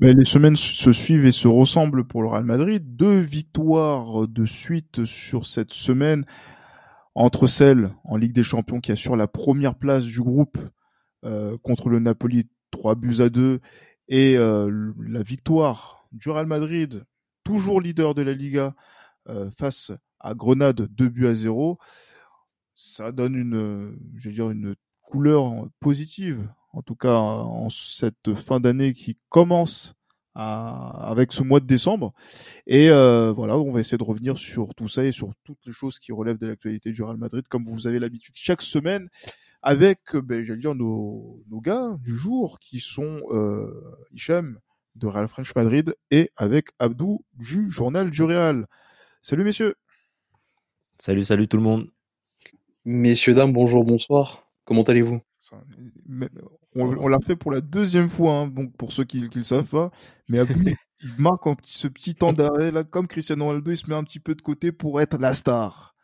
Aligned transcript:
Mais 0.00 0.12
les 0.12 0.24
semaines 0.24 0.54
se 0.54 0.92
suivent 0.92 1.26
et 1.26 1.32
se 1.32 1.48
ressemblent 1.48 2.06
pour 2.06 2.22
le 2.22 2.28
Real 2.28 2.44
Madrid. 2.44 2.94
Deux 2.94 3.18
victoires 3.18 4.28
de 4.28 4.44
suite 4.44 5.04
sur 5.04 5.44
cette 5.44 5.72
semaine, 5.72 6.24
entre 7.16 7.48
celle 7.48 7.90
en 8.04 8.16
Ligue 8.16 8.32
des 8.32 8.44
Champions 8.44 8.78
qui 8.78 8.92
assure 8.92 9.16
la 9.16 9.26
première 9.26 9.74
place 9.74 10.04
du 10.04 10.20
groupe 10.20 10.56
euh, 11.24 11.58
contre 11.64 11.88
le 11.88 11.98
Napoli, 11.98 12.48
3 12.70 12.94
buts 12.94 13.16
à 13.18 13.28
2, 13.28 13.58
et 14.06 14.36
euh, 14.36 14.92
la 15.04 15.22
victoire 15.22 16.06
du 16.12 16.30
Real 16.30 16.46
Madrid, 16.46 17.04
toujours 17.42 17.80
leader 17.80 18.14
de 18.14 18.22
la 18.22 18.34
Liga, 18.34 18.76
euh, 19.28 19.50
face 19.50 19.90
à 20.20 20.34
Grenade, 20.34 20.86
2 20.92 21.08
buts 21.08 21.26
à 21.26 21.34
0. 21.34 21.76
Ça 22.76 23.10
donne 23.10 23.34
une, 23.34 23.98
je 24.16 24.30
dire, 24.30 24.50
une 24.50 24.76
couleur 25.02 25.66
positive 25.80 26.48
en 26.72 26.82
tout 26.82 26.94
cas 26.94 27.16
en 27.16 27.68
cette 27.70 28.34
fin 28.34 28.60
d'année 28.60 28.92
qui 28.92 29.18
commence 29.28 29.94
à, 30.34 31.08
avec 31.10 31.32
ce 31.32 31.42
mois 31.42 31.60
de 31.60 31.66
décembre. 31.66 32.14
Et 32.66 32.90
euh, 32.90 33.32
voilà, 33.32 33.58
on 33.58 33.72
va 33.72 33.80
essayer 33.80 33.98
de 33.98 34.04
revenir 34.04 34.38
sur 34.38 34.74
tout 34.74 34.88
ça 34.88 35.04
et 35.04 35.12
sur 35.12 35.32
toutes 35.44 35.64
les 35.66 35.72
choses 35.72 35.98
qui 35.98 36.12
relèvent 36.12 36.38
de 36.38 36.46
l'actualité 36.46 36.90
du 36.92 37.02
Real 37.02 37.16
Madrid, 37.16 37.46
comme 37.48 37.64
vous 37.64 37.86
avez 37.86 37.98
l'habitude 37.98 38.34
chaque 38.36 38.62
semaine, 38.62 39.08
avec, 39.62 40.14
ben, 40.14 40.42
j'allais 40.42 40.60
dire, 40.60 40.74
nos, 40.74 41.42
nos 41.50 41.60
gars 41.60 41.96
du 42.00 42.16
jour 42.16 42.58
qui 42.60 42.80
sont 42.80 43.20
euh, 43.30 43.68
Hicham 44.12 44.58
de 44.94 45.06
Real 45.06 45.28
French 45.28 45.54
Madrid 45.54 45.94
et 46.10 46.30
avec 46.36 46.68
Abdou 46.78 47.24
du 47.34 47.70
journal 47.70 48.10
du 48.10 48.22
Real. 48.22 48.66
Salut 49.22 49.44
messieurs. 49.44 49.74
Salut, 50.98 51.24
salut 51.24 51.48
tout 51.48 51.56
le 51.56 51.62
monde. 51.62 51.90
Messieurs, 52.84 53.34
dames, 53.34 53.52
bonjour, 53.52 53.84
bonsoir. 53.84 54.48
Comment 54.64 54.82
allez-vous? 54.82 55.20
On, 56.76 57.08
l'a 57.08 57.18
fait 57.20 57.36
pour 57.36 57.52
la 57.52 57.60
deuxième 57.60 58.08
fois, 58.08 58.32
hein, 58.32 58.48
donc 58.48 58.76
pour 58.76 58.92
ceux 58.92 59.04
qui 59.04 59.22
ne 59.22 59.28
le 59.34 59.42
savent 59.42 59.68
pas. 59.68 59.90
Mais 60.28 60.38
Abdou, 60.38 60.60
il 61.02 61.12
marque 61.18 61.44
ce 61.64 61.88
petit 61.88 62.14
temps 62.14 62.32
d'arrêt, 62.32 62.70
là, 62.70 62.84
comme 62.84 63.06
Cristiano 63.06 63.46
Ronaldo, 63.46 63.70
il 63.70 63.76
se 63.76 63.88
met 63.88 63.96
un 63.96 64.04
petit 64.04 64.20
peu 64.20 64.34
de 64.34 64.42
côté 64.42 64.72
pour 64.72 65.00
être 65.00 65.18
la 65.18 65.34
star. 65.34 65.94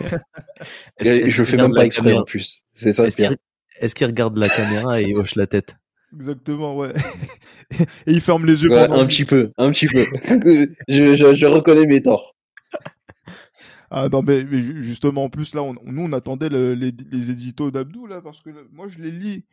je 1.00 1.44
fais 1.44 1.56
même 1.56 1.74
pas 1.74 1.84
exprès 1.84 2.12
en 2.12 2.24
plus. 2.24 2.62
C'est 2.72 2.92
ça 2.92 3.04
le 3.04 3.10
pire. 3.10 3.34
Est-ce 3.80 3.94
qu'il 3.94 4.06
regarde 4.06 4.36
la 4.38 4.48
caméra 4.48 5.00
et 5.00 5.14
hoche 5.14 5.34
la 5.34 5.46
tête? 5.46 5.76
Exactement, 6.14 6.76
ouais. 6.76 6.92
et 8.06 8.12
il 8.12 8.20
ferme 8.20 8.46
les 8.46 8.62
yeux. 8.62 8.72
un 8.72 9.06
petit 9.06 9.24
peu, 9.24 9.52
un 9.58 9.70
petit 9.70 9.86
peu. 9.86 10.04
je, 10.88 11.34
je 11.34 11.46
reconnais 11.46 11.86
mes 11.86 12.00
torts. 12.00 12.35
Ah 13.90 14.08
non, 14.08 14.22
mais, 14.22 14.46
justement, 14.48 15.24
en 15.24 15.28
plus, 15.28 15.54
là, 15.54 15.62
on, 15.62 15.74
nous, 15.84 16.02
on 16.02 16.12
attendait 16.12 16.48
les, 16.48 16.74
les, 16.76 17.30
éditos 17.30 17.70
d'Abdou, 17.70 18.06
là, 18.06 18.20
parce 18.20 18.42
que 18.42 18.50
moi, 18.72 18.88
je 18.88 18.98
les 18.98 19.10
lis 19.10 19.44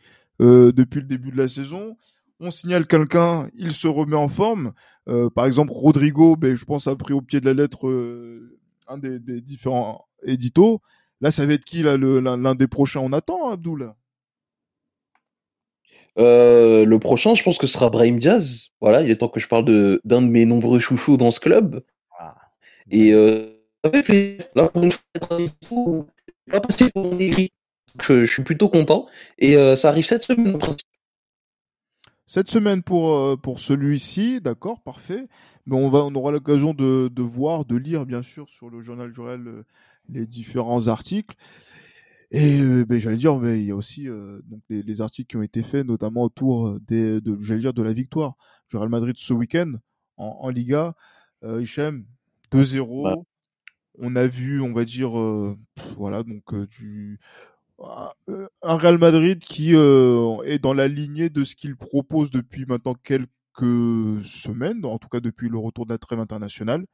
euh, 0.42 0.72
depuis 0.72 1.02
le 1.02 1.08
début 1.08 1.32
de 1.32 1.38
la 1.38 1.48
saison. 1.48 1.98
On 2.40 2.52
signale 2.52 2.88
quelqu'un, 2.88 3.48
il 3.56 3.72
se 3.72 3.88
remet 3.88 4.16
en 4.16 4.28
forme. 4.28 4.74
Euh, 5.08 5.30
par 5.30 5.46
exemple, 5.46 5.72
Rodrigo, 5.72 6.36
ben, 6.36 6.56
je 6.56 6.66
pense, 6.66 6.88
a 6.88 6.96
pris 6.96 7.14
au 7.14 7.22
pied 7.22 7.40
de 7.40 7.46
la 7.46 7.54
lettre 7.54 7.88
euh, 7.88 8.58
un 8.88 8.98
des, 8.98 9.20
des, 9.20 9.42
différents 9.42 10.06
éditos. 10.24 10.82
Là, 11.22 11.32
ça 11.32 11.46
va 11.46 11.54
être 11.54 11.66
qui, 11.66 11.84
là, 11.84 11.96
l'un 11.98 12.56
des 12.56 12.68
prochains? 12.68 13.00
On 13.02 13.14
attend, 13.14 13.50
hein, 13.50 13.54
Abdou, 13.54 13.76
là 13.76 13.96
euh, 16.20 16.86
le 16.86 17.00
prochain, 17.00 17.34
je 17.34 17.44
pense 17.44 17.58
que 17.58 17.68
ce 17.68 17.74
sera 17.74 17.90
Brahim 17.90 18.18
Diaz. 18.18 18.70
Voilà, 18.82 19.02
il 19.02 19.10
est 19.10 19.16
temps 19.16 19.30
que 19.30 19.40
je 19.40 19.48
parle 19.48 19.66
de 19.66 20.02
d'un 20.04 20.22
de 20.22 20.28
mes 20.28 20.46
nombreux 20.46 20.80
chouchous 20.80 21.18
dans 21.18 21.32
ce 21.32 21.40
club. 21.40 21.84
Ah. 22.20 22.36
Et 22.92 23.14
euh, 23.14 23.53
Là, 23.84 24.70
pour 24.70 24.84
une 24.84 24.92
fois, 24.92 26.08
pas 26.50 26.62
passé 26.62 26.90
pour 26.92 27.04
mon 27.04 27.18
Je, 27.20 27.50
je, 28.02 28.26
suis 28.26 28.44
plutôt 28.44 28.70
content. 28.70 29.08
Et 29.40 29.58
euh, 29.58 29.76
ça 29.76 29.90
arrive 29.90 30.06
cette 30.06 30.24
semaine, 30.24 30.58
Cette 32.26 32.50
semaine 32.50 32.82
pour, 32.82 33.14
euh, 33.14 33.36
pour 33.36 33.60
celui-ci, 33.60 34.40
d'accord, 34.40 34.82
parfait. 34.82 35.28
Mais 35.66 35.76
on, 35.76 35.90
va, 35.90 36.00
on 36.00 36.16
aura 36.16 36.32
l'occasion 36.32 36.74
de, 36.74 37.10
de 37.12 37.22
voir, 37.22 37.66
de 37.66 37.76
lire, 37.76 38.06
bien 38.06 38.22
sûr, 38.22 38.50
sur 38.50 38.70
le 38.70 38.82
journal 38.82 39.12
du 39.12 39.20
euh, 39.20 39.64
les 40.10 40.26
différents 40.26 40.88
articles. 40.88 41.36
Et 42.32 42.62
ben, 42.86 43.00
j'allais 43.00 43.18
dire, 43.18 43.38
mais 43.38 43.60
il 43.60 43.66
y 43.66 43.72
a 43.72 43.76
aussi 43.76 44.08
donc 44.46 44.62
les, 44.68 45.02
articles 45.02 45.28
qui 45.28 45.38
ont 45.38 45.44
été 45.44 45.62
faits, 45.62 45.86
notamment 45.86 46.24
autour 46.24 46.80
des, 46.80 47.22
de, 47.22 47.38
j'allais 47.40 47.60
dire, 47.60 47.74
de 47.76 47.84
la 47.84 47.94
victoire 47.94 48.38
du 48.72 48.78
Real 48.78 48.90
Madrid 48.90 49.16
ce 49.20 49.34
week-end 49.34 49.74
en, 50.18 50.40
en 50.42 50.50
Liga. 50.50 50.96
Hichem, 51.44 52.06
2-0 52.52 53.24
on 54.00 54.16
a 54.16 54.28
vu, 54.28 54.62
on 54.62 54.74
va 54.74 54.86
dire, 54.86 55.18
euh, 55.18 55.58
voilà, 55.96 56.24
donc 56.24 56.54
euh, 56.54 56.66
du 56.66 57.20
euh, 58.30 58.48
un 58.62 58.78
Real 58.78 58.98
Madrid 58.98 59.40
qui 59.40 59.74
est 59.74 60.60
dans 60.60 60.74
la 60.74 60.88
lignée 60.88 61.30
de 61.30 61.44
ce 61.44 61.56
qu'il 61.56 61.76
propose 61.76 62.32
depuis 62.32 62.66
maintenant 62.66 62.94
quelques 62.94 63.28
semaines, 64.24 64.86
en 64.86 64.98
tout 64.98 65.10
cas 65.10 65.20
depuis 65.20 65.50
le 65.50 65.58
retour 65.58 65.86
de 65.86 65.92
la 65.94 65.98
trêve 65.98 66.20
internationale. 66.20 66.86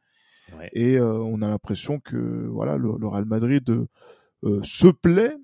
Et 0.73 0.99
on 0.99 1.43
a 1.43 1.47
l'impression 1.47 1.99
que 1.99 2.47
voilà, 2.47 2.75
le, 2.75 2.89
Real 3.05 3.25
Madrid 3.25 3.85
se 4.63 4.87
plaît 4.87 5.35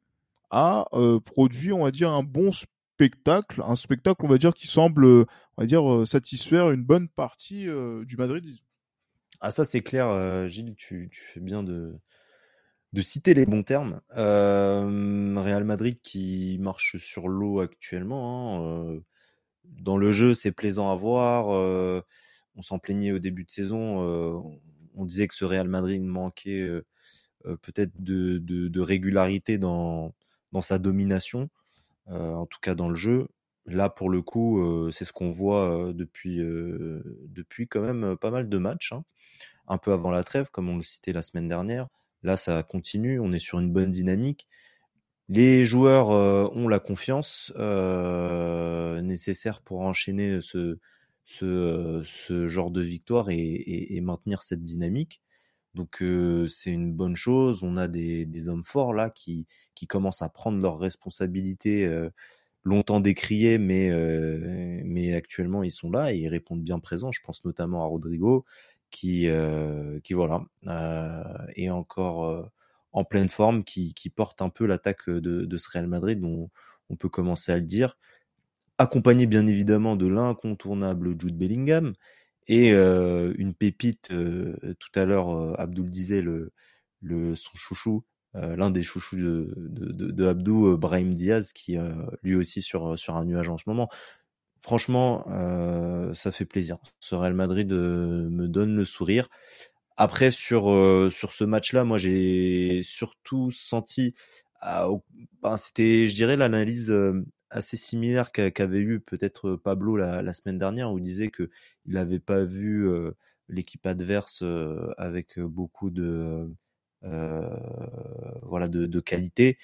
à 0.50 0.88
produire, 1.26 1.78
on 1.78 1.84
va 1.84 1.92
dire, 1.92 2.12
un 2.12 2.24
bon 2.24 2.52
spectacle, 2.52 3.62
un 3.64 3.76
spectacle, 3.76 4.26
on 4.26 4.30
va 4.30 4.40
dire, 4.40 4.54
qui 4.54 4.66
semble, 4.66 5.06
on 5.06 5.26
va 5.60 5.66
dire, 5.68 6.08
satisfaire 6.08 6.72
une 6.72 6.84
bonne 6.84 7.08
partie 7.08 7.68
du 8.06 8.18
madridisme. 8.18 8.65
Ah 9.42 9.52
ça 9.52 9.66
c'est 9.66 9.82
clair, 9.82 10.08
euh, 10.08 10.48
Gilles, 10.48 10.76
tu, 10.76 11.10
fais 11.34 11.40
bien 11.40 11.64
de, 11.64 12.00
citer 13.02 13.34
les 13.34 13.46
bons 13.46 13.64
termes. 13.64 14.02
Euh, 14.18 15.36
Real 15.38 15.64
Madrid 15.66 16.00
qui 16.02 16.58
marche 16.60 16.98
sur 16.98 17.28
l'eau 17.28 17.60
actuellement. 17.60 18.58
Hein, 18.58 18.96
euh, 18.96 19.00
dans 19.66 19.98
le 19.98 20.12
jeu, 20.12 20.34
c'est 20.34 20.52
plaisant 20.52 20.92
à 20.92 20.96
voir. 20.96 21.48
On 22.56 22.62
s'en 22.62 22.80
plaignait 22.80 23.12
au 23.12 23.20
début 23.20 23.44
de 23.44 23.52
saison. 23.52 24.00
On 24.96 25.06
disait 25.06 25.28
que 25.28 25.36
ce 25.36 25.46
Real 25.46 25.68
Madrid 25.68 26.02
manquait 26.02 26.70
peut-être 27.44 27.92
de, 28.02 28.80
régularité 28.80 29.58
dans, 29.58 30.14
dans 30.54 30.62
sa 30.62 30.80
domination, 30.80 31.50
en 32.08 32.46
tout 32.46 32.60
cas 32.62 32.76
dans 32.76 32.90
le 32.90 32.96
jeu. 32.96 33.28
Là, 33.66 33.90
pour 33.90 34.10
le 34.10 34.22
coup, 34.22 34.90
c'est 34.92 35.06
ce 35.06 35.14
qu'on 35.14 35.32
voit 35.32 35.92
depuis, 35.94 36.40
depuis 36.40 37.68
quand 37.68 37.82
même 37.82 38.16
pas 38.18 38.32
mal 38.32 38.48
de 38.48 38.58
matchs. 38.58 38.94
Hein 38.94 39.04
un 39.68 39.78
peu 39.78 39.94
avant 39.94 40.12
la 40.12 40.24
trêve, 40.24 40.50
comme 40.52 40.70
on 40.70 40.78
le 40.78 40.84
citait 40.84 41.14
la 41.14 41.22
semaine 41.22 41.48
dernière. 41.48 41.88
Là, 42.24 42.38
ça 42.38 42.64
continue, 42.64 43.20
on 43.20 43.32
est 43.32 43.40
sur 43.40 43.60
une 43.60 43.72
bonne 43.72 43.92
dynamique. 43.92 44.48
Les 45.28 45.66
joueurs 45.66 46.12
euh, 46.12 46.48
ont 46.54 46.68
la 46.68 46.80
confiance 46.80 47.52
euh, 47.56 49.02
nécessaire 49.02 49.62
pour 49.62 49.82
enchaîner 49.82 50.40
ce, 50.42 50.78
genre 52.46 52.72
de 52.72 52.82
victoire 52.82 53.30
et, 53.30 54.00
maintenir 54.02 54.42
cette 54.42 54.64
dynamique. 54.64 55.22
Donc 55.74 56.02
euh, 56.02 56.48
c'est 56.48 56.72
une 56.72 56.94
bonne 56.94 57.16
chose. 57.16 57.64
On 57.64 57.76
a 57.78 57.88
des, 57.88 58.50
hommes 58.50 58.64
forts 58.64 58.94
là 58.94 59.10
qui, 59.10 59.48
commencent 59.90 60.22
à 60.22 60.30
prendre 60.30 60.60
leurs 60.62 60.80
responsabilités 60.80 61.90
longtemps 62.64 63.00
décriées, 63.00 63.58
mais, 63.58 63.90
mais 64.84 65.14
actuellement 65.16 65.64
ils 65.64 65.72
sont 65.72 65.90
là 65.90 66.14
et 66.14 66.18
ils 66.18 66.30
répondent 66.30 66.64
bien 66.64 66.80
présents. 66.80 67.12
Je 67.12 67.22
pense 67.22 67.44
notamment 67.46 67.84
à 67.84 67.88
Rodrigo, 67.88 68.46
qui, 68.96 69.28
euh, 69.28 70.00
qui 70.06 70.14
voilà, 70.14 70.42
euh, 70.68 71.48
est 71.58 71.70
encore 71.70 72.26
euh, 72.28 72.44
en 72.94 73.04
pleine 73.04 73.28
forme, 73.28 73.66
qui, 73.66 73.94
porte 74.16 74.42
un 74.42 74.48
peu 74.48 74.66
l'attaque 74.66 75.10
de, 75.10 75.58
ce 75.58 75.70
Real 75.70 75.88
Madrid, 75.88 76.22
dont 76.22 76.50
on 76.90 76.96
peut 76.96 77.10
commencer 77.10 77.52
à 77.52 77.58
le 77.58 77.64
dire, 77.64 77.98
accompagné 78.78 79.26
bien 79.26 79.48
évidemment 79.48 79.98
de 79.98 80.08
l'incontournable 80.08 81.20
Jude 81.20 81.38
Bellingham 81.38 81.94
et 82.48 82.72
euh, 82.72 83.34
une 83.38 83.54
pépite. 83.54 84.12
Euh, 84.12 84.56
tout 84.80 84.98
à 84.98 85.04
l'heure, 85.04 85.60
Abdul 85.60 85.90
disait 85.90 86.22
le, 86.22 86.54
son 87.36 87.52
chouchou, 87.54 88.06
l'un 88.34 88.72
des 88.72 88.84
chouchous 88.84 89.18
de, 89.18 89.54
de 89.58 90.26
Abdou, 90.26 90.78
Brahim 90.78 91.14
Diaz, 91.14 91.52
qui 91.52 91.78
lui 92.24 92.36
aussi 92.36 92.62
sur 92.62 92.98
sur 92.98 93.18
un 93.18 93.26
nuage 93.26 93.50
en 93.50 93.58
ce 93.58 93.66
moment 93.68 93.90
franchement, 94.66 95.24
euh, 95.30 96.12
ça 96.16 96.32
fait 96.32 96.46
plaisir. 96.46 96.80
Ce 97.00 97.14
Real 97.14 97.36
Madrid 97.36 97.72
euh, 97.72 98.28
me 98.32 98.48
donne 98.48 98.76
le 98.76 98.84
sourire. 98.84 99.30
Après, 99.96 100.32
sur, 100.32 100.72
euh, 100.72 101.12
sur 101.12 101.32
ce 101.34 101.44
match-là, 101.44 101.84
moi, 101.84 102.00
j'ai 102.00 102.82
surtout 102.84 103.52
senti, 103.52 104.16
ben, 104.64 105.58
c'était, 105.58 106.08
je 106.08 106.16
dirais, 106.16 106.36
l'analyse 106.36 106.92
assez 107.52 107.78
similaire 107.78 108.32
qu'avait 108.32 108.80
eu 108.80 109.00
peut-être 109.00 109.56
Pablo 109.56 109.98
la, 109.98 110.34
semaine 110.34 110.58
dernière, 110.58 110.92
où 110.92 110.98
il 110.98 111.04
disait 111.04 111.30
que 111.30 111.52
il 111.86 111.94
n'avait 111.94 112.20
pas 112.20 112.44
vu 112.44 112.90
l'équipe 113.48 113.86
adverse 113.86 114.44
avec 114.98 115.40
beaucoup 115.40 115.92
de 115.92 116.50
voilà 117.04 118.68
de, 118.68 119.00
qualité. 119.00 119.60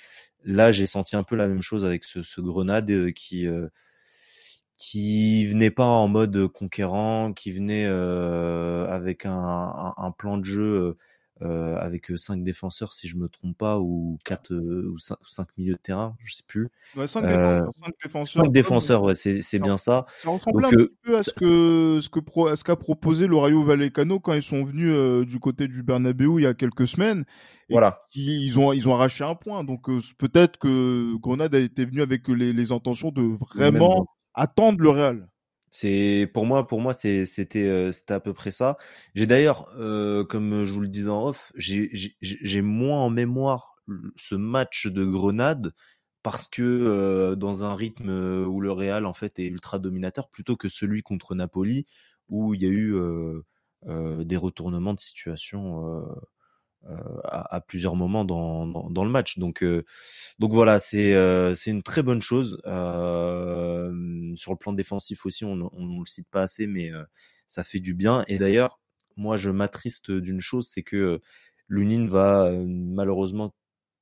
Là, 0.45 0.71
j'ai 0.71 0.86
senti 0.86 1.15
un 1.15 1.24
peu 1.24 1.36
la 1.36 1.48
même 1.48 1.63
chose 1.63 1.86
avec 1.86 2.03
ce 2.06 2.42
Grenade 2.42 3.12
qui 3.13 3.48
qui 4.81 5.45
venait 5.45 5.69
pas 5.69 5.86
en 5.86 6.07
mode 6.07 6.48
conquérant, 6.48 7.33
qui 7.33 7.51
venait 7.51 7.86
euh, 7.86 8.88
avec 8.88 9.28
un, 9.28 9.94
un, 9.95 10.10
plan 10.10 10.39
de 10.39 10.44
jeu 10.44 10.98
euh, 11.44 11.78
avec 11.78 12.12
cinq 12.16 12.42
défenseurs 12.42 12.92
si 12.92 13.07
je 13.07 13.16
me 13.16 13.30
trompe 13.30 13.56
pas 13.56 13.78
ou 13.78 14.18
quatre 14.25 14.51
euh, 14.51 14.92
ou 14.92 14.98
cinq, 14.98 15.48
milieux 15.56 15.75
de 15.75 15.80
terrain, 15.80 16.16
je 16.24 16.33
sais 16.33 16.44
plus. 16.48 16.69
Ouais, 16.95 17.06
cinq, 17.06 17.28
défenseurs, 17.28 17.72
cinq 17.75 17.94
défenseurs. 18.04 18.44
Cinq 18.44 18.51
défenseurs, 18.51 19.04
ouais, 19.04 19.13
c'est 19.13 19.44
c'est 19.44 19.60
bien 19.60 19.78
ça. 19.78 20.07
Ça 20.18 20.31
ressemble 20.31 20.66
un 20.66 20.69
petit 20.72 20.89
peu 21.04 21.16
à 21.16 21.22
ce 21.22 21.31
que 21.31 22.00
ce 22.01 22.10
que 22.10 22.19
pro, 22.19 22.48
à 22.48 22.56
ce 22.56 22.63
qu'a 22.63 22.75
proposé 22.75 23.27
le 23.27 23.36
Rayo 23.36 23.63
Vallecano 23.63 24.19
quand 24.19 24.34
ils 24.34 24.42
sont 24.42 24.63
venus 24.63 25.27
du 25.27 25.39
côté 25.39 25.68
du 25.68 25.84
Bernabeu 25.84 26.39
il 26.39 26.44
y 26.44 26.48
a 26.48 26.56
quelques 26.56 26.88
semaines. 26.88 27.25
Et 27.69 27.74
voilà. 27.74 28.01
Ils 28.16 28.57
ont 28.57 28.74
ils 28.74 28.89
ont 28.89 28.95
arraché 28.95 29.24
un 29.24 29.36
point. 29.36 29.63
Donc 29.63 29.86
peut-être 30.18 30.57
que 30.57 31.16
Grenade 31.18 31.54
a 31.54 31.60
été 31.60 31.86
venu 31.86 32.01
avec 32.01 32.27
les, 32.30 32.51
les 32.51 32.72
intentions 32.72 33.12
de 33.12 33.22
vraiment 33.22 34.07
attendre 34.33 34.80
le 34.81 34.89
Real. 34.89 35.28
C'est 35.72 36.30
pour 36.33 36.45
moi, 36.45 36.68
pour 36.68 36.81
moi, 36.81 36.94
c'était 36.94 37.60
euh, 37.60 37.92
c'était 37.92 38.13
à 38.13 38.19
peu 38.19 38.33
près 38.33 38.51
ça. 38.51 38.78
J'ai 39.16 39.25
d'ailleurs, 39.25 39.69
euh, 39.78 40.25
comme 40.25 40.66
je 40.66 40.74
vous 40.74 40.81
le 40.81 40.89
disais 40.89 41.10
en 41.10 41.28
off, 41.28 41.51
j'ai 41.56 42.62
moins 42.62 43.00
en 43.00 43.10
mémoire 43.10 43.75
ce 44.18 44.36
match 44.36 44.88
de 44.88 45.06
Grenade 45.06 45.74
parce 46.24 46.48
que 46.48 46.62
euh, 46.62 47.36
dans 47.36 47.63
un 47.63 47.74
rythme 47.75 48.10
où 48.10 48.62
le 48.62 48.72
Real 48.72 49.06
en 49.06 49.13
fait 49.13 49.39
est 49.39 49.45
ultra 49.48 49.80
dominateur 49.80 50.30
plutôt 50.30 50.57
que 50.57 50.69
celui 50.69 51.04
contre 51.04 51.36
Napoli 51.36 51.86
où 52.30 52.54
il 52.54 52.62
y 52.62 52.66
a 52.66 52.69
eu 52.69 52.94
des 53.86 54.38
retournements 54.38 54.94
de 54.94 55.00
situation 55.00 56.01
euh, 56.01 56.06
à, 57.24 57.56
à, 57.56 57.62
plusieurs 57.62 57.95
moments 57.95 58.25
dans, 58.25 58.66
dans, 58.66 58.89
dans, 58.89 59.04
le 59.04 59.12
match. 59.12 59.38
Donc, 59.38 59.63
euh, 59.63 59.83
donc 60.39 60.51
voilà, 60.51 60.80
c'est 60.80 61.13
euh, 61.13 61.54
c'est 61.54 61.72
une 61.72 61.83
très 61.83 62.04
bonne 62.04 62.22
chose. 62.22 62.60
sur 62.63 64.51
le 64.51 64.57
plan 64.57 64.74
défensif 64.74 65.25
aussi, 65.25 65.45
on 65.45 65.56
ne 65.56 66.00
le 66.00 66.06
cite 66.06 66.30
pas 66.30 66.42
assez, 66.42 66.68
mais 66.68 66.92
ça 67.48 67.63
fait 67.63 67.80
du 67.80 67.94
bien. 67.94 68.24
Et 68.28 68.38
d'ailleurs, 68.38 68.80
moi, 69.18 69.38
je 69.38 69.50
m'attriste 69.50 70.12
d'une 70.12 70.42
chose, 70.42 70.68
c'est 70.68 70.83
que 70.83 71.22
Lunin 71.68 72.07
va 72.07 72.51
malheureusement 72.66 73.54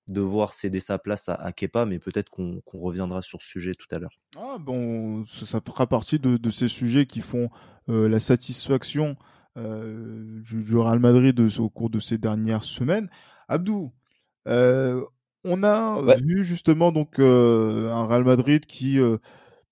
devoir 0.07 0.53
céder 0.53 0.79
sa 0.79 0.97
place 0.97 1.29
à, 1.29 1.35
à 1.35 1.51
Kepa, 1.51 1.85
mais 1.85 1.99
peut-être 1.99 2.29
qu'on 2.29 2.61
qu'on 2.61 2.79
reviendra 2.79 3.21
sur 3.21 3.41
ce 3.41 3.47
sujet 3.47 3.73
tout 3.75 3.87
à 3.91 3.99
l'heure. 3.99 4.19
Ah 4.37 4.57
bon, 4.59 5.25
ça, 5.25 5.45
ça, 5.45 5.61
fera 5.65 5.87
partie 5.87 6.19
de, 6.19 6.37
de 6.37 6.49
ces 6.49 6.67
sujets 6.67 7.05
qui 7.05 7.21
font 7.21 7.49
euh, 7.89 8.09
la 8.09 8.19
satisfaction 8.19 9.15
euh, 9.57 10.41
du, 10.41 10.77
Real 10.77 10.99
Madrid 10.99 11.39
au 11.39 11.69
cours 11.69 11.89
de 11.89 11.99
ces 11.99 12.17
dernières 12.17 12.63
semaines. 12.63 13.09
Abdou, 13.47 13.91
euh, 14.47 15.03
on 15.43 15.63
a 15.63 16.15
vu 16.17 16.45
justement 16.45 16.91
donc 16.91 17.19
euh, 17.19 17.89
un 17.91 18.05
Real 18.05 18.23
Madrid 18.23 18.65
qui, 18.65 18.99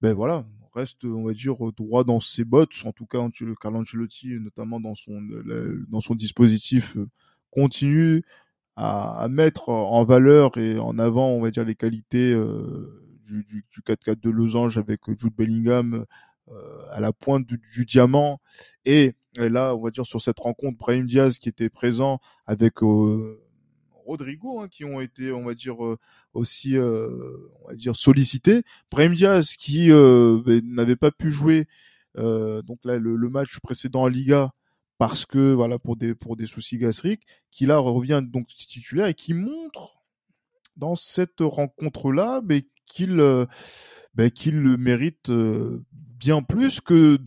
ben 0.02 0.14
voilà, 0.14 0.46
reste, 0.74 1.06
on 1.06 1.24
va 1.26 1.34
dire, 1.34 1.56
droit 1.78 2.04
dans 2.04 2.20
ses 2.20 2.44
bottes. 2.44 2.74
En 2.86 2.92
tout 2.92 3.06
cas, 3.06 3.20
Carlo 3.62 3.80
Ancelotti, 3.80 4.40
notamment 4.40 4.80
dans 4.80 4.96
son 4.96 5.22
dans 5.90 6.02
son 6.02 6.16
dispositif, 6.16 6.98
continue 7.52 8.24
à, 8.76 9.20
à, 9.22 9.28
mettre 9.28 9.70
en 9.70 10.04
valeur 10.04 10.58
et 10.58 10.80
en 10.80 10.98
avant, 10.98 11.30
on 11.30 11.42
va 11.42 11.52
dire, 11.52 11.66
les 11.66 11.76
qualités 11.76 12.34
du, 13.24 13.44
du, 13.44 13.66
du 13.70 13.82
4-4 13.82 14.20
de 14.22 14.30
losange 14.30 14.78
avec 14.78 15.02
Jude 15.08 15.36
Bellingham 15.36 16.06
à 16.92 17.00
la 17.00 17.12
pointe 17.14 17.46
du, 17.46 17.62
du 17.74 17.86
diamant 17.86 18.40
et 18.86 19.14
et 19.38 19.50
là, 19.50 19.76
on 19.76 19.82
va 19.82 19.92
dire 19.92 20.06
sur 20.06 20.22
cette 20.22 20.40
rencontre, 20.40 20.78
Brahim 20.78 21.06
Diaz 21.06 21.38
qui 21.38 21.50
était 21.50 21.70
présent 21.70 22.20
avec 22.46 22.82
euh, 22.82 23.40
Rodrigo, 24.06 24.62
hein, 24.62 24.68
qui 24.68 24.84
ont 24.84 25.00
été, 25.00 25.32
on 25.32 25.46
va 25.46 25.54
dire, 25.54 25.84
euh, 25.84 25.98
aussi, 26.34 26.76
euh, 26.76 27.10
on 27.64 27.70
va 27.70 27.76
dire, 27.76 27.96
sollicités. 27.96 28.64
Brahim 28.90 29.14
Diaz 29.14 29.56
qui 29.58 29.90
ben, 29.90 30.62
n'avait 30.64 30.96
pas 30.96 31.12
pu 31.12 31.32
jouer 31.32 31.68
donc 32.16 32.80
là 32.84 32.98
le, 32.98 33.30
match 33.30 33.60
précédent 33.60 34.04
en 34.04 34.08
Liga 34.08 34.52
parce 34.98 35.28
que 35.28 35.54
voilà 35.54 35.78
pour 35.78 35.96
des 35.96 36.16
pour 36.16 36.36
des 36.36 36.48
soucis 36.48 36.80
gastriques, 36.80 37.22
qui 37.52 37.68
là 37.68 37.78
revient 37.78 38.24
donc 38.26 38.48
titulaire 38.48 39.06
et 39.06 39.14
qui 39.14 39.36
montre 39.36 40.02
dans 40.78 40.96
cette 40.96 41.42
rencontre 41.42 42.12
là, 42.12 42.42
mais 42.44 42.66
qu'il 42.88 43.22
ben, 44.18 44.30
qu'il 44.30 44.60
le 44.60 44.76
mérite 44.76 45.30
bien 46.18 46.42
plus 46.42 46.82
que 46.82 47.18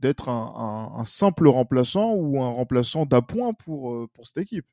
d'être 0.00 0.28
un, 0.28 1.04
simple 1.06 1.48
remplaçant 1.48 2.12
ou 2.14 2.42
un 2.42 2.50
remplaçant 2.50 3.06
d'appoint 3.06 3.54
pour, 3.54 3.92
euh, 3.92 4.08
pour 4.12 4.26
cette 4.26 4.38
équipe. 4.38 4.66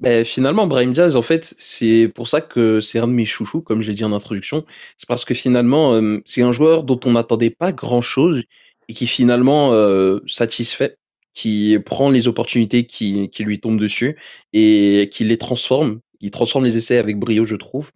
Ben, 0.00 0.24
finalement, 0.24 0.68
Brahim 0.68 0.92
Diaz, 0.92 1.16
en 1.16 1.22
fait, 1.22 1.54
c'est 1.58 2.10
pour 2.14 2.28
ça 2.28 2.40
que 2.40 2.80
c'est 2.80 3.00
un 3.00 3.08
de 3.08 3.12
mes 3.12 3.24
chouchous, 3.24 3.62
comme 3.62 3.82
je 3.82 3.88
l'ai 3.88 3.96
dit 3.96 4.04
en 4.04 4.12
introduction. 4.12 4.64
C'est 4.96 5.08
parce 5.08 5.24
que 5.24 5.34
finalement, 5.34 5.94
euh, 5.94 6.20
c'est 6.24 6.42
un 6.42 6.52
joueur 6.52 6.84
dont 6.84 7.00
on 7.04 7.12
n'attendait 7.12 7.50
pas 7.50 7.72
grand-chose 7.72 8.44
et 8.88 8.94
qui 8.94 9.08
finalement 9.08 9.72
euh, 9.72 10.20
satisfait, 10.28 10.96
qui 11.32 11.76
prend 11.84 12.10
les 12.10 12.28
opportunités 12.28 12.84
qui 12.86 13.28
lui 13.40 13.60
tombent 13.60 13.80
dessus 13.80 14.16
et 14.52 15.10
qui 15.12 15.24
les 15.24 15.36
transforme 15.36 16.00
il 16.20 16.30
transforme 16.30 16.64
les 16.64 16.76
essais 16.76 16.98
avec 16.98 17.18
brio, 17.18 17.44
je 17.44 17.56
trouve. 17.56 17.90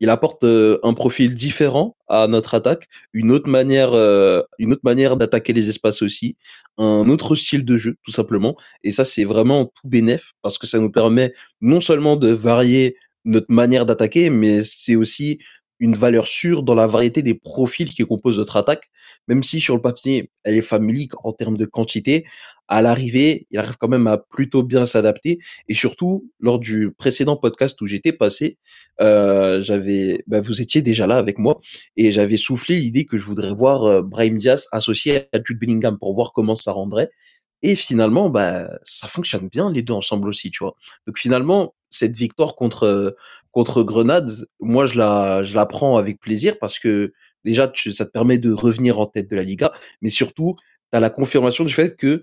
Il 0.00 0.10
apporte 0.10 0.44
euh, 0.44 0.78
un 0.82 0.94
profil 0.94 1.34
différent 1.34 1.96
à 2.08 2.26
notre 2.26 2.54
attaque, 2.54 2.88
une 3.12 3.30
autre 3.30 3.48
manière, 3.48 3.92
euh, 3.92 4.42
une 4.58 4.72
autre 4.72 4.82
manière 4.84 5.16
d'attaquer 5.16 5.52
les 5.52 5.68
espaces 5.68 6.02
aussi, 6.02 6.36
un 6.78 7.08
autre 7.08 7.34
style 7.34 7.64
de 7.64 7.76
jeu, 7.76 7.96
tout 8.02 8.12
simplement. 8.12 8.56
Et 8.82 8.92
ça, 8.92 9.04
c'est 9.04 9.24
vraiment 9.24 9.66
tout 9.66 9.88
bénéf 9.88 10.32
parce 10.42 10.58
que 10.58 10.66
ça 10.66 10.78
nous 10.78 10.90
permet 10.90 11.32
non 11.60 11.80
seulement 11.80 12.16
de 12.16 12.28
varier 12.28 12.96
notre 13.24 13.50
manière 13.50 13.86
d'attaquer, 13.86 14.30
mais 14.30 14.62
c'est 14.62 14.96
aussi 14.96 15.38
une 15.78 15.94
valeur 15.94 16.26
sûre 16.26 16.62
dans 16.62 16.74
la 16.74 16.86
variété 16.86 17.22
des 17.22 17.34
profils 17.34 17.90
qui 17.90 18.04
composent 18.04 18.38
notre 18.38 18.56
attaque, 18.56 18.90
même 19.28 19.42
si 19.42 19.60
sur 19.60 19.74
le 19.74 19.82
papier, 19.82 20.30
elle 20.44 20.56
est 20.56 20.62
familique 20.62 21.12
en 21.24 21.32
termes 21.32 21.56
de 21.56 21.66
quantité, 21.66 22.24
à 22.68 22.82
l'arrivée, 22.82 23.46
il 23.50 23.58
arrive 23.58 23.76
quand 23.78 23.88
même 23.88 24.06
à 24.06 24.18
plutôt 24.18 24.62
bien 24.62 24.86
s'adapter. 24.86 25.38
Et 25.68 25.74
surtout, 25.74 26.30
lors 26.40 26.58
du 26.58 26.90
précédent 26.90 27.36
podcast 27.36 27.80
où 27.80 27.86
j'étais 27.86 28.12
passé, 28.12 28.58
euh, 29.00 29.62
j'avais, 29.62 30.24
bah, 30.26 30.40
vous 30.40 30.60
étiez 30.60 30.82
déjà 30.82 31.06
là 31.06 31.16
avec 31.16 31.38
moi 31.38 31.60
et 31.96 32.10
j'avais 32.10 32.36
soufflé 32.36 32.78
l'idée 32.78 33.04
que 33.04 33.18
je 33.18 33.24
voudrais 33.24 33.54
voir 33.54 33.84
euh, 33.84 34.02
Brahim 34.02 34.36
Diaz 34.36 34.66
associé 34.72 35.28
à 35.32 35.38
Jude 35.44 35.60
Bellingham 35.60 35.98
pour 35.98 36.14
voir 36.14 36.32
comment 36.32 36.56
ça 36.56 36.72
rendrait. 36.72 37.10
Et 37.62 37.74
finalement, 37.74 38.30
bah, 38.30 38.68
ça 38.82 39.08
fonctionne 39.08 39.48
bien 39.48 39.70
les 39.70 39.82
deux 39.82 39.94
ensemble 39.94 40.28
aussi, 40.28 40.50
tu 40.50 40.62
vois. 40.62 40.74
Donc 41.06 41.18
finalement, 41.18 41.74
cette 41.90 42.16
victoire 42.16 42.54
contre 42.54 43.16
contre 43.52 43.82
Grenade, 43.82 44.30
moi 44.60 44.86
je 44.86 44.98
la 44.98 45.42
je 45.42 45.54
la 45.54 45.66
prends 45.66 45.96
avec 45.96 46.20
plaisir 46.20 46.58
parce 46.58 46.78
que 46.78 47.12
déjà 47.44 47.72
ça 47.92 48.04
te 48.04 48.10
permet 48.10 48.38
de 48.38 48.52
revenir 48.52 49.00
en 49.00 49.06
tête 49.06 49.30
de 49.30 49.36
la 49.36 49.42
Liga, 49.42 49.72
mais 50.02 50.10
surtout 50.10 50.56
tu 50.92 50.96
as 50.96 51.00
la 51.00 51.10
confirmation 51.10 51.64
du 51.64 51.72
fait 51.72 51.96
que 51.96 52.22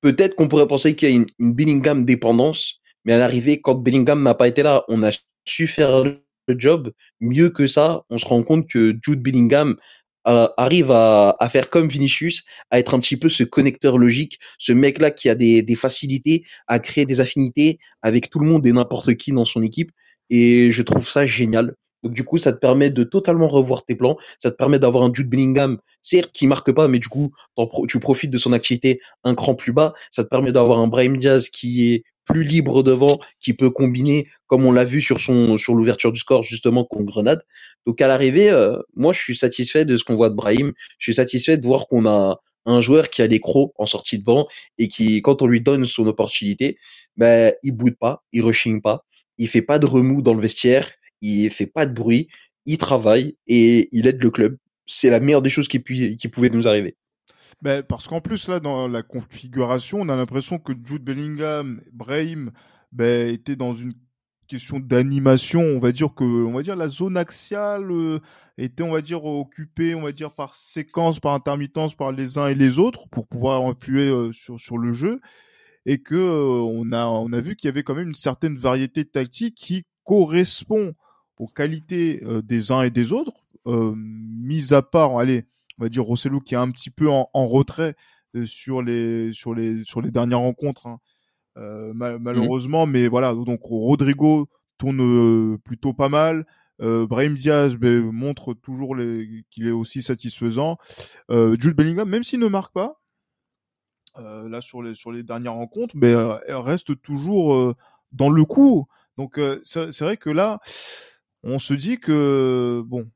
peut-être 0.00 0.34
qu'on 0.36 0.48
pourrait 0.48 0.66
penser 0.66 0.96
qu'il 0.96 1.08
y 1.08 1.12
a 1.12 1.14
une, 1.14 1.26
une, 1.38 1.52
Bellingham 1.54 2.04
dépendance, 2.04 2.80
mais 3.04 3.12
à 3.12 3.18
l'arrivée, 3.18 3.60
quand 3.60 3.74
Bellingham 3.74 4.22
n'a 4.22 4.34
pas 4.34 4.48
été 4.48 4.62
là, 4.62 4.84
on 4.88 5.02
a 5.02 5.10
su 5.46 5.66
faire 5.66 6.02
le 6.04 6.20
job. 6.58 6.92
Mieux 7.20 7.50
que 7.50 7.66
ça, 7.66 8.04
on 8.10 8.18
se 8.18 8.26
rend 8.26 8.42
compte 8.42 8.68
que 8.68 8.94
Jude 9.02 9.22
Bellingham 9.22 9.76
arrive 10.24 10.90
à, 10.90 11.36
à, 11.38 11.48
faire 11.48 11.70
comme 11.70 11.88
Vinicius, 11.88 12.44
à 12.70 12.78
être 12.78 12.94
un 12.94 13.00
petit 13.00 13.16
peu 13.16 13.28
ce 13.28 13.44
connecteur 13.44 13.98
logique, 13.98 14.40
ce 14.58 14.72
mec-là 14.72 15.10
qui 15.10 15.28
a 15.28 15.34
des, 15.34 15.62
des 15.62 15.76
facilités 15.76 16.44
à 16.66 16.78
créer 16.78 17.06
des 17.06 17.20
affinités 17.20 17.78
avec 18.02 18.30
tout 18.30 18.38
le 18.38 18.46
monde 18.46 18.66
et 18.66 18.72
n'importe 18.72 19.14
qui 19.14 19.32
dans 19.32 19.44
son 19.44 19.62
équipe. 19.62 19.90
Et 20.30 20.70
je 20.70 20.82
trouve 20.82 21.08
ça 21.08 21.26
génial. 21.26 21.74
Donc 22.02 22.12
du 22.12 22.22
coup, 22.22 22.36
ça 22.36 22.52
te 22.52 22.58
permet 22.58 22.90
de 22.90 23.02
totalement 23.02 23.48
revoir 23.48 23.84
tes 23.84 23.94
plans. 23.94 24.16
Ça 24.38 24.50
te 24.50 24.56
permet 24.56 24.78
d'avoir 24.78 25.04
un 25.04 25.12
Jude 25.12 25.28
Bellingham, 25.28 25.78
certes 26.02 26.30
qui 26.32 26.46
marque 26.46 26.70
pas, 26.70 26.86
mais 26.86 26.98
du 26.98 27.08
coup, 27.08 27.32
tu 27.88 27.98
profites 27.98 28.30
de 28.30 28.38
son 28.38 28.52
activité 28.52 29.00
un 29.24 29.34
cran 29.34 29.54
plus 29.54 29.72
bas. 29.72 29.94
Ça 30.10 30.22
te 30.22 30.28
permet 30.28 30.52
d'avoir 30.52 30.78
un 30.78 30.86
Brahim 30.86 31.16
Diaz 31.16 31.48
qui 31.48 31.92
est 31.92 32.04
plus 32.24 32.44
libre 32.44 32.82
devant, 32.82 33.18
qui 33.40 33.52
peut 33.52 33.70
combiner, 33.70 34.28
comme 34.46 34.64
on 34.64 34.72
l'a 34.72 34.84
vu 34.84 35.00
sur 35.00 35.20
son 35.20 35.56
sur 35.56 35.74
l'ouverture 35.74 36.12
du 36.12 36.20
score 36.20 36.42
justement 36.42 36.84
contre 36.84 37.04
Grenade. 37.04 37.42
Donc 37.86 38.00
à 38.00 38.08
l'arrivée, 38.08 38.50
euh, 38.50 38.76
moi 38.94 39.12
je 39.12 39.18
suis 39.20 39.36
satisfait 39.36 39.84
de 39.84 39.96
ce 39.96 40.04
qu'on 40.04 40.16
voit 40.16 40.30
de 40.30 40.34
Brahim. 40.34 40.72
Je 40.98 41.04
suis 41.04 41.14
satisfait 41.14 41.58
de 41.58 41.66
voir 41.66 41.86
qu'on 41.86 42.06
a 42.06 42.40
un 42.66 42.80
joueur 42.80 43.10
qui 43.10 43.22
a 43.22 43.28
des 43.28 43.40
crocs 43.40 43.72
en 43.76 43.86
sortie 43.86 44.18
de 44.18 44.24
banc 44.24 44.48
et 44.78 44.88
qui, 44.88 45.20
quand 45.22 45.42
on 45.42 45.46
lui 45.46 45.60
donne 45.60 45.84
son 45.84 46.06
opportunité, 46.06 46.78
ben 47.16 47.52
il 47.62 47.72
boude 47.72 47.96
pas, 47.98 48.24
il 48.32 48.42
rechigne 48.42 48.80
pas, 48.80 49.04
il 49.38 49.48
fait 49.48 49.62
pas 49.62 49.78
de 49.78 49.86
remous 49.86 50.22
dans 50.22 50.34
le 50.34 50.40
vestiaire, 50.40 50.90
il 51.20 51.50
fait 51.50 51.66
pas 51.66 51.86
de 51.86 51.92
bruit, 51.92 52.28
il 52.66 52.78
travaille 52.78 53.36
et 53.46 53.88
il 53.92 54.06
aide 54.06 54.22
le 54.22 54.30
club. 54.30 54.56
C'est 54.86 55.10
la 55.10 55.20
meilleure 55.20 55.42
des 55.42 55.50
choses 55.50 55.68
qui, 55.68 55.82
qui 55.82 56.28
pouvait 56.28 56.50
nous 56.50 56.68
arriver. 56.68 56.96
Ben, 57.62 57.82
parce 57.82 58.08
qu'en 58.08 58.20
plus, 58.20 58.48
là, 58.48 58.60
dans 58.60 58.88
la 58.88 59.02
configuration, 59.02 60.00
on 60.00 60.08
a 60.08 60.16
l'impression 60.16 60.58
que 60.58 60.72
Jude 60.84 61.04
Bellingham, 61.04 61.80
Brahim, 61.92 62.50
ben, 62.92 63.28
étaient 63.28 63.56
dans 63.56 63.74
une 63.74 63.94
question 64.46 64.78
d'animation, 64.78 65.60
on 65.60 65.78
va 65.78 65.92
dire 65.92 66.14
que, 66.14 66.24
on 66.24 66.52
va 66.52 66.62
dire 66.62 66.76
la 66.76 66.88
zone 66.88 67.16
axiale 67.16 67.90
euh, 67.90 68.20
était, 68.58 68.82
on 68.82 68.92
va 68.92 69.00
dire, 69.00 69.24
occupée, 69.24 69.94
on 69.94 70.02
va 70.02 70.12
dire 70.12 70.32
par 70.32 70.54
séquence, 70.54 71.20
par 71.20 71.34
intermittence, 71.34 71.94
par 71.94 72.12
les 72.12 72.38
uns 72.38 72.48
et 72.48 72.54
les 72.54 72.78
autres 72.78 73.08
pour 73.08 73.26
pouvoir 73.26 73.62
influer 73.64 74.08
euh, 74.08 74.32
sur 74.32 74.58
sur 74.60 74.78
le 74.78 74.92
jeu, 74.92 75.20
et 75.86 75.98
que 76.02 76.14
euh, 76.14 76.60
on 76.62 76.92
a 76.92 77.06
on 77.06 77.32
a 77.32 77.40
vu 77.40 77.56
qu'il 77.56 77.68
y 77.68 77.70
avait 77.70 77.82
quand 77.82 77.94
même 77.94 78.08
une 78.08 78.14
certaine 78.14 78.56
variété 78.56 79.04
de 79.04 79.08
tactique 79.08 79.56
qui 79.56 79.84
correspond 80.04 80.94
aux 81.38 81.48
qualités 81.48 82.22
des 82.44 82.70
uns 82.70 82.82
et 82.82 82.90
des 82.90 83.12
autres, 83.12 83.32
mis 83.66 84.72
à 84.72 84.82
part, 84.82 85.18
allez, 85.18 85.46
on 85.78 85.84
va 85.84 85.88
dire 85.88 86.04
Rossellou 86.04 86.40
qui 86.40 86.54
est 86.54 86.58
un 86.58 86.70
petit 86.70 86.90
peu 86.90 87.10
en, 87.10 87.28
en 87.32 87.46
retrait 87.46 87.94
sur 88.44 88.82
les 88.82 89.32
sur 89.32 89.54
les 89.54 89.84
sur 89.84 90.00
les 90.00 90.10
dernières 90.10 90.40
rencontres. 90.40 90.86
Hein 90.86 91.00
euh, 91.56 91.92
mmh. 91.92 92.18
malheureusement. 92.20 92.86
Mais 92.86 93.08
voilà, 93.08 93.34
donc 93.34 93.60
Rodrigo 93.62 94.48
tourne 94.78 95.00
euh, 95.00 95.58
plutôt 95.58 95.92
pas 95.92 96.08
mal. 96.08 96.46
Euh, 96.80 97.06
Brahim 97.06 97.36
Diaz 97.36 97.76
ben, 97.76 98.00
montre 98.10 98.54
toujours 98.54 98.96
qu'il 99.50 99.66
est 99.66 99.70
aussi 99.70 100.02
satisfaisant. 100.02 100.76
Euh, 101.30 101.56
Jude 101.58 101.76
Bellingham, 101.76 102.08
même 102.08 102.24
s'il 102.24 102.40
ne 102.40 102.48
marque 102.48 102.72
pas, 102.72 103.00
euh, 104.18 104.48
là 104.48 104.60
sur 104.60 104.82
les 104.82 104.94
sur 104.94 105.12
les 105.12 105.22
dernières 105.22 105.54
rencontres, 105.54 105.94
mais 105.96 106.14
ben, 106.14 106.40
elle 106.46 106.56
reste 106.56 107.00
toujours 107.02 107.74
dans 108.12 108.30
le 108.30 108.44
coup. 108.44 108.86
Donc 109.16 109.40
c'est 109.62 110.00
vrai 110.00 110.16
que 110.16 110.30
là, 110.30 110.58
on 111.44 111.60
se 111.60 111.74
dit 111.74 111.98
que 111.98 112.82
bon, 112.86 113.08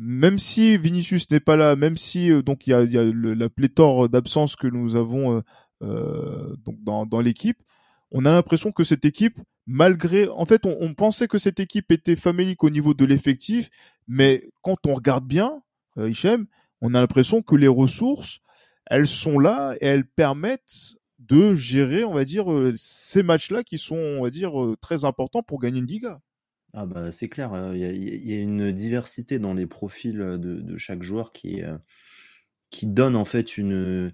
même 0.00 0.38
si 0.38 0.76
Vinicius 0.78 1.30
n'est 1.30 1.40
pas 1.40 1.56
là, 1.56 1.76
même 1.76 1.96
si 1.96 2.30
donc 2.42 2.66
il 2.66 2.70
y 2.70 2.74
a, 2.74 2.82
y 2.82 2.98
a 2.98 3.04
la 3.04 3.48
pléthore 3.48 4.08
d'absences 4.08 4.56
que 4.56 4.66
nous 4.66 4.96
avons 4.96 5.42
donc 5.80 6.82
dans, 6.82 7.06
dans 7.06 7.20
l'équipe, 7.20 7.62
on 8.12 8.24
a 8.24 8.32
l'impression 8.32 8.72
que 8.72 8.84
cette 8.84 9.04
équipe, 9.04 9.38
malgré, 9.66 10.28
en 10.28 10.44
fait, 10.44 10.66
on, 10.66 10.94
pensait 10.94 11.28
que 11.28 11.38
cette 11.38 11.60
équipe 11.60 11.92
était 11.92 12.16
famélique 12.16 12.64
au 12.64 12.70
niveau 12.70 12.94
de 12.94 13.04
l'effectif, 13.04 13.70
mais 14.08 14.50
quand 14.62 14.86
on 14.86 14.94
regarde 14.94 15.26
bien, 15.26 15.62
euh, 15.98 16.10
Hichem, 16.10 16.46
on 16.80 16.94
a 16.94 17.00
l'impression 17.00 17.42
que 17.42 17.54
les 17.54 17.68
ressources, 17.68 18.40
elles 18.86 19.06
sont 19.06 19.38
là 19.38 19.74
et 19.80 19.86
elles 19.86 20.06
permettent 20.06 20.96
de 21.18 21.54
gérer, 21.54 22.02
on 22.04 22.14
va 22.14 22.24
dire, 22.24 22.50
euh, 22.50 22.74
ces 22.76 23.22
matchs-là 23.22 23.62
qui 23.62 23.78
sont, 23.78 23.96
on 23.96 24.22
va 24.22 24.30
dire, 24.30 24.60
euh, 24.60 24.76
très 24.80 25.04
importants 25.04 25.42
pour 25.42 25.60
gagner 25.60 25.78
une 25.78 25.86
Liga. 25.86 26.20
Ah 26.72 26.86
bah 26.86 27.10
c'est 27.10 27.28
clair, 27.28 27.72
il 27.74 27.80
y, 27.80 28.32
a, 28.32 28.36
une 28.36 28.70
diversité 28.70 29.38
dans 29.40 29.54
les 29.54 29.66
profils 29.66 30.16
de, 30.16 30.36
de 30.36 30.76
chaque 30.76 31.02
joueur 31.02 31.32
qui, 31.32 31.62
qui 32.70 32.86
donne 32.86 33.16
en 33.16 33.24
fait 33.24 33.58
une, 33.58 34.12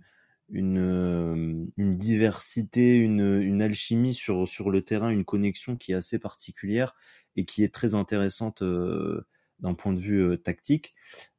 euh, 0.55 1.65
diversité, 1.77 2.97
une, 2.97 3.63
alchimie 3.63 4.15
sur, 4.15 4.71
le 4.71 4.81
terrain, 4.83 5.11
une 5.11 5.25
connexion 5.25 5.77
qui 5.77 5.93
est 5.93 5.97
assez 5.97 6.19
particulière 6.19 6.95
et 7.37 7.45
qui 7.45 7.63
est 7.63 7.73
très 7.73 7.95
intéressante 7.95 8.63
euh, 8.63 9.27
d'un 9.61 9.75
point 9.75 9.93
de 9.93 10.01
vue 10.01 10.23
euh, 10.23 10.37
tactique. 10.37 10.95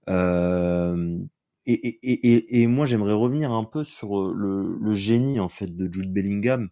Euh, 0.09 1.17
et, 1.65 2.67
moi, 2.67 2.85
j'aimerais 2.85 3.13
revenir 3.13 3.51
un 3.51 3.65
peu 3.65 3.83
sur 3.83 4.31
le, 4.31 4.77
le, 4.79 4.93
génie 4.93 5.41
en 5.41 5.49
fait 5.49 5.75
de 5.75 5.91
Jude 5.91 6.13
Bellingham. 6.13 6.69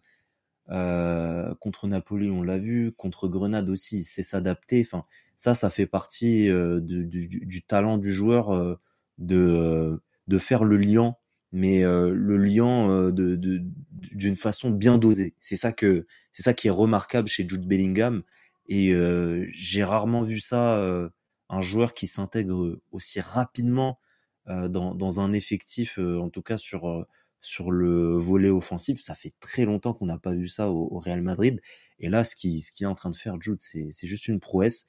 Euh, 0.70 1.54
contre 1.60 1.86
Napoli, 1.86 2.30
on 2.30 2.42
l'a 2.42 2.58
vu, 2.58 2.92
contre 2.92 3.28
Grenade 3.28 3.68
aussi, 3.68 4.02
c'est 4.04 4.22
s'adapter. 4.22 4.82
Enfin, 4.84 5.04
ça, 5.36 5.54
ça 5.54 5.70
fait 5.70 5.86
partie 5.86 6.48
du, 6.48 7.06
du, 7.06 7.28
du, 7.28 7.62
talent 7.62 7.98
du 7.98 8.12
joueur 8.12 8.78
de, 9.18 10.00
de 10.28 10.38
faire 10.38 10.64
le 10.64 10.76
lien 10.76 11.16
mais 11.52 11.84
euh, 11.84 12.12
le 12.12 12.36
liant 12.36 12.90
euh, 12.90 13.10
de, 13.12 13.62
d'une 13.90 14.36
façon 14.36 14.70
bien 14.70 14.98
dosée. 14.98 15.34
C'est 15.40 15.56
ça 15.56 15.72
que 15.72 16.06
c'est 16.32 16.42
ça 16.42 16.54
qui 16.54 16.68
est 16.68 16.70
remarquable 16.70 17.28
chez 17.28 17.48
Jude 17.48 17.66
Bellingham 17.66 18.22
et 18.68 18.92
euh, 18.92 19.46
j'ai 19.52 19.84
rarement 19.84 20.22
vu 20.22 20.40
ça 20.40 21.10
un 21.48 21.60
joueur 21.62 21.94
qui 21.94 22.06
s'intègre 22.06 22.78
aussi 22.92 23.20
rapidement 23.20 23.98
dans, 24.46 24.94
dans 24.94 25.20
un 25.20 25.32
effectif 25.32 25.98
en 25.98 26.28
tout 26.28 26.42
cas 26.42 26.58
sur 26.58 27.06
sur 27.40 27.70
le 27.70 28.16
volet 28.16 28.50
offensif, 28.50 29.00
ça 29.00 29.14
fait 29.14 29.32
très 29.40 29.64
longtemps 29.64 29.94
qu'on 29.94 30.06
n'a 30.06 30.18
pas 30.18 30.34
vu 30.34 30.48
ça 30.48 30.70
au, 30.70 30.98
Real 30.98 31.22
Madrid 31.22 31.60
et 31.98 32.08
là 32.08 32.24
ce 32.24 32.36
qui 32.36 32.60
ce 32.60 32.72
qu'il 32.72 32.84
est 32.84 32.88
en 32.88 32.94
train 32.94 33.10
de 33.10 33.16
faire 33.16 33.40
Jude 33.40 33.60
c'est 33.60 34.06
juste 34.06 34.28
une 34.28 34.40
prouesse 34.40 34.86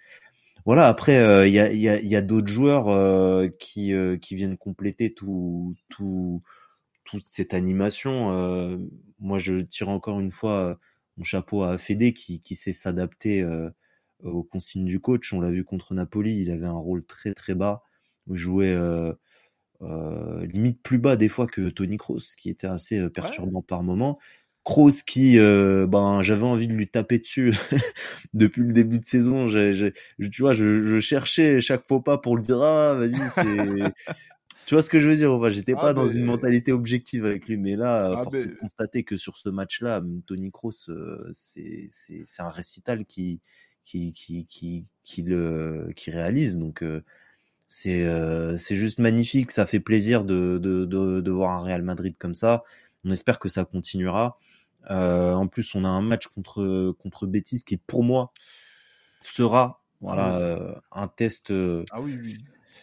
voilà. 0.67 0.87
Après, 0.89 1.47
il 1.47 1.53
y 1.53 1.59
a, 1.59 1.71
y 1.71 1.87
a, 1.87 2.01
y 2.01 2.15
a 2.15 2.21
d'autres 2.21 2.49
joueurs 2.49 2.89
euh, 2.89 3.47
qui 3.59 3.93
euh, 3.93 4.17
qui 4.17 4.35
viennent 4.35 4.57
compléter 4.57 5.13
tout 5.13 5.75
tout 5.89 6.43
toute 7.05 7.25
cette 7.25 7.53
animation. 7.53 8.33
Euh, 8.33 8.77
moi, 9.19 9.39
je 9.39 9.59
tire 9.59 9.89
encore 9.89 10.19
une 10.19 10.31
fois 10.31 10.77
mon 11.17 11.23
chapeau 11.23 11.63
à 11.63 11.77
Fede 11.77 12.13
qui 12.13 12.41
qui 12.41 12.55
sait 12.55 12.73
s'adapter 12.73 13.45
aux 14.23 14.43
consignes 14.43 14.85
du 14.85 14.99
coach. 14.99 15.33
On 15.33 15.41
l'a 15.41 15.51
vu 15.51 15.63
contre 15.63 15.93
Napoli, 15.93 16.41
il 16.41 16.51
avait 16.51 16.65
un 16.65 16.73
rôle 16.73 17.05
très 17.05 17.33
très 17.33 17.55
bas, 17.55 17.83
il 18.29 18.35
jouait 18.35 18.75
limite 19.81 20.81
plus 20.81 20.97
bas 20.97 21.15
des 21.15 21.29
fois 21.29 21.47
que 21.47 21.69
Tony 21.69 21.97
Kroos, 21.97 22.35
qui 22.37 22.49
était 22.49 22.67
assez 22.67 23.09
perturbant 23.09 23.61
par 23.61 23.83
moment. 23.83 24.19
Kroos 24.67 25.01
qui, 25.05 25.39
euh, 25.39 25.87
ben, 25.87 26.21
j'avais 26.23 26.43
envie 26.43 26.67
de 26.67 26.73
lui 26.73 26.89
taper 26.89 27.19
dessus 27.19 27.53
depuis 28.33 28.63
le 28.63 28.73
début 28.73 28.99
de 28.99 29.05
saison. 29.05 29.47
J'ai, 29.47 29.93
tu 30.29 30.41
vois, 30.41 30.51
je, 30.51 30.85
je, 30.85 30.99
cherchais 30.99 31.61
chaque 31.61 31.87
faux 31.87 32.01
pas 32.01 32.17
pour 32.17 32.35
le 32.35 32.41
dire, 32.41 32.61
ah, 32.61 32.93
vas-y, 32.95 33.15
c'est. 33.33 33.43
tu 34.65 34.75
vois 34.75 34.81
ce 34.81 34.89
que 34.89 34.99
je 34.99 35.07
veux 35.07 35.15
dire 35.15 35.31
enfin, 35.31 35.47
J'étais 35.47 35.73
ah, 35.77 35.81
pas 35.81 35.93
dans 35.93 36.11
une 36.11 36.25
mentalité 36.25 36.73
objective 36.73 37.23
avec 37.23 37.47
lui, 37.47 37.55
mais 37.55 37.77
là, 37.77 38.11
ah, 38.11 38.23
force 38.23 38.35
est 38.35 38.47
de 38.47 38.55
constater 38.55 39.05
que 39.05 39.15
sur 39.15 39.37
ce 39.37 39.47
match-là, 39.47 40.03
Tony 40.25 40.51
Kroos, 40.51 40.89
euh, 40.89 41.29
c'est, 41.31 41.87
c'est, 41.89 42.23
c'est 42.25 42.41
un 42.41 42.49
récital 42.49 43.05
qui, 43.05 43.39
qui, 43.85 44.11
qui, 44.11 44.47
qui, 44.47 44.83
qui 45.05 45.21
le, 45.21 45.93
qui 45.95 46.11
réalise. 46.11 46.57
Donc, 46.57 46.83
euh, 46.83 47.05
c'est, 47.69 48.03
euh, 48.03 48.57
c'est 48.57 48.75
juste 48.75 48.99
magnifique. 48.99 49.51
Ça 49.51 49.65
fait 49.65 49.79
plaisir 49.79 50.23
de, 50.23 50.57
de, 50.57 50.85
de, 50.85 51.21
de 51.21 51.31
voir 51.31 51.51
un 51.51 51.61
Real 51.61 51.81
Madrid 51.81 52.15
comme 52.17 52.35
ça. 52.35 52.63
On 53.05 53.11
espère 53.11 53.39
que 53.39 53.49
ça 53.49 53.65
continuera. 53.65 54.37
Euh, 54.89 55.33
en 55.33 55.47
plus, 55.47 55.75
on 55.75 55.83
a 55.83 55.89
un 55.89 56.01
match 56.01 56.27
contre 56.27 56.95
contre 56.99 57.27
Betis 57.27 57.63
qui, 57.65 57.77
pour 57.77 58.03
moi, 58.03 58.31
sera 59.21 59.83
voilà 59.99 60.37
euh, 60.37 60.73
un 60.91 61.07
test. 61.07 61.51
Euh, 61.51 61.83
ah 61.91 61.99
oui, 61.99 62.17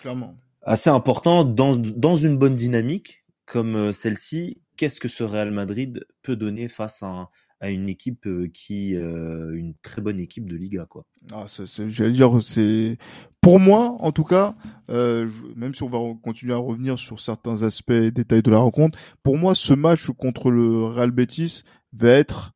clairement. 0.00 0.34
Assez 0.62 0.90
important 0.90 1.44
dans 1.44 1.76
dans 1.76 2.16
une 2.16 2.36
bonne 2.36 2.56
dynamique 2.56 3.24
comme 3.46 3.92
celle-ci. 3.92 4.60
Qu'est-ce 4.76 5.00
que 5.00 5.08
ce 5.08 5.24
Real 5.24 5.50
Madrid 5.50 6.06
peut 6.22 6.36
donner 6.36 6.68
face 6.68 7.02
à 7.02 7.30
à 7.60 7.70
une 7.70 7.88
équipe 7.88 8.28
qui 8.52 8.90
une 8.90 9.74
très 9.82 10.02
bonne 10.02 10.20
équipe 10.20 10.46
de 10.48 10.56
Liga 10.56 10.86
quoi? 10.86 11.06
Ah, 11.32 11.46
j'allais 11.88 12.12
dire 12.12 12.42
c'est 12.42 12.98
pour 13.44 13.60
moi 13.60 13.96
en 14.00 14.10
tout 14.10 14.24
cas 14.24 14.54
euh, 14.90 15.28
même 15.54 15.74
si 15.74 15.82
on 15.82 15.88
va 15.88 15.98
continuer 16.22 16.54
à 16.54 16.58
revenir 16.58 16.98
sur 16.98 17.20
certains 17.20 17.62
aspects 17.62 17.90
et 17.90 18.10
détails 18.10 18.42
de 18.42 18.50
la 18.50 18.58
rencontre, 18.58 18.98
pour 19.22 19.36
moi 19.36 19.54
ce 19.54 19.74
match 19.74 20.10
contre 20.10 20.50
le 20.50 20.86
Real 20.86 21.10
Betis 21.10 21.62
va 21.92 22.08
être 22.08 22.52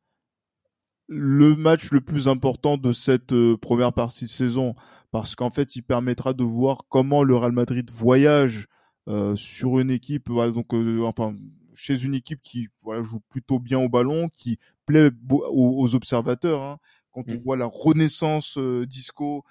le 1.07 1.55
match 1.55 1.91
le 1.91 2.01
plus 2.01 2.27
important 2.27 2.77
de 2.77 2.91
cette 2.91 3.33
euh, 3.33 3.57
première 3.57 3.93
partie 3.93 4.25
de 4.25 4.29
saison 4.29 4.75
parce 5.11 5.35
qu'en 5.35 5.49
fait, 5.49 5.75
il 5.75 5.81
permettra 5.81 6.33
de 6.33 6.43
voir 6.43 6.79
comment 6.87 7.23
le 7.23 7.35
Real 7.35 7.51
Madrid 7.51 7.89
voyage 7.89 8.67
euh, 9.07 9.35
sur 9.35 9.79
une 9.79 9.89
équipe, 9.89 10.29
voilà, 10.29 10.51
donc 10.51 10.73
euh, 10.73 11.03
enfin 11.03 11.35
chez 11.73 12.03
une 12.03 12.13
équipe 12.13 12.41
qui 12.43 12.67
voilà 12.83 13.01
joue 13.01 13.21
plutôt 13.29 13.57
bien 13.57 13.79
au 13.79 13.89
ballon, 13.89 14.29
qui 14.29 14.59
plaît 14.85 15.09
aux, 15.29 15.95
observateurs. 15.95 16.61
Hein. 16.61 16.77
Quand 17.11 17.23
on 17.27 17.33
mmh. 17.33 17.37
voit 17.37 17.57
la 17.57 17.65
renaissance 17.65 18.57
disco 18.57 19.43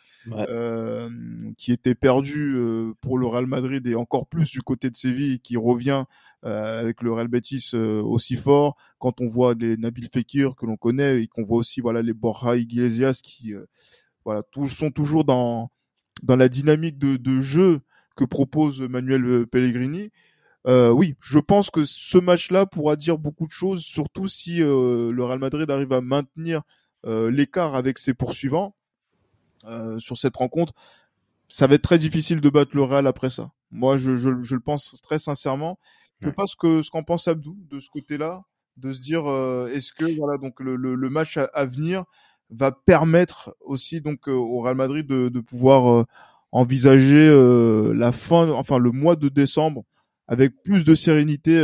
qui 1.57 1.73
était 1.73 1.95
perdue 1.95 2.59
pour 3.01 3.19
le 3.19 3.27
Real 3.27 3.47
Madrid 3.47 3.87
et 3.87 3.95
encore 3.95 4.27
plus 4.27 4.51
du 4.51 4.63
côté 4.63 4.91
de 4.91 4.97
Séville 4.97 5.41
qui 5.41 5.57
revient 5.57 6.05
euh, 6.45 6.81
avec 6.81 7.03
le 7.03 7.13
Real 7.13 7.27
Betis 7.27 7.71
euh, 7.75 8.01
aussi 8.01 8.37
fort. 8.37 8.77
Quand 9.01 9.21
on 9.21 9.27
voit 9.27 9.55
les 9.55 9.77
Nabil 9.77 10.09
Fekir 10.09 10.55
que 10.55 10.67
l'on 10.67 10.77
connaît 10.77 11.21
et 11.21 11.27
qu'on 11.27 11.43
voit 11.43 11.59
aussi 11.59 11.81
voilà 11.81 12.01
les 12.01 12.13
Borja 12.13 12.55
Iglesias 12.55 13.19
qui 13.25 13.55
euh, 13.55 13.67
voilà 14.25 14.45
tous 14.45 14.69
sont 14.69 14.93
toujours 14.93 15.25
dans 15.25 15.69
dans 16.23 16.37
la 16.37 16.49
dynamique 16.49 16.97
de, 16.97 17.17
de 17.17 17.41
jeu 17.41 17.81
que 18.15 18.25
propose 18.25 18.83
Manuel 18.83 19.49
Pellegrini. 19.49 20.11
Euh, 20.69 20.91
oui, 20.91 21.17
je 21.21 21.41
pense 21.41 21.71
que 21.71 21.85
ce 21.85 22.19
match-là 22.19 22.67
pourra 22.67 22.95
dire 22.95 23.19
beaucoup 23.19 23.47
de 23.47 23.53
choses, 23.53 23.83
surtout 23.83 24.29
si 24.29 24.63
euh, 24.63 25.11
le 25.11 25.25
Real 25.25 25.39
Madrid 25.39 25.69
arrive 25.71 25.93
à 25.93 26.01
maintenir 26.01 26.59
euh, 26.59 26.63
l'écart 27.05 27.75
avec 27.75 27.99
ses 27.99 28.15
poursuivants 28.15 28.75
sur 29.99 30.17
cette 30.17 30.37
rencontre. 30.37 30.73
Ça 31.49 31.67
va 31.67 31.77
être 31.77 31.83
très 31.83 31.99
difficile 31.99 32.41
de 32.41 32.49
battre 32.51 32.77
le 32.77 32.83
Real 32.83 33.07
après 33.07 33.31
ça. 33.31 33.51
Moi, 33.71 33.99
je, 33.99 34.17
je, 34.17 34.31
je 34.43 34.55
le 34.55 34.61
pense 34.61 35.01
très 35.03 35.19
sincèrement. 35.19 35.79
Je 36.21 36.29
sais 36.29 36.35
pas 36.35 36.47
ce 36.47 36.57
que 36.57 36.83
ce 36.83 36.91
qu'en 36.91 37.03
pense 37.05 37.29
Abdou 37.29 37.57
de 37.71 37.79
ce 37.79 37.89
côté-là, 37.91 38.43
de 38.77 38.93
se 38.93 39.01
dire 39.01 39.31
euh, 39.31 39.71
est-ce 39.73 39.93
que 39.93 40.05
voilà 40.17 40.39
donc 40.39 40.61
le, 40.61 40.77
le, 40.77 40.95
le 40.95 41.11
match 41.11 41.37
à, 41.37 41.67
venir 41.67 42.05
va 42.51 42.73
permettre 42.73 43.55
aussi 43.61 44.01
donc 44.01 44.29
euh, 44.29 44.33
au 44.33 44.61
Real 44.61 44.75
Madrid 44.75 45.07
de, 45.07 45.29
de 45.29 45.41
pouvoir 45.41 45.91
euh, 45.93 46.05
envisager 46.51 47.29
la 47.95 48.11
fin, 48.11 48.51
enfin 48.51 48.79
le 48.79 48.91
mois 48.91 49.17
de 49.17 49.29
décembre 49.29 49.85
avec 50.29 50.63
plus 50.63 50.83
de 50.85 50.95
sérénité 50.95 51.59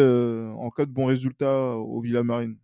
en 0.56 0.70
cas 0.70 0.84
de 0.84 0.90
bon 0.90 1.06
résultat 1.06 1.76
au 1.76 2.00
Villa 2.00 2.22
Marine. 2.22 2.56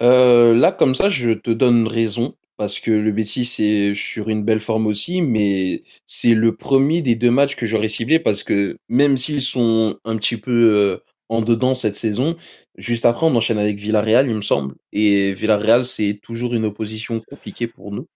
Euh, 0.00 0.54
là, 0.54 0.72
comme 0.72 0.94
ça, 0.94 1.08
je 1.08 1.30
te 1.30 1.50
donne 1.50 1.86
raison, 1.86 2.34
parce 2.56 2.80
que 2.80 2.90
le 2.90 3.12
Betis 3.12 3.56
est 3.60 3.94
sur 3.94 4.28
une 4.28 4.44
belle 4.44 4.60
forme 4.60 4.86
aussi, 4.86 5.22
mais 5.22 5.84
c'est 6.06 6.34
le 6.34 6.54
premier 6.54 7.02
des 7.02 7.14
deux 7.14 7.30
matchs 7.30 7.56
que 7.56 7.66
j'aurais 7.66 7.88
ciblé, 7.88 8.18
parce 8.18 8.42
que 8.42 8.78
même 8.88 9.16
s'ils 9.16 9.42
sont 9.42 9.98
un 10.04 10.16
petit 10.16 10.36
peu 10.36 10.52
euh, 10.52 10.98
en 11.28 11.42
dedans 11.42 11.74
cette 11.74 11.96
saison, 11.96 12.36
juste 12.76 13.04
après, 13.04 13.26
on 13.26 13.34
enchaîne 13.34 13.58
avec 13.58 13.76
Villarreal, 13.76 14.28
il 14.28 14.34
me 14.34 14.42
semble, 14.42 14.74
et 14.92 15.32
Villarreal, 15.32 15.84
c'est 15.84 16.18
toujours 16.22 16.54
une 16.54 16.64
opposition 16.64 17.20
compliquée 17.20 17.66
pour 17.66 17.92
nous. 17.92 18.06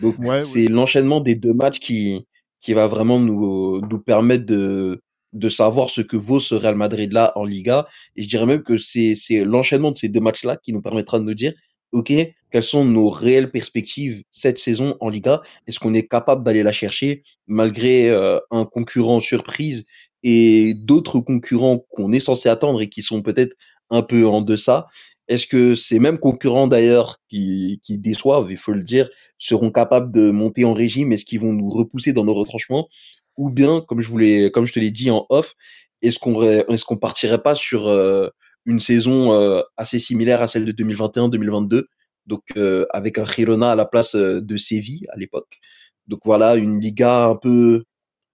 Donc, 0.00 0.18
Ouais, 0.18 0.40
c'est 0.40 0.66
l'enchaînement 0.66 1.20
des 1.20 1.34
deux 1.34 1.54
matchs 1.54 1.80
qui, 1.80 2.26
qui 2.60 2.72
va 2.72 2.86
vraiment 2.86 3.18
nous, 3.18 3.80
nous 3.80 3.98
permettre 3.98 4.44
de, 4.46 5.00
de 5.38 5.48
savoir 5.48 5.90
ce 5.90 6.00
que 6.00 6.16
vaut 6.16 6.40
ce 6.40 6.54
Real 6.54 6.74
Madrid 6.76 7.12
là 7.12 7.32
en 7.36 7.44
Liga. 7.44 7.86
Et 8.16 8.22
je 8.22 8.28
dirais 8.28 8.46
même 8.46 8.62
que 8.62 8.76
c'est 8.76 9.14
l'enchaînement 9.44 9.90
de 9.90 9.96
ces 9.96 10.08
deux 10.08 10.20
matchs 10.20 10.44
là 10.44 10.56
qui 10.56 10.72
nous 10.72 10.82
permettra 10.82 11.18
de 11.18 11.24
nous 11.24 11.34
dire 11.34 11.52
ok 11.92 12.12
quelles 12.50 12.62
sont 12.62 12.84
nos 12.84 13.10
réelles 13.10 13.50
perspectives 13.50 14.22
cette 14.30 14.58
saison 14.58 14.96
en 15.00 15.08
Liga? 15.08 15.42
Est-ce 15.66 15.78
qu'on 15.78 15.94
est 15.94 16.08
capable 16.08 16.42
d'aller 16.44 16.62
la 16.62 16.72
chercher 16.72 17.22
malgré 17.46 18.08
euh, 18.08 18.38
un 18.50 18.64
concurrent 18.64 19.20
surprise 19.20 19.86
et 20.22 20.74
d'autres 20.74 21.20
concurrents 21.20 21.84
qu'on 21.90 22.12
est 22.12 22.20
censé 22.20 22.48
attendre 22.48 22.80
et 22.80 22.88
qui 22.88 23.02
sont 23.02 23.20
peut-être 23.20 23.54
un 23.90 24.02
peu 24.02 24.26
en 24.26 24.40
deçà? 24.40 24.86
Est-ce 25.28 25.46
que 25.46 25.74
ces 25.74 25.98
mêmes 25.98 26.18
concurrents 26.18 26.68
d'ailleurs 26.68 27.18
qui, 27.28 27.80
qui 27.82 27.98
déçoivent, 27.98 28.50
il 28.50 28.56
faut 28.56 28.72
le 28.72 28.84
dire, 28.84 29.10
seront 29.38 29.72
capables 29.72 30.12
de 30.12 30.30
monter 30.30 30.64
en 30.64 30.72
régime? 30.72 31.12
Est-ce 31.12 31.24
qu'ils 31.24 31.40
vont 31.40 31.52
nous 31.52 31.68
repousser 31.68 32.12
dans 32.12 32.24
nos 32.24 32.34
retranchements? 32.34 32.88
Ou 33.36 33.50
bien, 33.50 33.80
comme 33.80 34.00
je 34.00 34.08
voulais, 34.08 34.50
comme 34.50 34.66
je 34.66 34.72
te 34.72 34.80
l'ai 34.80 34.90
dit 34.90 35.10
en 35.10 35.26
off, 35.28 35.54
est-ce 36.02 36.18
qu'on 36.18 36.42
est-ce 36.42 36.84
qu'on 36.84 36.96
partirait 36.96 37.42
pas 37.42 37.54
sur 37.54 37.88
euh, 37.88 38.28
une 38.64 38.80
saison 38.80 39.32
euh, 39.32 39.62
assez 39.76 39.98
similaire 39.98 40.42
à 40.42 40.46
celle 40.46 40.64
de 40.64 40.72
2021-2022, 40.72 41.84
donc 42.26 42.42
euh, 42.56 42.86
avec 42.90 43.18
un 43.18 43.24
Girona 43.24 43.72
à 43.72 43.76
la 43.76 43.86
place 43.86 44.14
de 44.14 44.56
Séville 44.56 45.06
à 45.10 45.16
l'époque. 45.16 45.58
Donc 46.06 46.20
voilà, 46.24 46.56
une 46.56 46.80
Liga 46.80 47.26
un 47.26 47.36
peu 47.36 47.84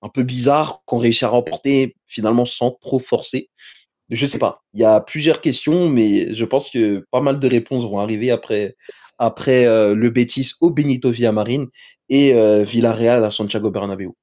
un 0.03 0.09
peu 0.09 0.25
bizarre 0.25 0.83
qu'on 0.85 0.99
réussit 0.99 1.23
à 1.25 1.29
remporter 1.29 1.95
finalement 2.07 2.45
sans 2.45 2.73
trop 2.73 2.99
forcer. 2.99 3.51
Je 4.11 4.27
sais 4.27 4.39
pas. 4.39 4.63
Il 4.75 4.81
y 4.81 4.85
a 4.85 5.01
plusieurs 5.01 5.41
questions, 5.41 5.89
mais 5.89 6.35
je 6.35 6.45
pense 6.45 6.71
que 6.71 7.07
pas 7.11 7.21
mal 7.21 7.39
de 7.39 7.49
réponses 7.49 7.85
vont 7.85 8.01
arriver 8.01 8.31
après 8.31 8.77
après 9.19 9.65
le 9.95 10.11
Betis 10.11 10.53
au 10.61 10.71
Benito 10.71 11.11
Villamarin 11.11 11.67
et 12.09 12.33
Villarreal 12.65 13.25
à 13.25 13.31
Santiago 13.31 13.71
Bernabéu. 13.71 14.17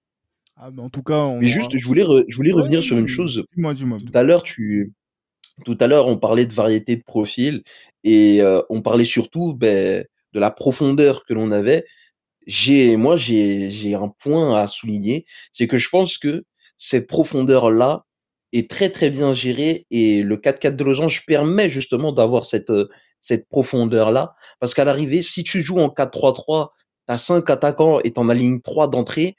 Ah, 0.62 0.70
mais 0.74 0.82
en 0.82 0.90
tout 0.90 1.04
cas, 1.04 1.20
on 1.20 1.40
Mais 1.40 1.48
juste, 1.48 1.78
je 1.78 1.86
voulais, 1.86 2.04
je 2.28 2.36
voulais 2.36 2.52
Ouais, 2.52 2.62
revenir 2.62 2.84
sur 2.84 2.98
une 2.98 3.08
chose. 3.08 3.44
dis-moi, 3.56 3.74
dis-moi. 3.74 3.98
Tout 4.00 4.18
à 4.18 4.24
l'heure, 4.24 4.44
tu, 4.44 4.94
tout 5.66 5.78
à 5.80 5.88
l'heure, 5.88 6.08
on 6.08 6.18
parlait 6.18 6.46
de 6.46 6.54
variété 6.54 6.96
de 6.98 7.04
profils 7.04 7.64
et 8.04 8.42
euh, 8.42 8.62
on 8.70 8.82
parlait 8.82 9.06
surtout 9.06 9.54
ben, 9.56 10.04
de 10.34 10.40
la 10.40 10.52
profondeur 10.52 11.24
que 11.26 11.34
l'on 11.34 11.52
avait. 11.52 11.86
J'ai, 12.46 12.98
moi, 12.98 13.16
j'ai, 13.16 13.70
j'ai 13.70 13.94
un 13.96 14.10
point 14.20 14.56
à 14.62 14.68
souligner, 14.68 15.26
c'est 15.54 15.68
que 15.68 15.78
je 15.78 15.90
pense 15.90 16.18
que 16.18 16.44
cette 16.78 17.08
profondeur-là 17.08 18.06
est 18.52 18.70
très 18.70 18.90
très 18.90 19.10
bien 19.12 19.32
gérée 19.32 19.86
et 19.92 20.24
le 20.24 20.38
4-4 20.38 20.76
de 20.76 20.84
losange 20.84 21.26
permet 21.26 21.70
justement 21.70 22.12
d'avoir 22.12 22.46
cette 22.46 22.72
euh, 22.72 22.90
cette 23.22 23.48
profondeur-là 23.50 24.34
parce 24.60 24.74
qu'à 24.74 24.86
l'arrivée, 24.86 25.22
si 25.22 25.44
tu 25.44 25.62
joues 25.62 25.80
en 25.80 25.90
4-3-3, 25.90 26.70
t'as 27.06 27.18
cinq 27.18 27.50
attaquants 27.50 28.00
et 28.04 28.12
t'en 28.12 28.30
alignes 28.30 28.62
trois 28.62 28.88
d'entrée, 28.90 29.36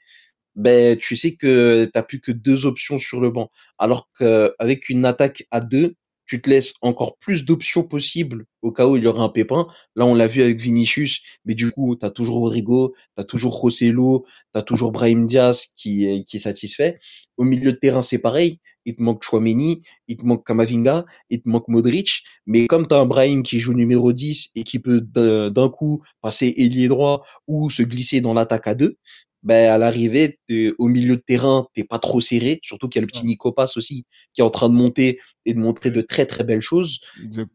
ben 0.55 0.97
tu 0.97 1.15
sais 1.15 1.35
que 1.35 1.85
t'as 1.85 2.03
plus 2.03 2.19
que 2.21 2.31
deux 2.31 2.65
options 2.65 2.97
sur 2.97 3.21
le 3.21 3.29
banc. 3.29 3.51
Alors 3.77 4.09
qu'avec 4.17 4.89
une 4.89 5.05
attaque 5.05 5.45
à 5.51 5.61
deux, 5.61 5.95
tu 6.31 6.41
te 6.41 6.49
laisses 6.49 6.75
encore 6.81 7.17
plus 7.17 7.43
d'options 7.43 7.83
possibles 7.83 8.45
au 8.61 8.71
cas 8.71 8.87
où 8.87 8.95
il 8.95 9.03
y 9.03 9.07
aurait 9.07 9.19
un 9.19 9.27
pépin. 9.27 9.67
Là, 9.97 10.05
on 10.05 10.15
l'a 10.15 10.27
vu 10.27 10.41
avec 10.41 10.61
Vinicius, 10.61 11.21
mais 11.43 11.55
du 11.55 11.71
coup, 11.73 11.97
t'as 11.97 12.09
toujours 12.09 12.37
Rodrigo, 12.37 12.95
t'as 13.17 13.25
toujours 13.25 13.59
Rosselló, 13.59 14.25
t'as 14.53 14.61
toujours 14.61 14.93
Brahim 14.93 15.25
Diaz 15.25 15.67
qui 15.75 16.05
est, 16.05 16.23
qui 16.23 16.37
est 16.37 16.39
satisfait. 16.39 16.99
Au 17.35 17.43
milieu 17.43 17.73
de 17.73 17.77
terrain, 17.77 18.01
c'est 18.01 18.19
pareil. 18.19 18.61
Il 18.85 18.95
te 18.95 19.01
manque 19.01 19.23
Chouameni, 19.23 19.81
il 20.07 20.15
te 20.15 20.25
manque 20.25 20.47
Kamavinga, 20.47 21.05
il 21.29 21.41
te 21.41 21.49
manque 21.49 21.67
Modric. 21.67 22.23
Mais 22.45 22.65
comme 22.67 22.87
t'as 22.87 23.01
un 23.01 23.05
Brahim 23.05 23.43
qui 23.43 23.59
joue 23.59 23.73
numéro 23.73 24.13
10 24.13 24.51
et 24.55 24.63
qui 24.63 24.79
peut 24.79 25.01
d'un 25.01 25.69
coup 25.69 26.01
passer 26.21 26.53
ailier 26.55 26.87
droit 26.87 27.25
ou 27.45 27.69
se 27.69 27.83
glisser 27.83 28.21
dans 28.21 28.33
l'attaque 28.33 28.67
à 28.67 28.73
deux, 28.73 28.97
ben 29.43 29.71
à 29.71 29.77
l'arrivée 29.77 30.39
au 30.77 30.87
milieu 30.87 31.15
de 31.15 31.21
terrain 31.25 31.67
t'es 31.73 31.83
pas 31.83 31.97
trop 31.99 32.21
serré 32.21 32.59
surtout 32.63 32.87
qu'il 32.89 32.99
y 32.99 33.01
a 33.01 33.05
le 33.05 33.07
petit 33.07 33.25
Nico 33.25 33.51
Pass 33.51 33.75
aussi 33.77 34.05
qui 34.33 34.41
est 34.41 34.43
en 34.43 34.49
train 34.49 34.69
de 34.69 34.75
monter 34.75 35.19
et 35.45 35.55
de 35.55 35.59
montrer 35.59 35.89
de 35.89 36.01
très 36.01 36.27
très 36.27 36.43
belles 36.43 36.61
choses. 36.61 36.99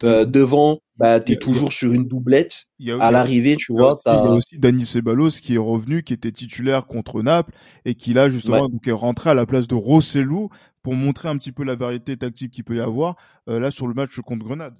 Euh, 0.03 0.25
devant 0.25 0.81
bah 0.97 1.21
t'es 1.21 1.35
a- 1.35 1.37
toujours 1.37 1.73
sur 1.73 1.93
une 1.93 2.05
doublette. 2.05 2.65
à 2.99 3.11
l'arrivée 3.13 3.55
tu 3.57 3.73
vois 3.73 3.93
aussi- 3.95 4.03
il 4.07 4.13
y 4.13 4.17
a 4.17 4.33
aussi 4.33 4.59
Dani 4.59 4.85
Ceballos 4.85 5.31
qui 5.41 5.55
est 5.55 5.59
revenu, 5.59 6.03
qui 6.03 6.13
était 6.13 6.33
titulaire 6.33 6.87
contre 6.87 7.23
Naples 7.23 7.53
et 7.85 7.95
qui 7.95 8.13
là 8.15 8.29
justement 8.29 8.63
Ouais. 8.63 8.69
donc 8.69 8.89
est 8.89 8.93
rentré 8.93 9.31
à 9.31 9.35
la 9.35 9.47
place 9.47 9.69
de 9.69 9.75
Rosselló 9.77 10.51
pour 10.83 10.95
montrer 10.95 11.29
un 11.29 11.37
petit 11.39 11.53
peu 11.53 11.63
la 11.65 11.77
variété 11.77 12.17
tactique 12.17 12.53
qu'il 12.53 12.65
peut 12.65 12.77
y 12.77 12.81
avoir 12.81 13.17
euh, 13.49 13.61
là 13.61 13.71
sur 13.71 13.87
le 13.87 13.95
match 13.95 14.19
contre 14.21 14.45
Grenade. 14.45 14.75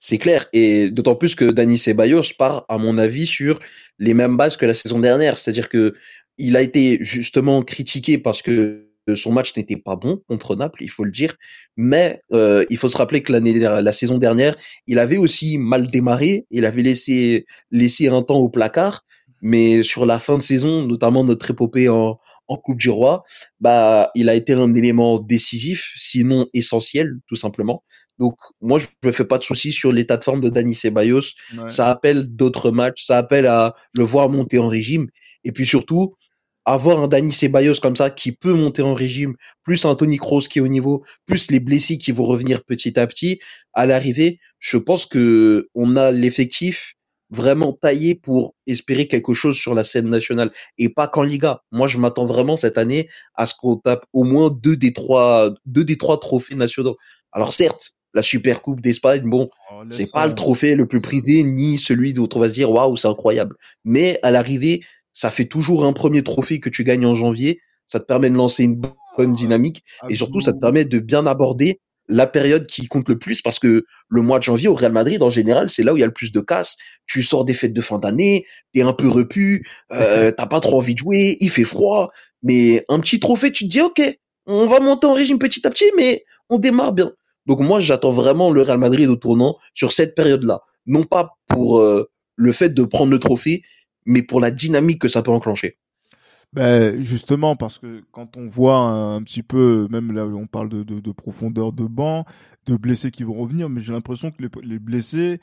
C'est 0.00 0.18
clair 0.18 0.46
et 0.52 0.90
d'autant 0.90 1.14
plus 1.14 1.34
que 1.34 1.44
Dani 1.44 1.78
Ceballos 1.78 2.34
part 2.38 2.64
à 2.68 2.78
mon 2.78 2.98
avis 2.98 3.26
sur 3.26 3.60
les 3.98 4.14
mêmes 4.14 4.36
bases 4.36 4.56
que 4.56 4.66
la 4.66 4.74
saison 4.74 4.98
dernière 4.98 5.38
c'est-à-dire 5.38 5.68
que 5.68 5.94
il 6.38 6.56
a 6.56 6.62
été 6.62 6.98
justement 7.00 7.62
critiqué 7.62 8.18
parce 8.18 8.42
que 8.42 8.88
son 9.16 9.32
match 9.32 9.56
n'était 9.56 9.76
pas 9.76 9.96
bon 9.96 10.22
contre 10.28 10.56
Naples, 10.56 10.82
il 10.82 10.90
faut 10.90 11.04
le 11.04 11.10
dire. 11.10 11.36
Mais 11.76 12.20
euh, 12.32 12.64
il 12.70 12.76
faut 12.76 12.88
se 12.88 12.96
rappeler 12.96 13.22
que 13.22 13.32
l'année, 13.32 13.58
la 13.58 13.92
saison 13.92 14.18
dernière, 14.18 14.56
il 14.86 14.98
avait 14.98 15.16
aussi 15.16 15.58
mal 15.58 15.88
démarré. 15.88 16.46
Il 16.50 16.64
avait 16.64 16.82
laissé 16.82 17.46
laissé 17.70 18.08
un 18.08 18.22
temps 18.22 18.38
au 18.38 18.48
placard. 18.48 19.04
Mais 19.40 19.82
sur 19.82 20.04
la 20.04 20.18
fin 20.18 20.36
de 20.36 20.42
saison, 20.42 20.84
notamment 20.86 21.22
notre 21.24 21.50
épopée 21.50 21.88
en, 21.88 22.18
en 22.48 22.56
Coupe 22.56 22.78
du 22.78 22.90
Roi, 22.90 23.22
bah, 23.60 24.10
il 24.14 24.28
a 24.28 24.34
été 24.34 24.54
un 24.54 24.74
élément 24.74 25.18
décisif, 25.18 25.92
sinon 25.96 26.46
essentiel, 26.54 27.18
tout 27.28 27.36
simplement. 27.36 27.84
Donc, 28.18 28.36
moi, 28.60 28.78
je 28.78 28.86
me 29.04 29.12
fais 29.12 29.24
pas 29.24 29.38
de 29.38 29.44
soucis 29.44 29.72
sur 29.72 29.92
l'état 29.92 30.16
de 30.16 30.24
forme 30.24 30.40
de 30.40 30.48
Dani 30.48 30.74
Ceballos. 30.74 31.20
Ouais. 31.56 31.68
Ça 31.68 31.88
appelle 31.88 32.24
d'autres 32.24 32.70
matchs, 32.70 33.04
ça 33.04 33.18
appelle 33.18 33.46
à 33.46 33.76
le 33.94 34.04
voir 34.04 34.28
monter 34.28 34.58
en 34.58 34.68
régime. 34.68 35.06
Et 35.44 35.52
puis 35.52 35.66
surtout, 35.66 36.14
avoir 36.64 37.00
un 37.00 37.08
Dani 37.08 37.32
Ceballos 37.32 37.80
comme 37.80 37.96
ça 37.96 38.10
qui 38.10 38.32
peut 38.32 38.52
monter 38.52 38.82
en 38.82 38.92
régime, 38.92 39.36
plus 39.62 39.84
un 39.86 39.94
Tony 39.94 40.18
Kroos 40.18 40.48
qui 40.50 40.58
est 40.58 40.62
au 40.62 40.68
niveau, 40.68 41.04
plus 41.26 41.50
les 41.50 41.60
blessés 41.60 41.96
qui 41.96 42.12
vont 42.12 42.24
revenir 42.24 42.64
petit 42.64 42.98
à 42.98 43.06
petit, 43.06 43.38
à 43.72 43.86
l'arrivée, 43.86 44.40
je 44.58 44.76
pense 44.76 45.06
que 45.06 45.68
on 45.74 45.96
a 45.96 46.10
l'effectif 46.10 46.94
vraiment 47.30 47.72
taillé 47.72 48.14
pour 48.14 48.54
espérer 48.66 49.06
quelque 49.06 49.34
chose 49.34 49.56
sur 49.56 49.74
la 49.74 49.84
scène 49.84 50.08
nationale 50.08 50.50
et 50.78 50.88
pas 50.88 51.08
qu'en 51.08 51.22
Liga. 51.22 51.62
Moi, 51.72 51.86
je 51.88 51.98
m'attends 51.98 52.26
vraiment 52.26 52.56
cette 52.56 52.78
année 52.78 53.08
à 53.34 53.46
ce 53.46 53.54
qu'on 53.54 53.76
tape 53.76 54.04
au 54.12 54.24
moins 54.24 54.50
deux 54.50 54.76
des 54.76 54.92
trois, 54.92 55.54
deux 55.66 55.84
des 55.84 55.98
trois 55.98 56.18
trophées 56.18 56.54
nationaux. 56.54 56.96
Alors 57.32 57.54
certes, 57.54 57.92
la 58.14 58.22
Super 58.22 58.62
Coupe 58.62 58.80
d'Espagne, 58.80 59.22
bon, 59.24 59.50
Alors, 59.70 59.84
c'est 59.90 60.10
pas 60.10 60.26
le 60.26 60.34
trophée 60.34 60.74
le 60.74 60.86
plus 60.86 61.00
prisé 61.00 61.42
ni 61.42 61.78
celui 61.78 62.14
dont 62.14 62.28
on 62.34 62.40
va 62.40 62.48
se 62.48 62.54
dire 62.54 62.70
waouh, 62.70 62.96
c'est 62.96 63.08
incroyable. 63.08 63.56
Mais 63.84 64.18
à 64.22 64.30
l'arrivée, 64.30 64.80
ça 65.12 65.30
fait 65.30 65.44
toujours 65.44 65.84
un 65.84 65.92
premier 65.92 66.22
trophée 66.22 66.60
que 66.60 66.70
tu 66.70 66.84
gagnes 66.84 67.06
en 67.06 67.14
janvier. 67.14 67.60
Ça 67.86 68.00
te 68.00 68.04
permet 68.04 68.30
de 68.30 68.36
lancer 68.36 68.64
une 68.64 68.80
bonne 69.16 69.32
dynamique 69.32 69.82
et 70.08 70.16
surtout 70.16 70.40
ça 70.40 70.52
te 70.52 70.58
permet 70.58 70.84
de 70.84 70.98
bien 70.98 71.26
aborder 71.26 71.80
la 72.08 72.26
période 72.26 72.66
qui 72.66 72.86
compte 72.86 73.08
le 73.08 73.18
plus 73.18 73.42
parce 73.42 73.58
que 73.58 73.84
le 74.08 74.22
mois 74.22 74.38
de 74.38 74.44
janvier 74.44 74.68
au 74.68 74.74
Real 74.74 74.92
Madrid 74.92 75.22
en 75.22 75.30
général 75.30 75.70
c'est 75.70 75.82
là 75.82 75.92
où 75.92 75.96
il 75.96 76.00
y 76.00 76.02
a 76.02 76.06
le 76.06 76.12
plus 76.12 76.32
de 76.32 76.40
casse. 76.40 76.76
Tu 77.06 77.22
sors 77.22 77.44
des 77.44 77.54
fêtes 77.54 77.72
de 77.72 77.80
fin 77.80 77.98
d'année, 77.98 78.46
t'es 78.72 78.82
un 78.82 78.92
peu 78.92 79.08
repu, 79.08 79.66
euh, 79.92 80.30
t'as 80.36 80.46
pas 80.46 80.60
trop 80.60 80.78
envie 80.78 80.94
de 80.94 80.98
jouer, 80.98 81.36
il 81.40 81.50
fait 81.50 81.64
froid, 81.64 82.10
mais 82.42 82.84
un 82.88 83.00
petit 83.00 83.20
trophée 83.20 83.52
tu 83.52 83.64
te 83.64 83.70
dis 83.70 83.80
ok, 83.80 84.00
on 84.46 84.66
va 84.66 84.80
monter 84.80 85.06
en 85.06 85.14
régime 85.14 85.38
petit 85.38 85.66
à 85.66 85.70
petit 85.70 85.90
mais 85.96 86.24
on 86.48 86.58
démarre 86.58 86.92
bien. 86.92 87.12
Donc 87.46 87.60
moi 87.60 87.80
j'attends 87.80 88.12
vraiment 88.12 88.50
le 88.50 88.62
Real 88.62 88.78
Madrid 88.78 89.08
au 89.08 89.16
tournant 89.16 89.56
sur 89.74 89.92
cette 89.92 90.14
période-là, 90.14 90.60
non 90.86 91.04
pas 91.04 91.36
pour 91.46 91.78
euh, 91.78 92.10
le 92.36 92.52
fait 92.52 92.70
de 92.70 92.84
prendre 92.84 93.10
le 93.10 93.18
trophée, 93.18 93.62
mais 94.06 94.22
pour 94.22 94.40
la 94.40 94.50
dynamique 94.50 95.00
que 95.00 95.08
ça 95.08 95.22
peut 95.22 95.30
enclencher. 95.30 95.78
Ben 96.54 97.02
justement 97.02 97.56
parce 97.56 97.78
que 97.78 98.02
quand 98.10 98.36
on 98.38 98.48
voit 98.48 98.78
un, 98.78 99.22
petit 99.22 99.42
peu, 99.42 99.86
même 99.90 100.12
là 100.12 100.26
où 100.26 100.38
on 100.38 100.46
parle 100.46 100.70
de, 100.70 100.82
de, 100.82 101.00
de 101.00 101.12
profondeur 101.12 101.72
de 101.72 101.84
banc, 101.84 102.24
de 102.66 102.76
blessés 102.76 103.10
qui 103.10 103.22
vont 103.22 103.34
revenir, 103.34 103.68
mais 103.68 103.80
j'ai 103.80 103.92
l'impression 103.92 104.30
que 104.30 104.42
les 104.62 104.78
blessés, 104.78 105.40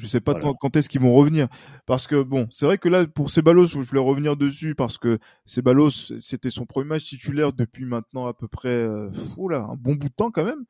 je 0.00 0.06
sais 0.06 0.20
pas 0.20 0.32
Voilà. 0.32 0.52
quand 0.60 0.76
est-ce 0.76 0.88
qu'ils 0.88 1.00
vont 1.00 1.14
revenir. 1.14 1.48
Parce 1.86 2.06
que 2.06 2.22
bon, 2.22 2.46
c'est 2.52 2.66
vrai 2.66 2.78
que 2.78 2.88
là 2.88 3.06
pour 3.06 3.30
Ceballos, 3.30 3.66
je 3.66 3.78
voulais 3.78 4.00
revenir 4.00 4.36
dessus 4.36 4.74
parce 4.74 4.98
que 4.98 5.18
Ceballos 5.46 5.90
c'était 6.20 6.50
son 6.50 6.66
premier 6.66 6.86
match 6.88 7.04
titulaire 7.04 7.52
depuis 7.52 7.84
maintenant 7.84 8.26
à 8.26 8.34
peu 8.34 8.48
près, 8.48 8.68
euh, 8.68 9.10
oula, 9.36 9.60
un 9.62 9.76
bon 9.76 9.94
bout 9.94 10.08
de 10.08 10.14
temps 10.14 10.30
quand 10.30 10.44
même. 10.44 10.64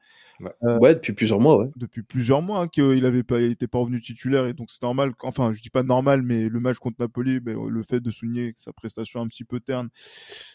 Euh, 0.62 0.78
Ouais, 0.78 0.94
depuis 0.94 1.12
plusieurs 1.14 1.40
mois, 1.40 1.58
ouais. 1.58 1.68
depuis 1.74 2.02
plusieurs 2.02 2.42
mois 2.42 2.60
hein, 2.60 2.68
qu'il 2.68 3.04
avait 3.04 3.24
pas, 3.24 3.40
il 3.40 3.50
était 3.50 3.66
pas 3.66 3.78
revenu 3.78 4.00
titulaire 4.00 4.46
et 4.46 4.54
donc 4.54 4.70
c'est 4.70 4.82
normal. 4.82 5.12
Enfin, 5.24 5.52
je 5.52 5.60
dis 5.60 5.70
pas 5.70 5.82
normal, 5.82 6.22
mais 6.22 6.48
le 6.48 6.60
match 6.60 6.78
contre 6.78 6.96
Napoli, 7.00 7.40
ben, 7.40 7.58
le 7.68 7.82
fait 7.82 7.98
de 8.00 8.10
souligner 8.10 8.52
que 8.52 8.60
sa 8.60 8.72
prestation 8.72 9.20
un 9.20 9.26
petit 9.26 9.42
peu 9.44 9.58
terne, 9.58 9.88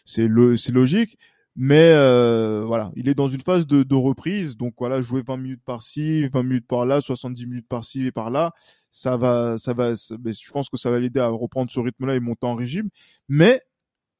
c'est 0.05 0.27
le, 0.27 0.55
c'est 0.55 0.71
logique. 0.71 1.17
Mais 1.55 1.91
euh, 1.93 2.63
voilà, 2.65 2.91
il 2.95 3.07
est 3.07 3.13
dans 3.13 3.27
une 3.27 3.41
phase 3.41 3.67
de, 3.67 3.83
de, 3.83 3.95
reprise, 3.95 4.57
donc 4.57 4.73
voilà, 4.79 5.01
jouer 5.01 5.21
20 5.25 5.37
minutes 5.37 5.61
par-ci, 5.63 6.27
20 6.29 6.41
minutes 6.43 6.67
par-là, 6.67 6.99
70 6.99 7.45
minutes 7.45 7.67
par-ci 7.67 8.07
et 8.07 8.11
par-là, 8.11 8.53
ça 8.89 9.17
va, 9.17 9.59
ça 9.59 9.73
va, 9.73 9.93
je 9.93 10.51
pense 10.51 10.69
que 10.69 10.77
ça 10.77 10.89
va 10.89 10.99
l'aider 10.99 11.19
à 11.19 11.27
reprendre 11.27 11.69
ce 11.69 11.79
rythme-là 11.79 12.15
et 12.15 12.19
monter 12.19 12.47
en 12.47 12.55
régime. 12.55 12.89
Mais 13.29 13.61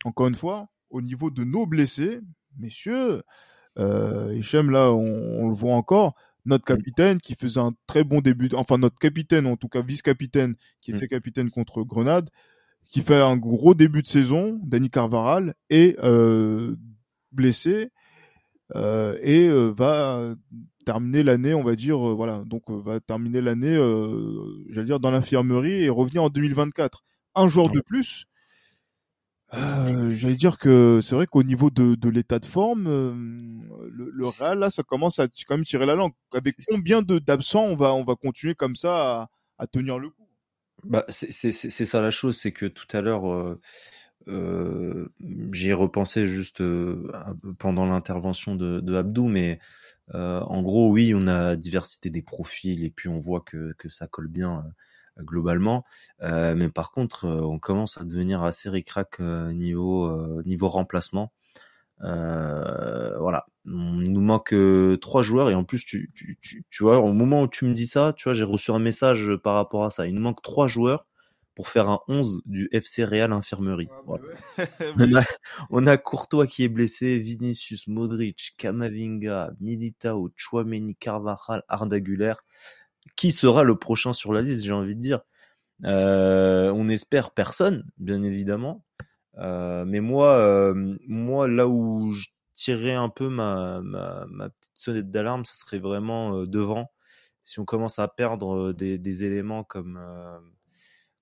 encore 0.06 0.28
une 0.28 0.36
fois, 0.36 0.68
au 0.92 1.02
niveau 1.02 1.32
de 1.32 1.44
nos 1.44 1.66
blessés, 1.66 2.20
messieurs, 2.60 3.24
euh, 3.80 4.36
Hichem, 4.36 4.70
là, 4.70 4.92
on, 4.92 5.50
le 5.50 5.56
voit 5.56 5.74
encore, 5.74 6.16
notre 6.46 6.66
capitaine 6.66 7.18
qui 7.20 7.34
faisait 7.36 7.60
un 7.60 7.74
très 7.88 8.04
bon 8.04 8.22
début, 8.22 8.50
enfin 8.54 8.78
notre 8.78 9.00
capitaine, 9.00 9.48
en 9.48 9.56
tout 9.56 9.70
cas 9.70 9.82
vice-capitaine, 9.82 10.56
qui 10.82 10.92
était 10.92 11.08
capitaine 11.08 11.50
contre 11.50 11.84
Grenade, 11.84 12.30
qui 12.86 13.02
fait 13.02 13.22
un 13.22 13.38
gros 13.38 13.74
début 13.74 14.04
de 14.04 14.08
saison, 14.08 14.60
Danny 14.64 14.90
Carvaral, 14.90 15.56
et 15.70 15.96
euh, 16.04 16.76
blessé 17.34 17.90
euh, 18.76 19.18
et 19.22 19.48
euh, 19.48 19.70
va 19.70 20.36
terminer 20.86 21.24
l'année, 21.24 21.54
on 21.54 21.64
va 21.64 21.76
dire, 21.76 22.10
euh, 22.10 22.14
voilà, 22.14 22.44
donc 22.46 22.64
va 22.70 23.00
terminer 23.00 23.42
l'année, 23.42 23.76
j'allais 24.70 24.88
dire, 24.88 25.00
dans 25.00 25.12
l'infirmerie 25.12 25.84
et 25.84 25.90
revenir 25.90 26.24
en 26.24 26.30
2024. 26.30 27.04
Un 27.36 27.48
jour 27.48 27.70
de 27.70 27.80
plus. 27.80 28.26
j'allais 29.52 30.36
dire 30.36 30.58
que 30.58 31.00
c'est 31.02 31.16
vrai 31.16 31.28
qu'au 31.28 31.44
niveau 31.44 31.70
de, 31.70 31.96
de 31.96 32.10
l'état 32.10 32.40
de 32.40 32.46
forme, 32.46 32.86
le, 32.86 34.10
le, 34.12 34.28
Real 34.28 34.60
là, 34.60 34.70
ça 34.70 34.84
commence 34.84 35.20
à 35.20 35.28
quand 35.28 35.56
même 35.58 35.66
tirer 35.66 35.86
la 35.86 35.96
langue. 35.96 36.14
Avec 36.34 36.56
combien 36.68 37.02
de 37.02 37.20
d'absents 37.20 37.66
on 37.66 37.76
va 37.76 37.94
on 37.94 38.04
va 38.04 38.16
continuer 38.16 38.56
comme 38.56 38.76
ça 38.76 39.22
à, 39.22 39.30
à 39.60 39.68
tenir 39.68 40.00
le 40.00 40.10
coup? 40.10 40.28
Bah 40.84 41.06
c'est 41.08 41.32
ça 41.52 42.02
la 42.02 42.12
chose, 42.12 42.38
c'est 42.38 42.52
que 42.52 42.66
tout 42.66 42.88
à 42.96 43.02
l'heure 43.02 43.58
euh, 44.28 45.10
J'y 45.52 45.74
repensé 45.74 46.28
juste 46.28 46.62
euh, 46.62 47.12
pendant 47.60 47.86
l'intervention 47.86 48.56
de, 48.56 48.80
de, 48.80 48.96
Abdou, 48.96 49.28
mais 49.28 49.60
euh, 50.14 50.40
en 50.42 50.62
gros, 50.62 50.90
oui, 50.92 51.14
on 51.16 51.28
a 51.28 51.56
diversité 51.56 52.10
des 52.10 52.22
profils 52.22 52.84
et 52.84 52.90
puis 52.90 53.10
on 53.10 53.18
voit 53.18 53.42
que, 53.42 53.74
que 53.78 53.90
ça 53.90 54.08
colle 54.08 54.28
bien 54.28 54.64
euh, 55.20 55.24
globalement. 55.24 55.86
Euh, 56.22 56.56
mais 56.56 56.70
par 56.70 56.92
contre, 56.92 57.28
on 57.28 57.60
commence 57.60 57.98
à 57.98 58.04
devenir 58.04 58.44
assez 58.44 58.70
ricrac 58.70 59.20
niveau 59.20 60.42
niveau 60.44 60.70
remplacement. 60.70 61.32
voilà, 62.00 63.46
il 63.66 64.12
nous 64.12 64.22
manque 64.22 64.56
trois 65.02 65.24
joueurs 65.24 65.50
et 65.50 65.56
en 65.56 65.64
plus, 65.64 65.86
tu, 65.86 66.12
tu, 66.16 66.38
tu, 66.42 66.66
tu 66.70 66.84
vois, 66.84 67.00
au 67.00 67.14
moment 67.14 67.44
où 67.44 67.48
tu 67.48 67.66
me 67.66 67.74
dis 67.74 67.88
ça, 67.88 68.14
tu 68.16 68.26
vois, 68.26 68.34
j'ai 68.34 68.44
reçu 68.46 68.72
un 68.72 68.80
message 68.80 69.32
par 69.44 69.56
rapport 69.56 69.84
à 69.86 69.92
ça. 69.92 70.08
Il 70.08 70.16
nous 70.16 70.22
manque 70.22 70.42
trois 70.42 70.68
joueurs 70.68 71.06
pour 71.56 71.68
faire 71.68 71.90
un 71.90 72.00
11 72.08 72.42
du 72.46 72.68
FC 72.72 73.04
Real 73.04 73.32
Infirmerie. 73.32 73.90
Ah, 73.92 74.18
bah 74.98 75.22
on, 75.70 75.86
a, 75.86 75.98
Courtois 75.98 76.48
qui 76.48 76.64
est 76.64 76.70
blessé, 76.70 77.20
Vinicius, 77.20 77.88
Modric, 77.88 78.56
Kamavinga, 78.58 79.52
Militao, 79.60 80.32
Chouameni, 80.36 80.96
Carvajal, 80.96 81.64
Ardaguler. 81.68 82.34
Qui 83.16 83.32
sera 83.32 83.64
le 83.64 83.78
prochain 83.78 84.14
sur 84.14 84.34
la 84.34 84.42
liste, 84.42 84.64
j'ai 84.64 84.72
envie 84.72 84.96
de 84.96 85.02
dire? 85.02 85.20
Euh, 85.86 86.72
On 86.74 86.90
espère 86.90 87.32
personne, 87.32 87.86
bien 87.98 88.24
évidemment. 88.24 88.84
Euh, 89.38 89.86
mais 89.86 90.00
moi, 90.00 90.38
euh, 90.38 90.96
moi, 91.08 91.48
là 91.48 91.68
où 91.68 92.14
je 92.14 92.28
tirerais 92.56 92.94
un 92.94 93.10
peu 93.10 93.30
ma, 93.30 93.82
ma, 93.82 94.50
petite 94.50 94.72
sonnette 94.74 95.12
d'alarme, 95.12 95.46
ce 95.46 95.58
serait 95.58 95.80
vraiment 95.80 96.44
devant. 96.46 96.92
Si 97.44 97.60
on 97.60 97.66
commence 97.66 98.00
à 98.00 98.08
perdre 98.08 98.72
des, 98.72 98.98
des 98.98 99.24
éléments 99.26 99.64
comme 99.64 100.00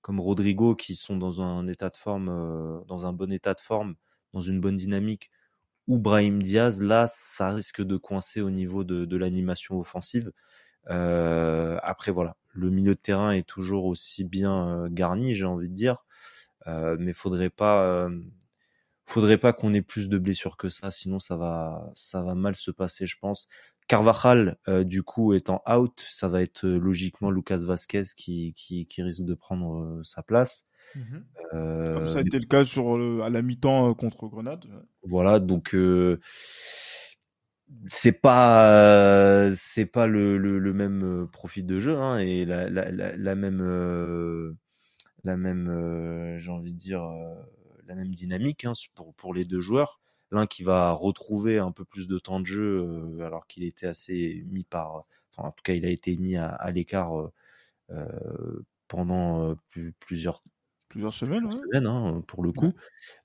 comme 0.01 0.19
Rodrigo 0.19 0.75
qui 0.75 0.95
sont 0.95 1.17
dans 1.17 1.41
un 1.41 1.67
état 1.67 1.89
de 1.89 1.97
forme, 1.97 2.29
euh, 2.29 2.81
dans 2.87 3.05
un 3.05 3.13
bon 3.13 3.31
état 3.31 3.53
de 3.53 3.59
forme, 3.61 3.95
dans 4.33 4.41
une 4.41 4.59
bonne 4.59 4.77
dynamique, 4.77 5.31
ou 5.87 5.97
Brahim 5.99 6.41
Diaz, 6.41 6.81
là, 6.81 7.07
ça 7.07 7.51
risque 7.51 7.81
de 7.81 7.97
coincer 7.97 8.41
au 8.41 8.49
niveau 8.51 8.83
de, 8.83 9.17
l'animation 9.17 9.79
offensive. 9.79 10.31
Euh, 10.89 11.79
après, 11.83 12.11
voilà, 12.11 12.37
le 12.53 12.69
milieu 12.69 12.95
de 12.95 12.99
terrain 12.99 13.31
est 13.31 13.47
toujours 13.47 13.85
aussi 13.85 14.23
bien 14.23 14.85
euh, 14.85 14.89
garni, 14.91 15.35
j'ai 15.35 15.45
envie 15.45 15.69
de 15.69 15.75
dire, 15.75 15.97
mais 16.67 17.13
faudrait 17.13 17.49
pas, 17.49 18.09
faudrait 19.05 19.37
pas 19.37 19.53
qu'on 19.53 19.73
ait 19.73 19.81
plus 19.81 20.07
de 20.09 20.17
blessures 20.17 20.57
que 20.57 20.69
ça, 20.69 20.91
sinon 20.91 21.19
ça 21.19 21.35
va, 21.37 21.89
ça 21.93 22.21
va 22.21 22.35
mal 22.35 22.55
se 22.55 22.71
passer, 22.71 23.07
je 23.07 23.17
pense. 23.19 23.47
Carvajal, 23.91 24.58
euh, 24.69 24.86
du 24.86 25.04
coup, 25.04 25.34
étant 25.34 25.62
out, 25.69 26.06
ça 26.08 26.30
va 26.30 26.41
être 26.41 26.65
euh, 26.65 26.77
logiquement 26.77 27.30
Lucas 27.30 27.58
Vasquez 27.58 28.04
qui, 28.15 28.54
qui, 28.54 28.86
qui 28.86 29.01
risque 29.04 29.25
de 29.25 29.34
prendre 29.34 29.82
euh, 29.82 30.01
sa 30.01 30.23
place. 30.23 30.63
Mhm. 30.95 31.25
Comme 31.51 32.08
ça 32.08 32.19
a 32.19 32.21
été 32.21 32.39
le 32.39 32.45
cas 32.45 32.63
sur 32.63 33.21
à 33.21 33.30
la 33.30 33.41
mi-temps 33.41 33.93
contre 33.95 34.30
Grenade. 34.30 34.63
Voilà, 35.04 35.41
donc 35.41 35.75
c'est 37.88 38.13
pas 38.13 39.49
c'est 39.54 39.86
pas 39.86 40.08
le, 40.08 40.38
le, 40.38 40.58
le, 40.58 40.73
même 40.73 41.27
profil 41.30 41.65
de 41.65 41.80
jeu 41.82 41.97
hein, 41.97 42.17
et 42.19 42.45
la, 42.45 42.69
la, 42.69 42.91
la, 42.91 43.17
la 43.17 43.36
même 43.36 44.58
la 45.25 45.38
même 45.38 46.38
j'ai 46.38 46.51
envie 46.51 46.71
de 46.71 46.77
dire 46.77 47.04
la 47.88 47.95
même 47.95 48.13
dynamique 48.13 48.63
hein, 48.63 48.73
pour 48.95 49.13
pour 49.15 49.34
les 49.34 49.43
deux 49.43 49.62
joueurs 49.62 49.99
l'un 50.32 50.48
qui 50.48 50.63
va 50.63 50.91
retrouver 50.91 51.60
un 51.60 51.72
peu 51.72 51.86
plus 51.86 52.08
de 52.08 52.17
temps 52.17 52.39
de 52.39 52.46
jeu 52.46 52.86
euh, 52.88 53.26
alors 53.26 53.48
qu'il 53.48 53.63
était 53.63 53.88
assez 53.88 54.44
mis 54.50 54.63
par, 54.63 55.04
enfin 55.32 55.50
en 55.50 55.52
tout 55.52 55.63
cas 55.63 55.74
il 55.74 55.86
a 55.86 55.89
été 55.89 56.15
mis 56.17 56.38
à, 56.38 56.48
à 56.50 56.72
l'écart 56.72 57.20
euh, 57.20 57.32
euh 57.91 58.63
pendant 58.88 59.56
plusieurs 60.02 60.41
plusieurs 60.89 61.13
semaines, 61.13 61.50
semaines 61.50 61.88
hein, 61.88 62.22
pour 62.28 62.44
le 62.44 62.52
coup. 62.52 62.74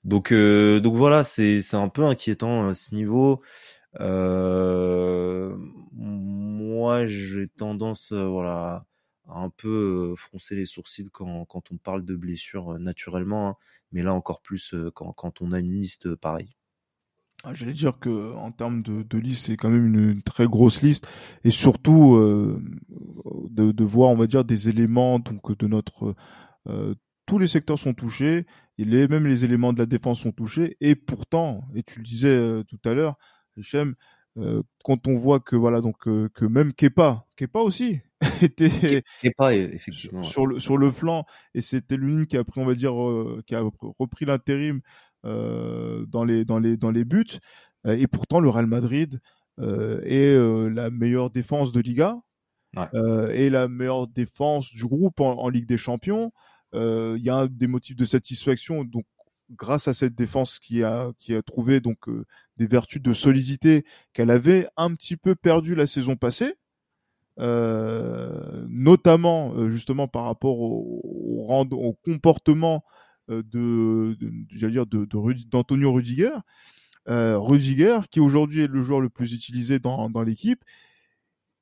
Donc 0.05 0.31
donc 0.31 0.95
voilà 0.95 1.25
c'est 1.25 1.73
un 1.73 1.89
peu 1.89 2.05
inquiétant 2.05 2.69
à 2.69 2.73
ce 2.73 2.95
niveau. 2.95 3.41
moi 5.91 7.05
j'ai 7.05 7.49
tendance 7.49 8.13
voilà 8.13 8.85
à 9.27 9.39
un 9.41 9.49
peu 9.49 10.13
froncer 10.15 10.55
les 10.55 10.65
sourcils 10.65 11.09
quand, 11.11 11.43
quand 11.43 11.69
on 11.73 11.77
parle 11.77 12.05
de 12.05 12.15
blessures 12.15 12.79
naturellement, 12.79 13.49
hein, 13.49 13.57
mais 13.91 14.03
là 14.03 14.13
encore 14.13 14.41
plus 14.41 14.73
quand, 14.95 15.11
quand 15.11 15.41
on 15.41 15.51
a 15.51 15.59
une 15.59 15.73
liste 15.73 16.15
pareille. 16.15 16.56
Ah, 17.43 17.53
j'allais 17.53 17.73
dire 17.73 17.99
que 17.99 18.33
en 18.33 18.51
termes 18.51 18.81
de, 18.81 19.03
de 19.03 19.17
liste, 19.19 19.45
c'est 19.45 19.57
quand 19.57 19.69
même 19.69 19.93
une, 19.93 20.21
très 20.23 20.47
grosse 20.47 20.81
liste, 20.81 21.07
et 21.43 21.51
surtout 21.51 22.15
euh, 22.15 22.61
de, 23.51 23.71
de, 23.71 23.83
voir, 23.83 24.09
on 24.09 24.15
va 24.15 24.25
dire, 24.25 24.43
des 24.43 24.69
éléments 24.69 25.19
donc 25.19 25.55
de 25.57 25.67
notre 25.67 26.15
euh, 26.67 26.95
tous 27.27 27.37
les 27.37 27.47
secteurs 27.47 27.77
sont 27.77 27.93
touchés, 27.93 28.45
et 28.79 28.85
les, 28.85 29.07
même 29.07 29.27
les 29.27 29.45
éléments 29.45 29.71
de 29.71 29.79
la 29.79 29.85
défense 29.85 30.21
sont 30.21 30.31
touchés, 30.31 30.77
et 30.81 30.95
pourtant, 30.95 31.67
et 31.75 31.83
tu 31.83 31.99
le 31.99 32.03
disais 32.03 32.29
euh, 32.29 32.63
tout 32.63 32.79
à 32.85 32.93
l'heure, 32.93 33.17
Hichem, 33.55 33.95
euh, 34.37 34.63
quand 34.83 35.07
on 35.07 35.15
voit 35.15 35.39
que 35.39 35.55
voilà 35.55 35.81
donc 35.81 35.97
que 36.03 36.45
même 36.45 36.73
Kepa, 36.73 37.25
Kepa 37.35 37.59
aussi 37.59 38.01
était 38.41 39.03
Kepa 39.21 39.55
effectivement 39.55 40.23
sur 40.23 40.45
le 40.45 40.59
sur 40.59 40.77
le 40.77 40.91
flanc. 40.91 41.25
Et 41.55 41.61
c'était 41.61 41.97
l'une 41.97 42.27
qui 42.27 42.37
a 42.37 42.43
pris 42.43 42.61
on 42.61 42.65
va 42.65 42.75
dire 42.75 42.93
qui 43.47 43.55
a 43.55 43.63
repris 43.97 44.25
l'intérim 44.25 44.77
euh, 44.77 44.79
dans 45.27 46.23
les 46.23 46.45
dans 46.45 46.59
les 46.59 46.77
dans 46.77 46.91
les 46.91 47.05
buts. 47.05 47.39
Euh, 47.85 47.97
et 47.97 48.07
pourtant, 48.07 48.39
le 48.39 48.49
Real 48.49 48.67
Madrid 48.67 49.19
euh, 49.59 50.01
est 50.03 50.73
la 50.73 50.89
meilleure 50.89 51.29
défense 51.29 51.71
de 51.71 51.79
Liga 51.79 52.17
et 53.33 53.49
la 53.49 53.67
meilleure 53.67 54.07
défense 54.07 54.71
du 54.71 54.85
groupe 54.85 55.19
en, 55.19 55.49
Ligue 55.49 55.65
des 55.65 55.77
Champions. 55.77 56.31
Il 56.73 57.21
y 57.21 57.29
a 57.29 57.47
des 57.47 57.65
motifs 57.65 57.95
de 57.95 58.05
satisfaction 58.05 58.83
donc 58.83 59.05
grâce 59.51 59.87
à 59.87 59.93
cette 59.93 60.13
défense 60.13 60.59
qui 60.59 60.83
a 60.83 61.11
qui 61.17 61.33
a 61.33 61.41
trouvé 61.41 61.79
donc 61.79 61.97
des 62.57 62.67
vertus 62.67 63.01
de 63.01 63.13
solidité 63.13 63.83
qu'elle 64.13 64.29
avait 64.29 64.67
un 64.75 64.93
petit 64.93 65.17
peu 65.17 65.33
perdu 65.33 65.73
la 65.73 65.87
saison 65.87 66.17
passée, 66.17 66.53
euh, 67.39 68.65
notamment 68.69 69.67
justement 69.69 70.07
par 70.07 70.25
rapport 70.25 70.59
au, 70.59 71.01
au, 71.49 71.67
au 71.71 71.93
comportement 72.03 72.83
euh, 72.85 72.96
de, 73.29 74.15
de 74.19 74.31
j'allais 74.51 74.73
dire 74.73 74.85
de, 74.85 75.07
d'Antonio 75.49 75.93
Rudiger. 75.93 76.31
Euh, 77.09 77.37
Rudiger, 77.39 77.99
qui 78.11 78.19
aujourd'hui 78.19 78.63
est 78.63 78.67
le 78.67 78.81
joueur 78.81 78.99
le 78.99 79.09
plus 79.09 79.33
utilisé 79.33 79.79
dans, 79.79 80.09
dans 80.09 80.23
l'équipe 80.23 80.63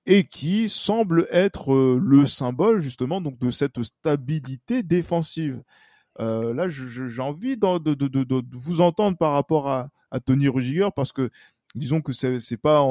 et 0.08 0.24
qui 0.24 0.70
semble 0.70 1.28
être 1.32 1.74
euh, 1.74 2.00
le 2.02 2.26
symbole 2.26 2.80
justement 2.80 3.22
donc 3.22 3.38
de 3.40 3.52
cette 3.52 3.82
stabilité 3.84 4.84
défensive. 4.84 5.62
Euh, 6.20 6.54
là, 6.54 6.68
j'ai 6.70 7.22
envie 7.22 7.58
de, 7.58 7.78
de, 7.78 7.94
de, 7.94 8.24
de, 8.24 8.44
vous 8.54 8.82
entendre 8.82 9.18
par 9.18 9.34
rapport 9.34 9.68
à, 9.70 9.90
à 10.12 10.20
Tony 10.20 10.48
Rudiger 10.48 10.90
parce 10.96 11.12
que 11.12 11.30
disons 11.76 12.02
que 12.02 12.14
c'est 12.14 12.58
pas, 12.58 12.84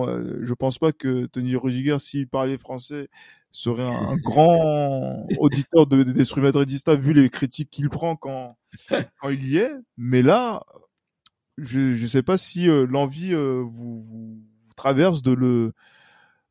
je 0.42 0.54
pense 0.54 0.78
pas 0.78 0.92
que 0.92 1.26
Tony 1.26 1.56
Rudiger, 1.56 1.98
s'il 1.98 2.28
parlait 2.28 2.58
français, 2.58 3.08
serait 3.50 3.86
un, 3.86 4.16
grand 4.16 5.26
auditeur 5.38 5.86
de, 5.86 6.02
d'Esprit 6.02 6.40
Madridista 6.40 6.96
vu 6.96 7.12
les 7.12 7.30
critiques 7.30 7.70
qu'il 7.70 7.88
prend 7.88 8.16
quand, 8.16 8.58
quand 8.88 9.28
il 9.28 9.46
y 9.46 9.58
est. 9.58 9.72
Mais 9.96 10.22
là, 10.22 10.64
je 11.58 11.80
ne 11.80 12.08
sais 12.08 12.22
pas 12.22 12.36
si 12.36 12.68
euh, 12.68 12.84
l'envie 12.84 13.32
euh, 13.32 13.62
vous, 13.62 14.02
vous, 14.02 14.42
traverse 14.76 15.22
de 15.22 15.32
le, 15.32 15.72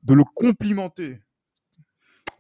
de 0.04 0.14
le 0.14 0.24
complimenter. 0.24 1.20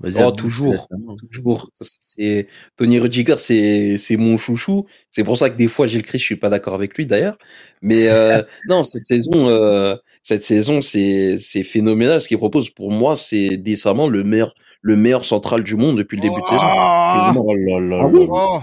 Oh, 0.01 0.32
toujours, 0.32 0.88
toujours. 1.32 1.69
C'est 1.75 2.47
Tony 2.75 2.99
Rudiger, 2.99 3.36
c'est 3.38 3.97
c'est 3.97 4.17
mon 4.17 4.38
chouchou. 4.38 4.86
C'est 5.10 5.23
pour 5.23 5.38
ça 5.38 5.49
que 5.49 5.56
des 5.58 5.67
fois 5.67 5.86
Gilles 5.86 6.03
Christ, 6.03 6.21
je 6.21 6.25
suis 6.25 6.36
pas 6.36 6.49
d'accord 6.49 6.73
avec 6.73 6.97
lui 6.97 7.06
d'ailleurs. 7.06 7.38
Mais 7.82 8.08
euh, 8.10 8.41
non, 8.69 8.84
cette 8.84 9.06
saison, 9.08 9.47
euh, 9.49 9.95
cette 10.21 10.43
saison, 10.43 10.82
c'est 10.82 11.36
c'est 11.38 11.63
phénoménal. 11.63 12.21
Ce 12.21 12.27
qu'il 12.27 12.38
propose 12.38 12.69
pour 12.69 12.91
moi, 12.91 13.15
c'est 13.15 13.58
décemment 13.58 14.08
le 14.10 14.23
meilleur 14.23 14.53
le 14.82 14.97
meilleur 14.97 15.23
central 15.25 15.63
du 15.63 15.75
monde 15.75 15.97
depuis 15.97 16.17
le 16.17 16.23
début 16.23 16.41
de 16.41 16.45
saison. 16.47 16.60
Ah, 16.63 17.34
Oh 17.38 17.56
là 17.56 17.79
là 17.79 17.99
Ah 18.03 18.08
oui. 18.08 18.27
oh. 18.29 18.60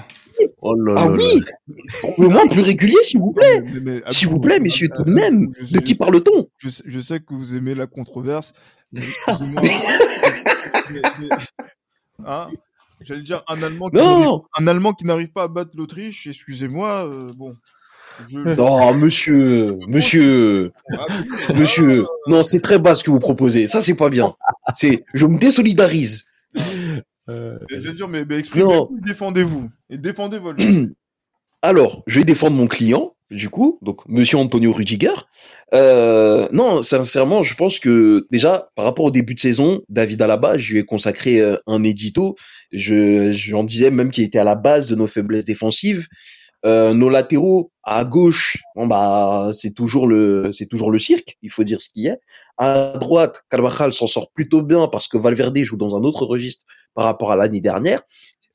Oh 0.63 0.75
là 0.75 0.95
Ah 0.97 1.05
là 1.07 1.11
oui, 1.13 1.43
le 2.17 2.29
moins 2.29 2.47
plus 2.47 2.63
régulier, 2.63 2.97
s'il 3.03 3.21
vous 3.21 3.33
plaît. 3.33 3.63
S'il 4.09 4.29
vous 4.29 4.41
plaît, 4.41 4.59
messieurs, 4.59 4.89
tout 4.95 5.03
de 5.05 5.11
même. 5.13 5.51
sais- 5.53 5.73
De 5.75 5.81
qui 5.81 5.95
parle-t-on? 5.95 6.49
je, 6.59 6.69
sais- 6.71 6.83
je 6.87 6.99
sais 7.01 7.21
que 7.21 7.35
vous 7.35 7.57
aimez 7.57 7.75
la 7.75 7.87
controverse, 7.87 8.55
mais- 8.93 9.03
hein, 12.25 12.49
J'allais 13.03 13.23
dire 13.23 13.43
un 13.49 13.63
Allemand 13.63 13.89
qui 13.89 13.97
Non, 13.97 14.45
un 14.59 14.67
Allemand 14.67 14.93
qui 14.93 15.07
n'arrive 15.07 15.31
pas 15.33 15.45
à 15.45 15.49
battre 15.49 15.71
l'Autriche, 15.75 16.27
excusez-moi, 16.27 17.07
euh, 17.07 17.29
bon. 17.35 17.57
Je, 18.29 18.39
non, 18.39 18.95
monsieur, 18.95 19.79
monsieur, 19.89 20.73
Abdou, 20.91 21.55
monsieur. 21.55 22.05
Non, 22.27 22.43
c'est 22.43 22.61
très 22.61 22.79
bas 22.79 22.95
ce 22.95 23.05
que 23.05 23.11
vous 23.11 23.19
proposez. 23.19 23.67
Ça, 23.67 23.81
c'est 23.81 23.97
pas 23.97 24.11
bien. 24.11 24.35
C'est, 24.75 25.05
je 25.15 25.27
me 25.27 25.39
désolidarise. 25.39 26.27
Euh, 27.31 27.59
je 27.69 27.91
dire, 27.91 28.09
mais, 28.09 28.25
mais 28.25 28.39
exprimez-vous, 28.39 28.99
défendez-vous. 29.01 29.71
Et 29.89 29.97
défendez 29.97 30.39
votre 30.39 30.61
jeu. 30.61 30.95
Alors, 31.63 32.03
je 32.07 32.19
vais 32.19 32.25
défendre 32.25 32.57
mon 32.57 32.67
client, 32.67 33.15
du 33.31 33.49
coup, 33.49 33.79
donc 33.83 34.01
Monsieur 34.09 34.39
Antonio 34.39 34.73
Rudiger. 34.73 35.15
Euh, 35.73 36.49
non, 36.53 36.83
sincèrement, 36.83 37.43
je 37.43 37.55
pense 37.55 37.79
que 37.79 38.27
déjà, 38.31 38.71
par 38.75 38.85
rapport 38.85 39.05
au 39.05 39.11
début 39.11 39.35
de 39.35 39.41
saison, 39.41 39.81
David 39.89 40.21
Alaba, 40.23 40.59
je 40.59 40.73
lui 40.73 40.81
ai 40.81 40.85
consacré 40.85 41.41
euh, 41.41 41.57
un 41.67 41.85
édito. 41.85 42.35
Je, 42.73 43.33
j'en 43.33 43.65
disais 43.65 43.91
même 43.91 44.11
qu'il 44.11 44.25
était 44.25 44.39
à 44.39 44.45
la 44.45 44.57
base 44.57 44.89
de 44.89 44.97
nos 44.97 45.07
faiblesses 45.07 45.45
défensives. 45.45 46.09
Euh, 46.67 46.93
nos 46.93 47.09
latéraux 47.09 47.73
à 47.85 48.05
gauche, 48.05 48.59
bon 48.77 48.87
bah 48.87 49.49
c'est 49.55 49.73
toujours 49.73 50.07
le 50.07 50.51
c'est 50.53 50.67
toujours 50.67 50.91
le 50.91 50.99
cirque, 50.99 51.39
il 51.41 51.51
faut 51.51 51.65
dire 51.65 51.81
ce 51.81 51.89
qu'il 51.89 52.03
y 52.03 52.11
a. 52.11 52.19
À 52.59 52.99
droite, 52.99 53.45
Carvajal 53.49 53.95
s'en 53.95 54.07
sort 54.07 54.31
plutôt 54.31 54.61
bien 54.61 54.87
parce 54.87 55.09
que 55.09 55.17
Valverde 55.17 55.57
joue 55.61 55.79
dans 55.79 55.97
un 55.97 56.03
autre 56.03 56.27
registre 56.27 56.67
par 56.93 57.07
rapport 57.07 57.33
à 57.33 57.37
l'année 57.37 57.63
dernière. 57.63 58.03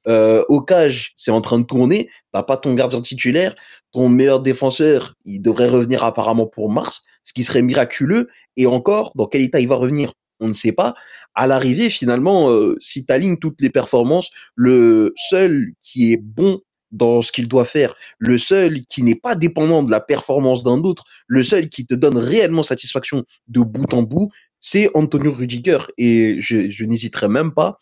Euh, 0.08 0.44
au 0.50 0.62
cage, 0.62 1.14
c'est 1.16 1.32
en 1.32 1.42
train 1.42 1.60
de 1.60 1.66
tourner. 1.66 2.10
T'as 2.32 2.44
pas 2.44 2.58
ton 2.58 2.74
gardien 2.74 3.02
titulaire, 3.02 3.56
ton 3.92 4.10
meilleur 4.10 4.40
défenseur, 4.42 5.16
il 5.26 5.42
devrait 5.42 5.70
revenir 5.70 6.04
apparemment 6.04 6.46
pour 6.46 6.70
mars, 6.70 7.04
ce 7.24 7.34
qui 7.34 7.44
serait 7.44 7.62
miraculeux. 7.62 8.28
Et 8.58 8.68
encore, 8.68 9.12
dans 9.16 9.26
quel 9.26 9.42
état 9.42 9.60
il 9.60 9.68
va 9.68 9.76
revenir, 9.76 10.14
on 10.40 10.48
ne 10.48 10.54
sait 10.54 10.72
pas. 10.72 10.96
À 11.34 11.48
l'arrivée, 11.48 11.90
finalement, 11.90 12.50
euh, 12.50 12.76
si 12.80 13.06
t'alignes 13.06 13.38
toutes 13.38 13.62
les 13.62 13.70
performances, 13.70 14.30
le 14.56 15.14
seul 15.16 15.72
qui 15.82 16.14
est 16.14 16.22
bon 16.22 16.62
dans 16.92 17.22
ce 17.22 17.32
qu'il 17.32 17.48
doit 17.48 17.66
faire, 17.66 17.96
le 18.20 18.38
seul 18.38 18.82
qui 18.82 19.04
n'est 19.04 19.16
pas 19.16 19.36
dépendant 19.36 19.84
de 19.84 19.92
la 19.92 20.00
performance 20.00 20.64
d'un 20.64 20.80
autre, 20.80 21.04
le 21.28 21.44
seul 21.44 21.68
qui 21.68 21.86
te 21.86 21.96
donne 21.96 22.18
réellement 22.18 22.64
satisfaction 22.64 23.26
de 23.48 23.62
bout 23.62 23.94
en 23.94 24.04
bout, 24.04 24.30
c'est 24.62 24.90
Antonio 24.94 25.32
Rudiger. 25.32 25.80
Et 25.98 26.38
je, 26.40 26.70
je 26.70 26.86
n'hésiterai 26.86 27.28
même 27.28 27.54
pas 27.54 27.80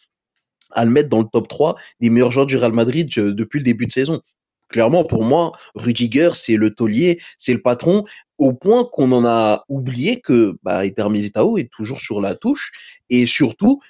à 0.75 0.85
le 0.85 0.91
mettre 0.91 1.09
dans 1.09 1.19
le 1.19 1.27
top 1.31 1.47
3 1.47 1.75
des 1.99 2.09
meilleurs 2.09 2.31
joueurs 2.31 2.45
du 2.45 2.57
Real 2.57 2.73
Madrid 2.73 3.09
euh, 3.17 3.33
depuis 3.33 3.59
le 3.59 3.65
début 3.65 3.87
de 3.87 3.91
saison. 3.91 4.21
Clairement, 4.69 5.03
pour 5.03 5.23
moi, 5.23 5.51
Rudiger, 5.75 6.31
c'est 6.33 6.55
le 6.55 6.73
taulier, 6.73 7.19
c'est 7.37 7.53
le 7.53 7.61
patron, 7.61 8.05
au 8.39 8.53
point 8.53 8.85
qu'on 8.91 9.11
en 9.11 9.23
a 9.23 9.65
oublié 9.69 10.19
que 10.19 10.57
bah, 10.63 10.85
Eder 10.85 11.09
Militao 11.09 11.57
est 11.57 11.69
toujours 11.71 11.99
sur 11.99 12.21
la 12.21 12.33
touche, 12.33 12.71
et 13.09 13.27
surtout, 13.27 13.81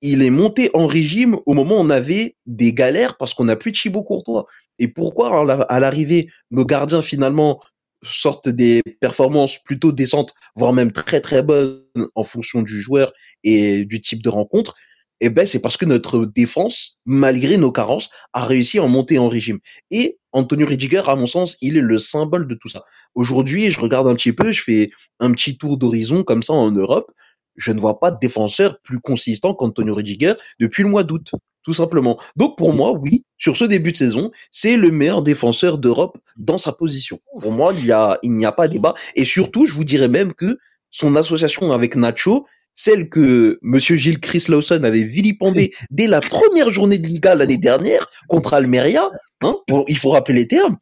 il 0.00 0.22
est 0.22 0.30
monté 0.30 0.70
en 0.72 0.86
régime 0.86 1.36
au 1.44 1.52
moment 1.52 1.76
où 1.76 1.80
on 1.80 1.90
avait 1.90 2.36
des 2.46 2.72
galères 2.72 3.16
parce 3.18 3.34
qu'on 3.34 3.44
n'a 3.44 3.56
plus 3.56 3.72
de 3.72 3.76
Thibaut 3.76 4.02
Courtois. 4.02 4.46
Et 4.78 4.88
pourquoi 4.88 5.44
à 5.68 5.80
l'arrivée, 5.80 6.30
nos 6.50 6.64
gardiens 6.64 7.02
finalement 7.02 7.60
sortent 8.02 8.48
des 8.48 8.82
performances 9.00 9.58
plutôt 9.58 9.92
décentes, 9.92 10.34
voire 10.56 10.72
même 10.72 10.90
très 10.90 11.20
très 11.20 11.42
bonnes 11.42 11.82
en 12.14 12.24
fonction 12.24 12.62
du 12.62 12.80
joueur 12.80 13.12
et 13.44 13.84
du 13.84 14.00
type 14.00 14.22
de 14.22 14.30
rencontre 14.30 14.74
eh 15.20 15.30
ben 15.30 15.46
c'est 15.46 15.60
parce 15.60 15.76
que 15.76 15.84
notre 15.84 16.24
défense, 16.24 16.98
malgré 17.04 17.56
nos 17.56 17.72
carences, 17.72 18.10
a 18.32 18.44
réussi 18.44 18.78
à 18.78 18.86
monter 18.86 19.18
en 19.18 19.28
régime. 19.28 19.58
Et 19.90 20.18
Antonio 20.32 20.66
Rudiger, 20.66 21.02
à 21.06 21.16
mon 21.16 21.26
sens, 21.26 21.56
il 21.60 21.76
est 21.76 21.82
le 21.82 21.98
symbole 21.98 22.46
de 22.46 22.54
tout 22.54 22.68
ça. 22.68 22.84
Aujourd'hui, 23.14 23.70
je 23.70 23.80
regarde 23.80 24.06
un 24.06 24.14
petit 24.14 24.32
peu, 24.32 24.52
je 24.52 24.62
fais 24.62 24.90
un 25.18 25.32
petit 25.32 25.58
tour 25.58 25.76
d'horizon 25.76 26.22
comme 26.22 26.42
ça 26.42 26.52
en 26.52 26.70
Europe. 26.70 27.12
Je 27.56 27.72
ne 27.72 27.80
vois 27.80 27.98
pas 27.98 28.10
de 28.10 28.18
défenseur 28.18 28.80
plus 28.80 29.00
consistant 29.00 29.54
qu'Antonio 29.54 29.94
Rudiger 29.94 30.34
depuis 30.60 30.82
le 30.82 30.88
mois 30.88 31.02
d'août, 31.02 31.32
tout 31.62 31.74
simplement. 31.74 32.18
Donc 32.36 32.56
pour 32.56 32.72
moi, 32.72 32.92
oui, 32.92 33.24
sur 33.36 33.56
ce 33.56 33.64
début 33.64 33.92
de 33.92 33.96
saison, 33.96 34.30
c'est 34.50 34.76
le 34.76 34.90
meilleur 34.90 35.22
défenseur 35.22 35.78
d'Europe 35.78 36.16
dans 36.36 36.58
sa 36.58 36.72
position. 36.72 37.20
Pour 37.40 37.52
moi, 37.52 37.74
il 37.76 37.84
y 37.84 37.92
a, 37.92 38.18
il 38.22 38.32
n'y 38.32 38.46
a 38.46 38.52
pas 38.52 38.68
débat. 38.68 38.94
Et 39.16 39.24
surtout, 39.24 39.66
je 39.66 39.74
vous 39.74 39.84
dirais 39.84 40.08
même 40.08 40.32
que 40.32 40.58
son 40.90 41.16
association 41.16 41.72
avec 41.72 41.96
Nacho, 41.96 42.46
celle 42.74 43.08
que 43.08 43.58
Monsieur 43.62 43.96
Gilles 43.96 44.20
Chris 44.20 44.44
Lawson 44.48 44.82
avait 44.84 45.04
vilipendée 45.04 45.72
dès 45.90 46.06
la 46.06 46.20
première 46.20 46.70
journée 46.70 46.98
de 46.98 47.06
Liga 47.06 47.34
l'année 47.34 47.58
dernière 47.58 48.06
contre 48.28 48.54
Almeria, 48.54 49.10
hein, 49.42 49.56
bon, 49.68 49.84
il 49.88 49.98
faut 49.98 50.10
rappeler 50.10 50.34
les 50.34 50.48
termes. 50.48 50.76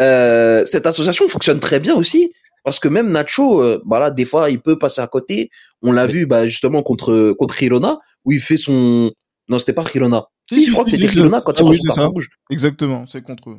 Euh, 0.00 0.64
cette 0.66 0.86
association 0.86 1.28
fonctionne 1.28 1.60
très 1.60 1.80
bien 1.80 1.94
aussi 1.94 2.32
parce 2.64 2.80
que 2.80 2.88
même 2.88 3.10
Nacho, 3.12 3.62
euh, 3.62 3.82
bah 3.84 4.00
là, 4.00 4.10
des 4.10 4.24
fois, 4.24 4.48
il 4.50 4.58
peut 4.58 4.78
passer 4.78 5.02
à 5.02 5.06
côté. 5.06 5.50
On 5.82 5.92
l'a 5.92 6.06
vu, 6.06 6.24
bah, 6.24 6.46
justement 6.46 6.82
contre 6.82 7.32
contre 7.38 7.56
Girona 7.56 7.98
où 8.24 8.32
il 8.32 8.40
fait 8.40 8.56
son 8.56 9.12
non, 9.48 9.58
c'était 9.58 9.74
pas 9.74 9.84
Girona. 9.90 10.26
Si, 10.50 10.60
Si, 10.60 10.66
je 10.68 10.72
crois 10.72 10.84
si, 10.84 10.92
que 10.92 10.96
c'était 10.96 11.08
si, 11.08 11.14
Girona 11.14 11.40
quand 11.40 11.52
ah 11.58 11.62
il 11.62 11.70
oui, 11.70 11.78
a 11.88 11.92
son 11.92 11.94
ça. 11.94 12.06
rouge. 12.06 12.28
Exactement, 12.50 13.06
c'est 13.06 13.22
contre 13.22 13.50
eux. 13.50 13.58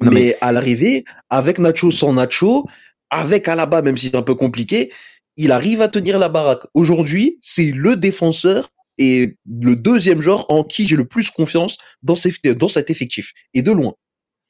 Non, 0.00 0.10
mais 0.10 0.36
à 0.40 0.50
l'arrivée, 0.52 1.04
avec 1.28 1.58
Nacho 1.58 1.90
sans 1.90 2.14
Nacho, 2.14 2.66
avec 3.10 3.48
Alaba, 3.48 3.82
même 3.82 3.96
si 3.96 4.08
c'est 4.08 4.16
un 4.16 4.22
peu 4.22 4.34
compliqué, 4.34 4.90
il 5.36 5.52
arrive 5.52 5.82
à 5.82 5.88
tenir 5.88 6.18
la 6.18 6.28
baraque. 6.28 6.66
Aujourd'hui, 6.74 7.38
c'est 7.40 7.70
le 7.72 7.96
défenseur 7.96 8.70
et 8.98 9.38
le 9.46 9.76
deuxième 9.76 10.20
joueur 10.20 10.50
en 10.50 10.62
qui 10.62 10.86
j'ai 10.86 10.96
le 10.96 11.06
plus 11.06 11.30
confiance 11.30 11.78
dans, 12.02 12.14
cet 12.14 12.90
effectif. 12.90 13.32
Et 13.54 13.62
de 13.62 13.72
loin. 13.72 13.94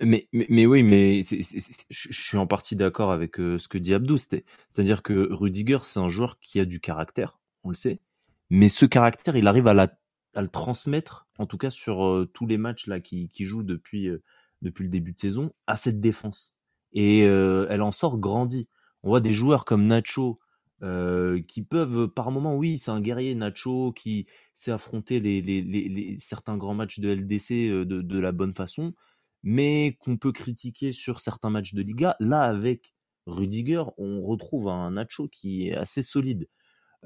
Mais, 0.02 0.26
oui, 0.32 0.82
mais 0.82 1.22
je 1.22 2.22
suis 2.22 2.38
en 2.38 2.46
partie 2.46 2.74
d'accord 2.74 3.12
avec 3.12 3.38
euh, 3.38 3.58
ce 3.58 3.68
que 3.68 3.78
dit 3.78 3.94
Abdou. 3.94 4.16
C'est-à-dire 4.16 5.02
que 5.02 5.28
Rudiger, 5.30 5.78
c'est 5.82 6.00
un 6.00 6.08
joueur 6.08 6.40
qui 6.40 6.58
a 6.58 6.64
du 6.64 6.80
caractère, 6.80 7.38
on 7.64 7.68
le 7.68 7.74
sait. 7.74 8.00
Mais 8.48 8.68
ce 8.68 8.86
caractère, 8.86 9.36
il 9.36 9.46
arrive 9.46 9.68
à, 9.68 9.74
le 9.74 10.48
transmettre, 10.48 11.28
en 11.38 11.46
tout 11.46 11.58
cas 11.58 11.70
sur 11.70 12.04
euh, 12.04 12.30
tous 12.32 12.46
les 12.46 12.56
matchs 12.56 12.86
là 12.86 12.98
qui, 12.98 13.28
qui 13.28 13.44
joue 13.44 13.62
depuis, 13.62 14.08
euh, 14.08 14.22
depuis 14.62 14.84
le 14.84 14.90
début 14.90 15.12
de 15.12 15.20
saison, 15.20 15.52
à 15.66 15.76
cette 15.76 16.00
défense. 16.00 16.52
Et 16.92 17.20
elle 17.20 17.82
en 17.82 17.92
sort 17.92 18.18
grandie. 18.18 18.66
On 19.04 19.10
voit 19.10 19.20
des 19.20 19.32
joueurs 19.32 19.64
comme 19.64 19.86
Nacho 19.86 20.40
euh, 20.82 21.42
qui 21.42 21.62
peuvent, 21.62 22.08
par 22.08 22.30
moment, 22.30 22.56
oui, 22.56 22.78
c'est 22.78 22.90
un 22.90 23.00
guerrier 23.00 23.34
Nacho 23.34 23.92
qui 23.92 24.26
sait 24.54 24.70
affronter 24.72 25.20
les, 25.20 26.16
certains 26.20 26.56
grands 26.56 26.74
matchs 26.74 27.00
de 27.00 27.10
LDC 27.10 27.68
euh, 27.68 27.84
de, 27.84 28.18
la 28.18 28.32
bonne 28.32 28.54
façon 28.54 28.94
mais 29.42 29.96
qu'on 30.00 30.18
peut 30.18 30.32
critiquer 30.32 30.92
sur 30.92 31.20
certains 31.20 31.50
matchs 31.50 31.74
de 31.74 31.82
Liga. 31.82 32.16
Là, 32.20 32.42
avec 32.42 32.92
Rudiger, 33.26 33.84
on 33.98 34.22
retrouve 34.22 34.68
un 34.68 34.92
Nacho 34.92 35.28
qui 35.28 35.68
est 35.68 35.74
assez 35.74 36.02
solide. 36.02 36.48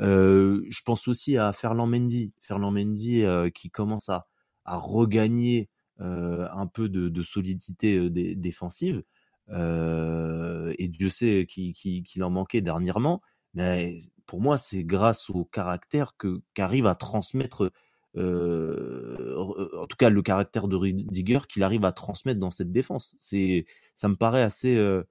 Euh, 0.00 0.64
je 0.70 0.80
pense 0.84 1.06
aussi 1.08 1.36
à 1.36 1.52
Ferland 1.52 1.86
Mendy, 1.86 2.32
Ferland 2.40 2.72
Mendy 2.72 3.22
euh, 3.22 3.50
qui 3.50 3.70
commence 3.70 4.08
à, 4.08 4.26
regagner 4.66 5.68
euh, 6.00 6.48
un 6.52 6.66
peu 6.66 6.88
de, 6.88 7.22
solidité 7.22 7.96
euh, 7.98 8.10
dé- 8.10 8.34
défensive. 8.34 9.02
Euh, 9.50 10.74
et 10.78 10.88
Dieu 10.88 11.10
sait 11.10 11.46
qu'il 11.48 11.74
qui, 11.74 12.02
qu'il 12.02 12.24
en 12.24 12.30
manquait 12.30 12.62
dernièrement. 12.62 13.20
Mais 13.54 13.98
pour 14.26 14.40
moi, 14.40 14.58
c'est 14.58 14.84
grâce 14.84 15.30
au 15.30 15.44
caractère 15.44 16.12
qu'arrive 16.54 16.86
à 16.86 16.94
transmettre 16.94 17.70
euh, 18.16 19.34
en 19.76 19.86
tout 19.86 19.96
cas 19.96 20.08
le 20.08 20.22
caractère 20.22 20.68
de 20.68 20.76
Rudiger 20.76 21.40
qu'il 21.48 21.62
arrive 21.62 21.84
à 21.84 21.92
transmettre 21.92 22.38
dans 22.40 22.50
cette 22.50 22.72
défense. 22.72 23.16
C'est, 23.18 23.64
ça 23.96 24.08
me 24.08 24.16
paraît 24.16 24.42
assez, 24.42 24.76
euh, 24.76 25.02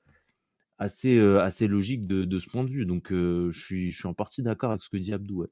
assez, 0.77 1.17
euh, 1.17 1.41
assez 1.41 1.67
logique 1.67 2.07
de, 2.07 2.39
ce 2.39 2.49
point 2.49 2.63
de 2.63 2.69
vue. 2.69 2.85
Donc 2.85 3.11
euh, 3.11 3.51
je 3.51 3.91
suis, 3.91 4.07
en 4.07 4.13
partie 4.13 4.43
d'accord 4.43 4.71
avec 4.71 4.83
ce 4.83 4.89
que 4.89 4.97
dit 4.97 5.13
Abdou. 5.13 5.45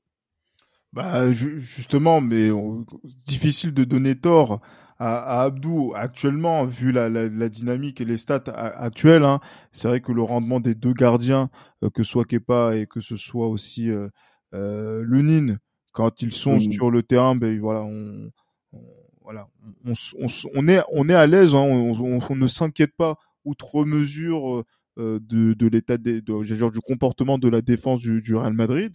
Bah 0.94 1.32
ju- 1.32 1.60
justement, 1.60 2.20
mais 2.20 2.52
on- 2.52 2.86
difficile 3.26 3.74
de 3.74 3.84
donner 3.84 4.16
tort 4.16 4.62
à, 5.02 5.40
à 5.42 5.44
Abdou 5.46 5.94
actuellement 5.96 6.66
vu 6.66 6.92
la, 6.92 7.10
la, 7.10 7.28
la 7.28 7.50
dynamique 7.50 8.02
et 8.02 8.06
les 8.06 8.18
stats 8.18 8.44
actuelles. 8.56 9.24
Hein, 9.26 9.40
c'est 9.72 9.88
vrai 9.88 10.02
que 10.02 10.12
le 10.12 10.22
rendement 10.22 10.60
des 10.60 10.76
deux 10.76 10.94
gardiens, 10.94 11.50
euh, 11.84 11.90
que 11.90 12.04
ce 12.04 12.12
soit 12.12 12.26
Kepa 12.26 12.76
et 12.76 12.86
que 12.88 13.02
ce 13.02 13.16
soit 13.16 13.48
aussi 13.48 13.90
euh, 13.90 14.10
euh, 14.54 15.04
Lunin, 15.06 15.58
quand 15.92 16.22
ils 16.22 16.34
sont 16.34 16.60
sur 16.72 16.92
le 16.92 17.04
terrain, 17.04 17.36
ben 17.36 17.60
voilà, 17.60 17.82
on, 17.82 18.30
on- 18.74 18.80
voilà, 19.24 19.48
on, 19.86 19.90
on 19.90 19.92
s- 19.94 20.16
on 20.20 20.26
s- 20.26 20.48
on 20.56 20.68
est 20.68 20.82
on 20.92 21.10
est 21.10 21.14
à 21.16 21.28
l'aise, 21.28 21.56
hein, 21.56 21.60
on, 21.60 21.94
on- 22.00 22.20
on 22.30 22.36
ne 22.36 22.48
s'inquiète 22.48 22.96
pas 22.98 23.16
outre 23.46 23.86
mesure 23.86 24.64
euh, 24.98 25.20
de, 25.22 25.54
de 25.54 25.68
l'état 25.68 25.98
des- 25.98 26.22
de, 26.22 26.44
j'allais 26.44 26.60
dire, 26.60 26.72
du 26.72 26.80
comportement 26.80 27.38
de 27.38 27.48
la 27.50 27.62
défense 27.62 28.02
du, 28.02 28.22
du 28.22 28.36
Real 28.36 28.54
Madrid. 28.54 28.94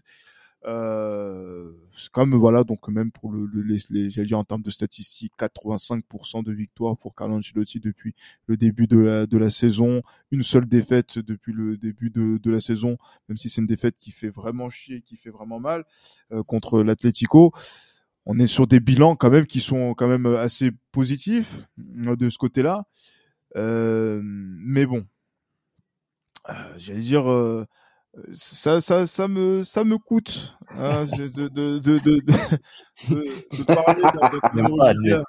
Euh, 0.66 1.72
comme 2.10 2.34
voilà 2.34 2.64
donc 2.64 2.88
même 2.88 3.12
pour 3.12 3.30
le, 3.30 3.46
les, 3.62 3.78
les 3.88 4.10
j'allais 4.10 4.26
dire 4.26 4.38
en 4.38 4.42
termes 4.42 4.62
de 4.62 4.70
statistiques 4.70 5.34
85% 5.38 6.42
de 6.42 6.52
victoires 6.52 6.96
pour 6.96 7.14
Carlo 7.14 7.36
Ancelotti 7.36 7.78
depuis 7.78 8.16
le 8.46 8.56
début 8.56 8.88
de 8.88 8.98
la 8.98 9.26
de 9.26 9.38
la 9.38 9.50
saison. 9.50 10.02
Une 10.32 10.42
seule 10.42 10.66
défaite 10.66 11.20
depuis 11.20 11.52
le 11.52 11.76
début 11.76 12.10
de, 12.10 12.38
de 12.38 12.50
la 12.50 12.60
saison 12.60 12.98
même 13.28 13.36
si 13.36 13.48
c'est 13.48 13.60
une 13.60 13.68
défaite 13.68 13.96
qui 13.96 14.10
fait 14.10 14.28
vraiment 14.28 14.68
chier 14.68 15.02
qui 15.02 15.16
fait 15.16 15.30
vraiment 15.30 15.60
mal 15.60 15.84
euh, 16.32 16.42
contre 16.42 16.82
l'Atlético. 16.82 17.52
On 18.24 18.38
est 18.40 18.48
sur 18.48 18.66
des 18.66 18.80
bilans 18.80 19.14
quand 19.14 19.30
même 19.30 19.46
qui 19.46 19.60
sont 19.60 19.94
quand 19.94 20.08
même 20.08 20.26
assez 20.26 20.72
positifs 20.90 21.58
euh, 22.06 22.16
de 22.16 22.28
ce 22.28 22.38
côté-là. 22.38 22.86
Euh, 23.56 24.20
mais 24.24 24.84
bon. 24.86 25.06
Euh, 26.48 26.52
j'allais 26.76 27.00
dire 27.00 27.30
euh, 27.30 27.66
ça, 28.32 28.80
ça, 28.80 29.06
ça 29.06 29.28
me, 29.28 29.62
ça 29.62 29.84
me 29.84 29.98
coûte 29.98 30.56
hein, 30.70 31.04
de, 31.04 31.28
de, 31.28 31.48
de, 31.48 31.78
de, 31.78 31.98
de, 31.98 32.20
de 33.10 33.62
parler 33.64 34.02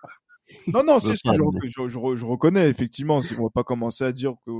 Non, 0.67 0.84
non, 0.84 1.00
c'est 1.00 1.15
ce 1.15 1.23
que 1.23 1.67
je, 1.67 1.67
je, 1.67 1.88
je, 1.89 2.15
je, 2.15 2.26
reconnais 2.26 2.69
effectivement. 2.69 3.19
On 3.38 3.43
va 3.43 3.50
pas 3.50 3.63
commencer 3.63 4.04
à 4.04 4.12
dire 4.12 4.36
que 4.45 4.52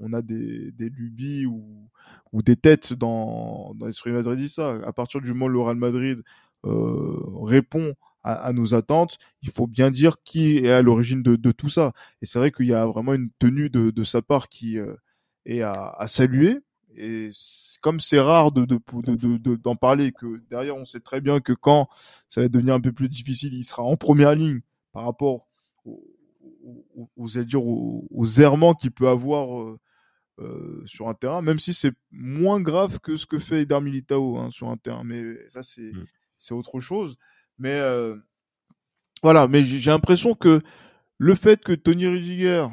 on 0.00 0.12
a 0.12 0.22
des, 0.22 0.72
des 0.72 0.88
lubies 0.88 1.46
ou, 1.46 1.88
ou 2.32 2.42
des 2.42 2.56
têtes 2.56 2.92
dans, 2.92 3.72
dans 3.74 3.86
l'esprit 3.86 4.10
madridista. 4.12 4.78
À 4.84 4.92
partir 4.92 5.20
du 5.20 5.32
moment 5.32 5.46
où 5.46 5.48
le 5.48 5.60
Real 5.60 5.76
Madrid 5.76 6.22
euh, 6.64 7.16
répond 7.42 7.94
à, 8.22 8.34
à, 8.34 8.52
nos 8.52 8.74
attentes, 8.74 9.18
il 9.42 9.50
faut 9.50 9.66
bien 9.66 9.90
dire 9.90 10.16
qui 10.24 10.58
est 10.58 10.70
à 10.70 10.82
l'origine 10.82 11.22
de, 11.22 11.36
de 11.36 11.52
tout 11.52 11.68
ça. 11.68 11.92
Et 12.22 12.26
c'est 12.26 12.38
vrai 12.38 12.50
qu'il 12.50 12.66
y 12.66 12.74
a 12.74 12.84
vraiment 12.84 13.14
une 13.14 13.30
tenue 13.38 13.70
de, 13.70 13.90
de 13.90 14.04
sa 14.04 14.22
part 14.22 14.48
qui 14.48 14.78
euh, 14.78 14.94
est 15.46 15.62
à, 15.62 15.94
à 15.98 16.06
saluer 16.08 16.58
et 16.96 17.30
comme 17.82 18.00
c'est 18.00 18.20
rare 18.20 18.52
de 18.52 18.64
d'en 18.64 18.78
de, 19.00 19.14
de, 19.14 19.56
de, 19.56 19.76
parler, 19.76 20.12
que 20.12 20.40
derrière 20.48 20.76
on 20.76 20.84
sait 20.84 21.00
très 21.00 21.20
bien 21.20 21.40
que 21.40 21.52
quand 21.52 21.88
ça 22.28 22.40
va 22.40 22.48
devenir 22.48 22.74
un 22.74 22.80
peu 22.80 22.92
plus 22.92 23.08
difficile, 23.08 23.54
il 23.54 23.64
sera 23.64 23.82
en 23.82 23.96
première 23.96 24.34
ligne 24.34 24.60
par 24.92 25.04
rapport 25.04 25.46
aux, 25.84 26.02
aux, 26.64 27.10
aux, 27.16 27.28
dire, 27.28 27.64
aux, 27.64 28.06
aux 28.10 28.26
errements 28.26 28.74
qu'il 28.74 28.90
peut 28.90 29.08
avoir 29.08 29.60
euh, 29.60 29.78
euh, 30.38 30.82
sur 30.86 31.08
un 31.08 31.14
terrain, 31.14 31.42
même 31.42 31.58
si 31.58 31.74
c'est 31.74 31.92
moins 32.10 32.60
grave 32.60 32.98
que 33.00 33.16
ce 33.16 33.26
que 33.26 33.38
fait 33.38 33.62
Eder 33.62 33.80
Militao 33.80 34.38
hein, 34.38 34.50
sur 34.50 34.68
un 34.68 34.76
terrain. 34.76 35.04
Mais 35.04 35.22
ça 35.48 35.62
c'est 35.62 35.92
mm. 35.92 36.06
c'est 36.38 36.54
autre 36.54 36.80
chose. 36.80 37.16
Mais 37.58 37.74
euh, 37.74 38.16
voilà, 39.22 39.48
mais 39.48 39.64
j'ai 39.64 39.90
l'impression 39.90 40.34
que 40.34 40.62
le 41.18 41.34
fait 41.34 41.62
que 41.62 41.72
Tony 41.72 42.06
Rudiger 42.06 42.68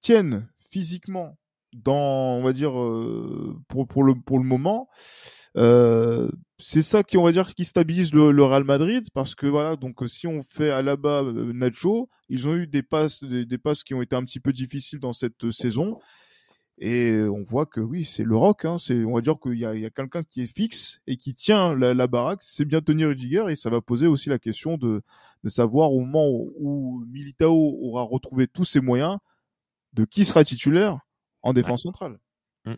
tienne 0.00 0.48
physiquement 0.58 1.38
dans, 1.84 2.36
on 2.36 2.42
va 2.42 2.52
dire, 2.52 2.78
euh, 2.78 3.56
pour, 3.68 3.86
pour, 3.86 4.04
le, 4.04 4.14
pour 4.14 4.38
le 4.38 4.44
moment, 4.44 4.88
euh, 5.56 6.30
c'est 6.58 6.82
ça 6.82 7.02
qui, 7.02 7.16
on 7.16 7.24
va 7.24 7.32
dire, 7.32 7.54
qui 7.54 7.64
stabilise 7.64 8.12
le, 8.12 8.30
le, 8.30 8.44
Real 8.44 8.64
Madrid 8.64 9.06
parce 9.14 9.34
que 9.34 9.46
voilà, 9.46 9.76
donc 9.76 9.96
si 10.06 10.26
on 10.26 10.42
fait 10.42 10.70
à 10.70 10.82
la 10.82 10.96
bas 10.96 11.22
euh, 11.22 11.52
Nacho, 11.52 12.08
ils 12.28 12.48
ont 12.48 12.54
eu 12.54 12.66
des 12.66 12.82
passes, 12.82 13.22
des, 13.24 13.46
des, 13.46 13.58
passes 13.58 13.82
qui 13.82 13.94
ont 13.94 14.02
été 14.02 14.16
un 14.16 14.24
petit 14.24 14.40
peu 14.40 14.52
difficiles 14.52 15.00
dans 15.00 15.12
cette 15.12 15.50
saison. 15.50 15.98
Et 16.80 17.12
on 17.22 17.42
voit 17.42 17.66
que 17.66 17.80
oui, 17.80 18.04
c'est 18.04 18.22
le 18.22 18.36
rock. 18.36 18.64
Hein, 18.64 18.76
c'est, 18.78 19.04
on 19.04 19.14
va 19.14 19.20
dire 19.20 19.34
qu'il 19.42 19.58
y 19.58 19.66
a, 19.66 19.74
il 19.74 19.80
y 19.80 19.86
a 19.86 19.90
quelqu'un 19.90 20.22
qui 20.22 20.42
est 20.42 20.46
fixe 20.46 21.00
et 21.08 21.16
qui 21.16 21.34
tient 21.34 21.74
la, 21.74 21.92
la 21.92 22.06
baraque. 22.06 22.40
C'est 22.42 22.64
bien 22.64 22.80
Tony 22.80 23.04
Rudiger 23.04 23.46
et 23.48 23.56
ça 23.56 23.68
va 23.68 23.80
poser 23.80 24.06
aussi 24.06 24.28
la 24.28 24.38
question 24.38 24.76
de, 24.76 25.02
de 25.42 25.48
savoir 25.48 25.92
au 25.92 26.00
moment 26.00 26.28
où 26.30 27.04
Militao 27.08 27.78
aura 27.82 28.02
retrouvé 28.02 28.46
tous 28.46 28.64
ses 28.64 28.80
moyens, 28.80 29.18
de 29.92 30.04
qui 30.04 30.24
sera 30.24 30.44
titulaire 30.44 31.00
en 31.48 31.52
défense 31.52 31.84
ouais. 31.84 31.88
centrale. 31.88 32.18
Mmh. 32.64 32.74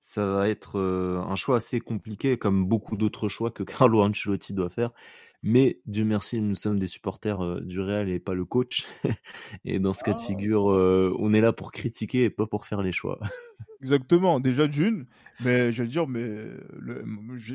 Ça 0.00 0.26
va 0.26 0.48
être 0.48 0.78
euh, 0.78 1.20
un 1.20 1.36
choix 1.36 1.56
assez 1.56 1.80
compliqué, 1.80 2.38
comme 2.38 2.66
beaucoup 2.66 2.96
d'autres 2.96 3.28
choix 3.28 3.50
que 3.50 3.62
Carlo 3.88 4.02
Ancelotti 4.02 4.54
doit 4.54 4.70
faire. 4.70 4.92
Mais 5.42 5.80
Dieu 5.86 6.04
merci, 6.04 6.38
nous 6.40 6.54
sommes 6.54 6.78
des 6.78 6.86
supporters 6.86 7.42
euh, 7.42 7.60
du 7.62 7.80
Real 7.80 8.10
et 8.10 8.20
pas 8.20 8.34
le 8.34 8.44
coach. 8.44 8.86
et 9.64 9.78
dans 9.78 9.94
ce 9.94 10.04
cas 10.04 10.12
de 10.12 10.20
figure, 10.20 10.70
euh, 10.70 11.14
on 11.18 11.32
est 11.32 11.40
là 11.40 11.52
pour 11.52 11.72
critiquer 11.72 12.24
et 12.24 12.30
pas 12.30 12.46
pour 12.46 12.66
faire 12.66 12.82
les 12.82 12.92
choix. 12.92 13.18
Exactement, 13.80 14.40
déjà 14.40 14.66
d'une, 14.66 15.06
mais 15.42 15.72
j'allais 15.72 15.88
dire, 15.88 16.06
mais 16.06 16.20
le, 16.78 17.02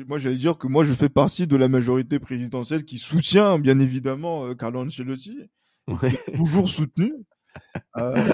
moi 0.08 0.18
j'allais 0.18 0.34
dire 0.34 0.58
que 0.58 0.66
moi 0.66 0.82
je 0.82 0.92
fais 0.92 1.08
partie 1.08 1.46
de 1.46 1.54
la 1.54 1.68
majorité 1.68 2.18
présidentielle 2.18 2.84
qui 2.84 2.98
soutient 2.98 3.60
bien 3.60 3.78
évidemment 3.78 4.52
Carlo 4.56 4.80
Ancelotti, 4.80 5.38
ouais. 5.86 6.18
toujours 6.34 6.68
soutenu. 6.68 7.12
Euh, 7.96 8.32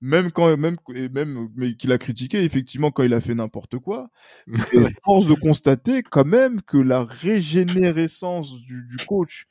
même 0.00 0.30
quand 0.30 0.56
même 0.56 0.76
même 1.12 1.48
mais 1.56 1.76
qu'il 1.76 1.92
a 1.92 1.98
critiqué 1.98 2.42
effectivement 2.44 2.90
quand 2.90 3.02
il 3.02 3.14
a 3.14 3.20
fait 3.20 3.34
n'importe 3.34 3.78
quoi. 3.78 4.10
Et 4.72 4.86
force 5.04 5.26
de 5.26 5.34
constater 5.34 6.02
quand 6.02 6.26
même 6.26 6.60
que 6.62 6.76
la 6.76 7.04
régénérescence 7.04 8.54
du, 8.60 8.82
du 8.82 8.96
coach 9.06 9.46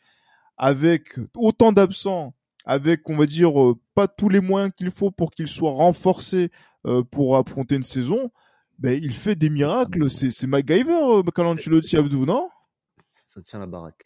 avec 0.57 1.17
autant 1.35 1.71
d'absents 1.71 2.35
avec 2.65 3.09
on 3.09 3.17
va 3.17 3.25
dire 3.25 3.59
euh, 3.59 3.79
pas 3.95 4.07
tous 4.07 4.29
les 4.29 4.41
moyens 4.41 4.71
qu'il 4.75 4.91
faut 4.91 5.11
pour 5.11 5.31
qu'il 5.31 5.47
soit 5.47 5.71
renforcé 5.71 6.51
euh, 6.85 7.03
pour 7.03 7.37
affronter 7.37 7.75
une 7.75 7.83
saison 7.83 8.31
ben 8.79 8.99
il 9.01 9.13
fait 9.13 9.35
des 9.35 9.49
miracles. 9.49 10.09
C'est 10.09 10.31
c'est 10.31 10.47
MacGyver 10.47 10.91
euh, 10.91 11.23
Calancelotti 11.23 11.97
Abdou 11.97 12.25
non? 12.25 12.49
Ça 13.27 13.41
tient 13.41 13.59
la 13.59 13.67
baraque. 13.67 14.05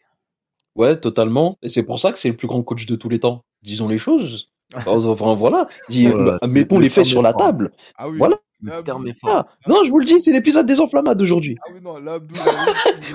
Ouais 0.74 0.98
totalement. 0.98 1.58
Et 1.62 1.68
c'est 1.68 1.82
pour 1.82 1.98
ça 1.98 2.12
que 2.12 2.18
c'est 2.18 2.30
le 2.30 2.36
plus 2.36 2.48
grand 2.48 2.62
coach 2.62 2.86
de 2.86 2.96
tous 2.96 3.08
les 3.08 3.20
temps. 3.20 3.44
Disons 3.62 3.88
les 3.88 3.98
choses 3.98 4.50
Enfin, 4.74 5.34
voilà, 5.34 5.68
dis, 5.88 6.08
voilà 6.08 6.38
mettons 6.46 6.78
les 6.78 6.90
faits 6.90 7.06
sur 7.06 7.22
la 7.22 7.32
table. 7.32 7.72
Ah 7.96 8.08
oui. 8.08 8.18
Voilà. 8.18 8.36
Ah, 8.68 8.82
non, 9.68 9.84
je 9.84 9.90
vous 9.90 10.00
le 10.00 10.04
dis, 10.04 10.20
c'est 10.20 10.32
l'épisode 10.32 10.66
des 10.66 10.80
enflammades 10.80 11.22
aujourd'hui. 11.22 11.56
Ah 11.60 11.70
oui, 11.72 11.80
non, 11.80 11.98
là, 11.98 12.18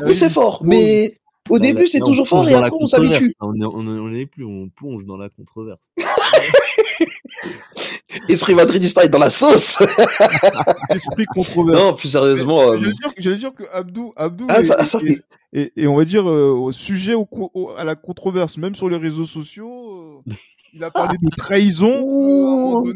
oui, 0.05 0.15
c'est 0.15 0.29
fort, 0.29 0.61
mais 0.63 1.19
au 1.49 1.59
début, 1.59 1.87
c'est 1.87 1.99
toujours 1.99 2.27
fort 2.27 2.47
et 2.47 2.53
après, 2.53 2.71
on 2.79 2.87
s'habitue. 2.87 3.33
On 3.41 3.53
n'est 3.53 3.65
on 3.65 4.13
est 4.13 4.25
plus, 4.25 4.45
on 4.45 4.69
plonge 4.69 5.05
dans 5.05 5.17
la 5.17 5.29
controverse. 5.29 5.79
Esprit 8.29 8.53
madridista 8.53 9.03
est 9.03 9.09
dans 9.09 9.19
la 9.19 9.29
sauce. 9.29 9.83
Esprit 10.89 11.25
controverse. 11.25 11.83
Non, 11.83 11.93
plus 11.93 12.09
sérieusement. 12.09 12.61
Euh... 12.61 12.77
J'allais 13.17 13.37
dire, 13.37 13.51
dire, 13.51 13.53
que 13.53 13.63
Abdou, 13.73 14.13
Abdou 14.15 14.45
ah, 14.49 14.59
est, 14.59 14.63
ça, 14.63 14.85
ça, 14.85 14.99
est, 14.99 15.23
et, 15.51 15.73
et, 15.75 15.87
on 15.87 15.95
va 15.95 16.05
dire 16.05 16.29
euh, 16.29 16.71
sujet 16.71 17.15
au, 17.15 17.27
au, 17.31 17.71
à 17.75 17.83
la 17.83 17.95
controverse, 17.95 18.57
même 18.57 18.75
sur 18.75 18.87
les 18.87 18.97
réseaux 18.97 19.25
sociaux. 19.25 20.21
Euh, 20.27 20.31
il 20.73 20.83
a 20.83 20.91
parlé 20.91 21.17
de 21.21 21.29
trahison. 21.35 22.01
Ouh. 22.03 22.91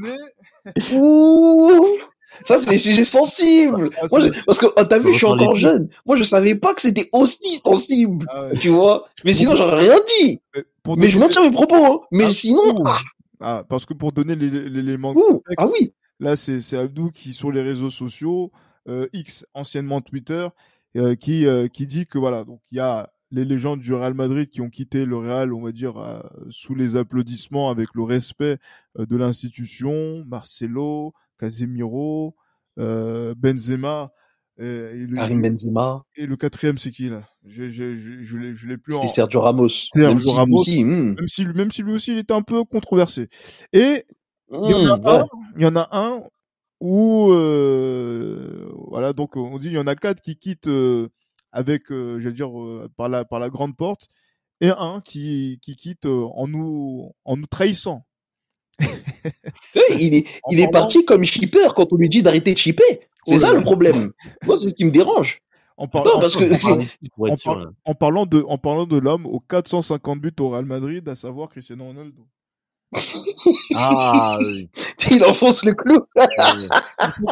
Ouh. 0.94 1.86
Ça, 2.46 2.58
c'est 2.58 2.70
des 2.70 2.78
sujets 2.78 3.06
sensibles. 3.06 3.90
Ah, 4.02 4.06
Moi, 4.12 4.20
je, 4.20 4.44
parce 4.46 4.60
que, 4.60 4.66
oh, 4.66 4.84
t'as 4.84 5.00
vu, 5.00 5.12
je 5.12 5.18
suis 5.18 5.26
encore 5.26 5.56
jeune. 5.56 5.90
Moi, 6.06 6.16
je 6.16 6.24
savais 6.24 6.56
pas 6.56 6.74
que 6.74 6.82
c'était 6.82 7.10
aussi 7.14 7.58
sensible. 7.58 8.26
Ah 8.30 8.48
ouais. 8.48 8.58
Tu 8.58 8.70
vois? 8.70 9.08
Mais 9.26 9.34
sinon, 9.34 9.56
j'aurais 9.56 9.82
rien 9.82 9.98
dit. 10.20 10.42
Mais, 10.56 10.64
mais 10.98 11.10
je 11.10 11.18
maintiens 11.18 11.42
mes 11.42 11.52
propos, 11.52 11.76
hein. 11.76 12.00
Mais 12.12 12.26
ah, 12.26 12.34
sinon, 12.34 12.84
ah. 12.86 13.00
ah. 13.42 13.64
parce 13.68 13.86
que 13.86 13.94
pour 13.94 14.12
donner 14.12 14.36
l'élément 14.36 15.16
ah 15.58 15.68
oui. 15.68 15.94
Là, 16.20 16.36
c'est 16.36 16.78
Abdou 16.78 17.12
qui, 17.12 17.34
sur 17.34 17.52
les 17.52 17.62
réseaux 17.62 17.92
sociaux, 17.92 18.52
euh, 18.88 19.08
X, 19.14 19.46
anciennement 19.54 20.02
Twitter, 20.02 20.48
euh, 20.96 21.16
qui, 21.16 21.46
euh, 21.46 21.68
qui 21.68 21.86
dit 21.86 22.08
que 22.08 22.18
voilà, 22.18 22.44
donc 22.44 22.60
il 22.72 22.78
y 22.78 22.80
a 22.80 23.12
les 23.32 23.46
légendes 23.46 23.80
du 23.80 23.94
Real 23.94 24.14
Madrid 24.14 24.50
qui 24.50 24.62
ont 24.62 24.70
quitté 24.70 25.06
le 25.06 25.18
Real, 25.18 25.54
on 25.54 25.62
va 25.62 25.72
dire, 25.72 25.98
euh, 25.98 26.22
sous 26.50 26.76
les 26.76 26.96
applaudissements, 26.96 27.70
avec 27.70 27.90
le 27.94 28.04
respect 28.04 28.58
euh, 28.98 29.06
de 29.06 29.16
l'institution, 29.18 30.24
Marcelo, 30.26 31.14
Casemiro, 31.38 32.36
euh, 32.80 33.36
Benzema. 33.38 34.12
Et, 34.60 34.66
et 34.66 35.06
le, 35.06 35.16
Karim 35.16 35.42
Benzema. 35.42 36.04
Et 36.16 36.26
le 36.26 36.36
quatrième, 36.36 36.78
c'est 36.78 36.90
qui 36.92 37.10
là? 37.10 37.24
Je 37.46 37.70
je 37.70 37.94
je 37.94 38.24
je 38.24 38.38
l'ai 38.38 38.54
je 38.54 38.68
l'ai 38.68 38.78
plus. 38.78 38.94
C'était 38.94 39.06
en... 39.06 39.08
Sergio 39.08 39.42
Ramos. 39.42 39.70
Sergio 39.70 40.32
même 40.32 40.36
Ramos. 40.36 40.64
Si, 40.64 40.84
hmm. 40.84 41.14
Même 41.16 41.28
si 41.28 41.46
même 41.46 41.72
si 41.72 41.84
lui 41.84 41.94
aussi 41.94 42.12
il 42.14 42.18
était 42.18 42.34
un 42.34 42.42
peu 42.42 42.64
controversé. 42.64 43.30
Et 43.72 44.06
mmh, 44.50 44.58
il 44.64 44.72
y 44.72 44.74
en 44.74 44.86
a 44.86 45.00
ouais. 45.00 45.20
un, 45.20 45.26
il 45.58 45.62
y 45.62 45.66
en 45.68 45.76
a 45.76 45.88
un 45.92 46.24
où 46.80 47.32
euh, 47.32 48.72
voilà 48.90 49.14
donc 49.14 49.36
on 49.36 49.58
dit 49.58 49.68
il 49.68 49.74
y 49.74 49.80
en 49.80 49.88
a 49.88 49.96
quatre 49.96 50.22
qui 50.22 50.38
quittent 50.38 50.68
euh, 50.68 51.10
avec, 51.52 51.92
euh, 51.92 52.20
je 52.20 52.30
veux 52.30 52.34
dire, 52.34 52.60
euh, 52.60 52.90
par 52.98 53.10
la 53.10 53.26
par 53.26 53.40
la 53.40 53.50
grande 53.50 53.76
porte, 53.76 54.08
et 54.62 54.70
un 54.70 55.02
qui 55.04 55.60
qui 55.62 55.76
quitte 55.76 56.06
euh, 56.06 56.28
en 56.36 56.48
nous 56.48 57.14
en 57.26 57.38
nous 57.38 57.48
trahissant. 57.48 58.06
il 58.80 60.16
est 60.16 60.28
il 60.52 60.60
est 60.60 60.70
parti 60.70 61.06
comme 61.06 61.24
shipper 61.24 61.68
quand 61.76 61.94
on 61.94 61.98
lui 61.98 62.10
dit 62.10 62.22
d'arrêter 62.22 62.54
de 62.54 62.58
shipper. 62.58 63.02
C'est 63.26 63.36
oh 63.36 63.40
ça 63.40 63.54
le 63.54 63.62
problème. 63.62 64.14
Moi, 64.46 64.58
c'est 64.58 64.70
ce 64.70 64.74
qui 64.74 64.86
me 64.86 64.92
dérange. 64.92 65.40
En, 65.80 65.88
parlant, 65.88 66.14
non, 66.16 66.20
parce 66.20 66.36
que, 66.36 66.46
en, 66.46 67.36
par, 67.44 67.72
en, 67.86 67.94
parlant 67.94 68.26
de 68.26 68.44
en 68.48 68.58
parlant 68.58 68.88
de 68.88 68.98
l'homme 68.98 69.28
aux 69.28 69.40
450 69.40 70.20
buts 70.20 70.34
au 70.40 70.50
Real 70.50 70.66
Madrid, 70.66 71.08
à 71.08 71.16
savoir 71.16 71.50
Cristiano 71.50 71.86
Ronaldo. 71.86 72.26
ah, 73.76 74.38
oui. 74.40 74.70
il 75.12 75.24
enfonce 75.26 75.64
le 75.66 75.74
clou. 75.74 76.00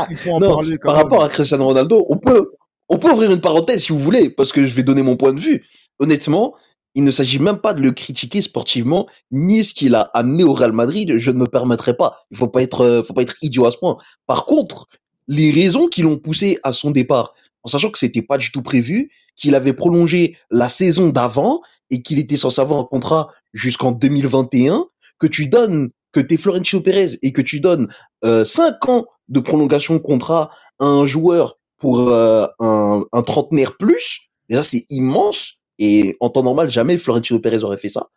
il 0.10 0.16
faut, 0.16 0.38
non, 0.40 0.54
parler, 0.54 0.78
par 0.78 0.94
même. 0.94 1.04
rapport 1.04 1.24
à 1.24 1.30
Cristiano 1.30 1.66
Ronaldo, 1.66 2.06
on 2.10 2.18
peut 2.18 2.52
on 2.90 2.98
peut 2.98 3.12
ouvrir 3.12 3.32
une 3.32 3.42
parenthèse 3.42 3.84
si 3.84 3.94
vous 3.94 4.00
voulez, 4.00 4.30
parce 4.30 4.52
que 4.52 4.66
je 4.66 4.76
vais 4.76 4.84
donner 4.84 5.02
mon 5.02 5.18
point 5.18 5.34
de 5.34 5.40
vue. 5.40 5.66
Honnêtement, 6.00 6.56
il 6.94 7.04
ne 7.04 7.12
s'agit 7.12 7.40
même 7.40 7.60
pas 7.60 7.74
de 7.74 7.82
le 7.82 7.92
critiquer 7.92 8.42
sportivement, 8.42 9.08
ni 9.32 9.64
ce 9.64 9.74
qu'il 9.74 9.96
a 9.96 10.02
amené 10.14 10.44
au 10.44 10.54
Real 10.54 10.72
Madrid. 10.72 11.18
Je 11.18 11.32
ne 11.32 11.38
me 11.38 11.46
permettrai 11.46 11.96
pas. 11.96 12.26
Il 12.32 12.38
faut 12.38 12.48
pas 12.48 12.62
être, 12.62 13.04
faut 13.06 13.14
pas 13.14 13.22
être 13.22 13.36
idiot 13.42 13.66
à 13.66 13.72
ce 13.72 13.78
point. 13.78 13.98
Par 14.28 14.46
contre, 14.46 14.88
les 15.28 15.52
raisons 15.52 15.88
qui 15.88 16.02
l'ont 16.02 16.18
poussé 16.18 16.60
à 16.64 16.72
son 16.72 16.92
départ, 16.92 17.34
en 17.64 17.68
sachant 17.68 17.90
que 17.90 18.00
c'était 18.00 18.22
pas 18.22 18.38
du 18.38 18.52
tout 18.52 18.62
prévu, 18.62 19.12
qu'il 19.36 19.56
avait 19.56 19.74
prolongé 19.74 20.38
la 20.52 20.70
saison 20.70 21.10
d'avant 21.10 21.62
et 21.90 22.02
qu'il 22.02 22.20
était 22.20 22.38
censé 22.38 22.62
avoir 22.62 22.80
un 22.80 22.86
contrat 22.86 23.30
jusqu'en 23.54 23.92
2021, 23.92 24.86
que 25.20 25.28
tu 25.28 25.48
donnes, 25.48 25.90
que 26.12 26.20
t'es 26.20 26.38
Florentino 26.38 26.82
Pérez 26.82 27.18
et 27.22 27.34
que 27.34 27.42
tu 27.42 27.60
donnes 27.60 27.88
euh, 28.24 28.46
5 28.46 28.90
ans 28.90 29.06
de 29.28 29.40
prolongation 29.40 29.96
de 29.96 30.00
contrat 30.00 30.52
à 30.80 30.86
un 30.86 31.06
joueur 31.06 31.58
pour 31.86 32.10
euh, 32.10 32.48
un, 32.58 33.22
trentenaire 33.22 33.78
plus, 33.78 34.32
déjà 34.50 34.64
c'est 34.64 34.88
immense 34.90 35.60
et 35.78 36.18
en 36.20 36.32
temps 36.32 36.42
normal 36.42 36.72
jamais 36.72 36.98
Florentino 36.98 37.38
Pérez 37.40 37.64
aurait 37.64 37.78
fait 37.78 37.90
ça. 37.90 38.08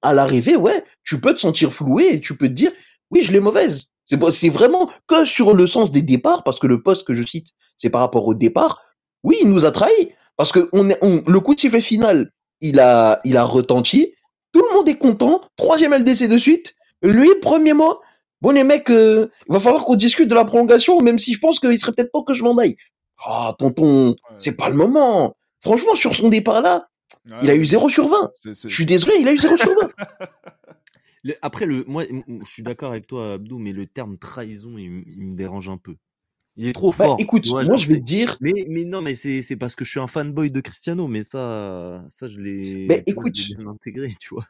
À 0.00 0.14
l'arrivée, 0.14 0.56
ouais, 0.56 0.82
tu 1.04 1.20
peux 1.20 1.34
te 1.34 1.40
sentir 1.40 1.70
floué 1.70 2.14
et 2.14 2.20
tu 2.22 2.34
peux 2.34 2.48
te 2.48 2.54
dire 2.54 2.72
oui, 3.10 3.20
je 3.22 3.32
l'ai 3.32 3.40
mauvaise. 3.40 3.88
C'est 4.06 4.48
vraiment 4.48 4.88
que 5.06 5.26
sur 5.26 5.52
le 5.52 5.66
sens 5.66 5.90
des 5.90 6.00
départs 6.00 6.44
parce 6.44 6.58
que 6.58 6.66
le 6.66 6.82
poste 6.82 7.06
que 7.06 7.12
je 7.12 7.22
cite, 7.22 7.48
c'est 7.76 7.90
par 7.90 8.00
rapport 8.00 8.26
au 8.26 8.32
départ. 8.32 8.80
Oui, 9.22 9.36
il 9.42 9.50
nous 9.50 9.66
a 9.66 9.70
trahis 9.70 10.12
parce 10.38 10.50
que 10.50 10.70
le 10.72 11.40
coup 11.40 11.54
de 11.54 11.60
sifflet 11.60 11.82
final, 11.82 12.32
il 12.62 12.80
a, 12.80 13.20
il 13.26 13.36
a 13.36 13.44
retenti. 13.44 14.14
Tout 14.52 14.62
le 14.66 14.74
monde 14.74 14.88
est 14.88 14.96
content. 14.96 15.42
Troisième 15.56 15.92
LDC 15.92 16.26
de 16.26 16.38
suite. 16.38 16.74
Lui, 17.02 17.28
premier 17.42 17.74
mot. 17.74 18.00
Bon 18.40 18.52
les 18.52 18.64
mecs, 18.64 18.88
euh, 18.88 19.28
il 19.46 19.52
va 19.52 19.60
falloir 19.60 19.84
qu'on 19.84 19.96
discute 19.96 20.30
de 20.30 20.34
la 20.34 20.46
prolongation, 20.46 20.98
même 21.02 21.18
si 21.18 21.34
je 21.34 21.38
pense 21.38 21.60
qu'il 21.60 21.78
serait 21.78 21.92
peut-être 21.92 22.12
temps 22.12 22.22
que 22.22 22.32
je 22.32 22.42
m'en 22.42 22.56
aille. 22.56 22.76
Ah, 23.24 23.54
tonton, 23.58 24.16
c'est 24.38 24.56
pas 24.56 24.70
le 24.70 24.76
moment. 24.76 25.36
Franchement, 25.62 25.94
sur 25.94 26.14
son 26.14 26.28
départ 26.28 26.62
là, 26.62 26.88
il 27.42 27.50
a 27.50 27.54
eu 27.54 27.64
0 27.64 27.88
sur 27.88 28.08
20. 28.08 28.30
C'est- 28.42 28.54
c'est- 28.54 28.68
Je 28.68 28.74
suis 28.74 28.86
désolé, 28.86 29.14
il 29.20 29.28
a 29.28 29.32
eu 29.32 29.38
0 29.38 29.56
sur 29.56 29.74
20. 29.74 29.90
Le- 31.22 31.34
après, 31.42 31.66
le, 31.66 31.84
moi, 31.86 32.04
je 32.04 32.50
suis 32.50 32.62
d'accord 32.62 32.92
avec 32.92 33.06
toi, 33.06 33.34
Abdou, 33.34 33.58
mais 33.58 33.72
le 33.72 33.86
terme 33.86 34.16
trahison, 34.16 34.78
il, 34.78 34.90
me 34.90 35.36
dérange 35.36 35.68
un 35.68 35.76
peu. 35.76 35.96
Il 36.56 36.66
est 36.66 36.72
trop 36.72 36.92
Bah, 36.92 37.04
fort. 37.06 37.16
écoute, 37.18 37.46
vois, 37.46 37.64
moi 37.64 37.76
je 37.76 37.88
vais 37.88 37.96
te 37.96 38.04
dire, 38.04 38.36
Mais, 38.40 38.66
mais 38.68 38.84
non, 38.84 39.02
mais 39.02 39.14
c'est, 39.14 39.56
parce 39.56 39.76
que 39.76 39.84
je 39.84 39.90
suis 39.90 40.00
un 40.00 40.06
fanboy 40.06 40.50
de 40.50 40.60
Cristiano, 40.60 41.08
mais 41.08 41.22
ça, 41.22 42.04
ça, 42.08 42.26
je 42.26 42.38
l'ai, 42.38 42.86
Mais 42.88 43.02
écoute. 43.06 43.34
bien 43.34 43.66
intégré, 43.66 44.14
tu 44.18 44.34
vois. 44.34 44.46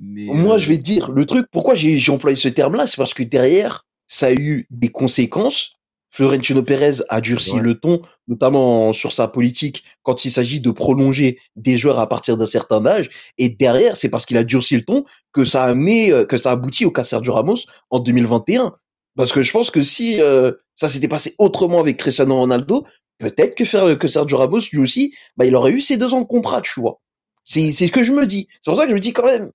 Mais, 0.00 0.26
moi 0.26 0.56
euh, 0.56 0.58
je 0.58 0.68
vais 0.68 0.76
te 0.76 0.82
dire, 0.82 1.12
le 1.12 1.26
truc, 1.26 1.46
pourquoi 1.52 1.74
j'ai 1.74 2.10
employé 2.10 2.36
ce 2.36 2.48
terme-là, 2.48 2.86
c'est 2.86 2.96
parce 2.96 3.14
que 3.14 3.22
derrière, 3.22 3.86
ça 4.08 4.26
a 4.26 4.32
eu 4.32 4.66
des 4.70 4.88
conséquences. 4.88 5.76
Florentino 6.14 6.62
Pérez 6.62 7.02
a 7.08 7.20
durci 7.20 7.54
Ouais. 7.54 7.60
le 7.60 7.74
ton, 7.74 8.00
notamment 8.28 8.92
sur 8.92 9.12
sa 9.12 9.26
politique 9.26 9.82
quand 10.04 10.24
il 10.24 10.30
s'agit 10.30 10.60
de 10.60 10.70
prolonger 10.70 11.40
des 11.56 11.76
joueurs 11.76 11.98
à 11.98 12.08
partir 12.08 12.36
d'un 12.36 12.46
certain 12.46 12.86
âge. 12.86 13.10
Et 13.36 13.48
derrière, 13.48 13.96
c'est 13.96 14.08
parce 14.10 14.24
qu'il 14.24 14.36
a 14.36 14.44
durci 14.44 14.76
le 14.76 14.84
ton 14.84 15.04
que 15.32 15.44
ça 15.44 15.64
a 15.64 15.70
amené, 15.70 16.12
euh, 16.12 16.24
que 16.24 16.36
ça 16.36 16.50
a 16.50 16.52
abouti 16.52 16.84
au 16.84 16.92
cas 16.92 17.02
Sergio 17.02 17.32
Ramos 17.32 17.56
en 17.90 17.98
2021. 17.98 18.76
Parce 19.16 19.32
que 19.32 19.42
je 19.42 19.50
pense 19.50 19.72
que 19.72 19.82
si 19.82 20.20
euh, 20.20 20.52
ça 20.76 20.86
s'était 20.86 21.08
passé 21.08 21.34
autrement 21.38 21.80
avec 21.80 21.96
Cristiano 21.96 22.36
Ronaldo, 22.36 22.84
peut-être 23.18 23.56
que 23.56 23.64
faire 23.64 23.98
que 23.98 24.06
Sergio 24.06 24.36
Ramos 24.38 24.60
lui 24.72 24.78
aussi, 24.78 25.12
bah 25.36 25.46
il 25.46 25.56
aurait 25.56 25.72
eu 25.72 25.80
ses 25.80 25.96
deux 25.96 26.14
ans 26.14 26.20
de 26.20 26.26
contrat, 26.26 26.60
tu 26.60 26.78
vois. 26.80 27.00
C'est 27.44 27.72
c'est 27.72 27.88
ce 27.88 27.92
que 27.92 28.04
je 28.04 28.12
me 28.12 28.24
dis. 28.24 28.46
C'est 28.60 28.70
pour 28.70 28.78
ça 28.78 28.84
que 28.84 28.90
je 28.90 28.94
me 28.94 29.00
dis 29.00 29.12
quand 29.12 29.26
même, 29.26 29.50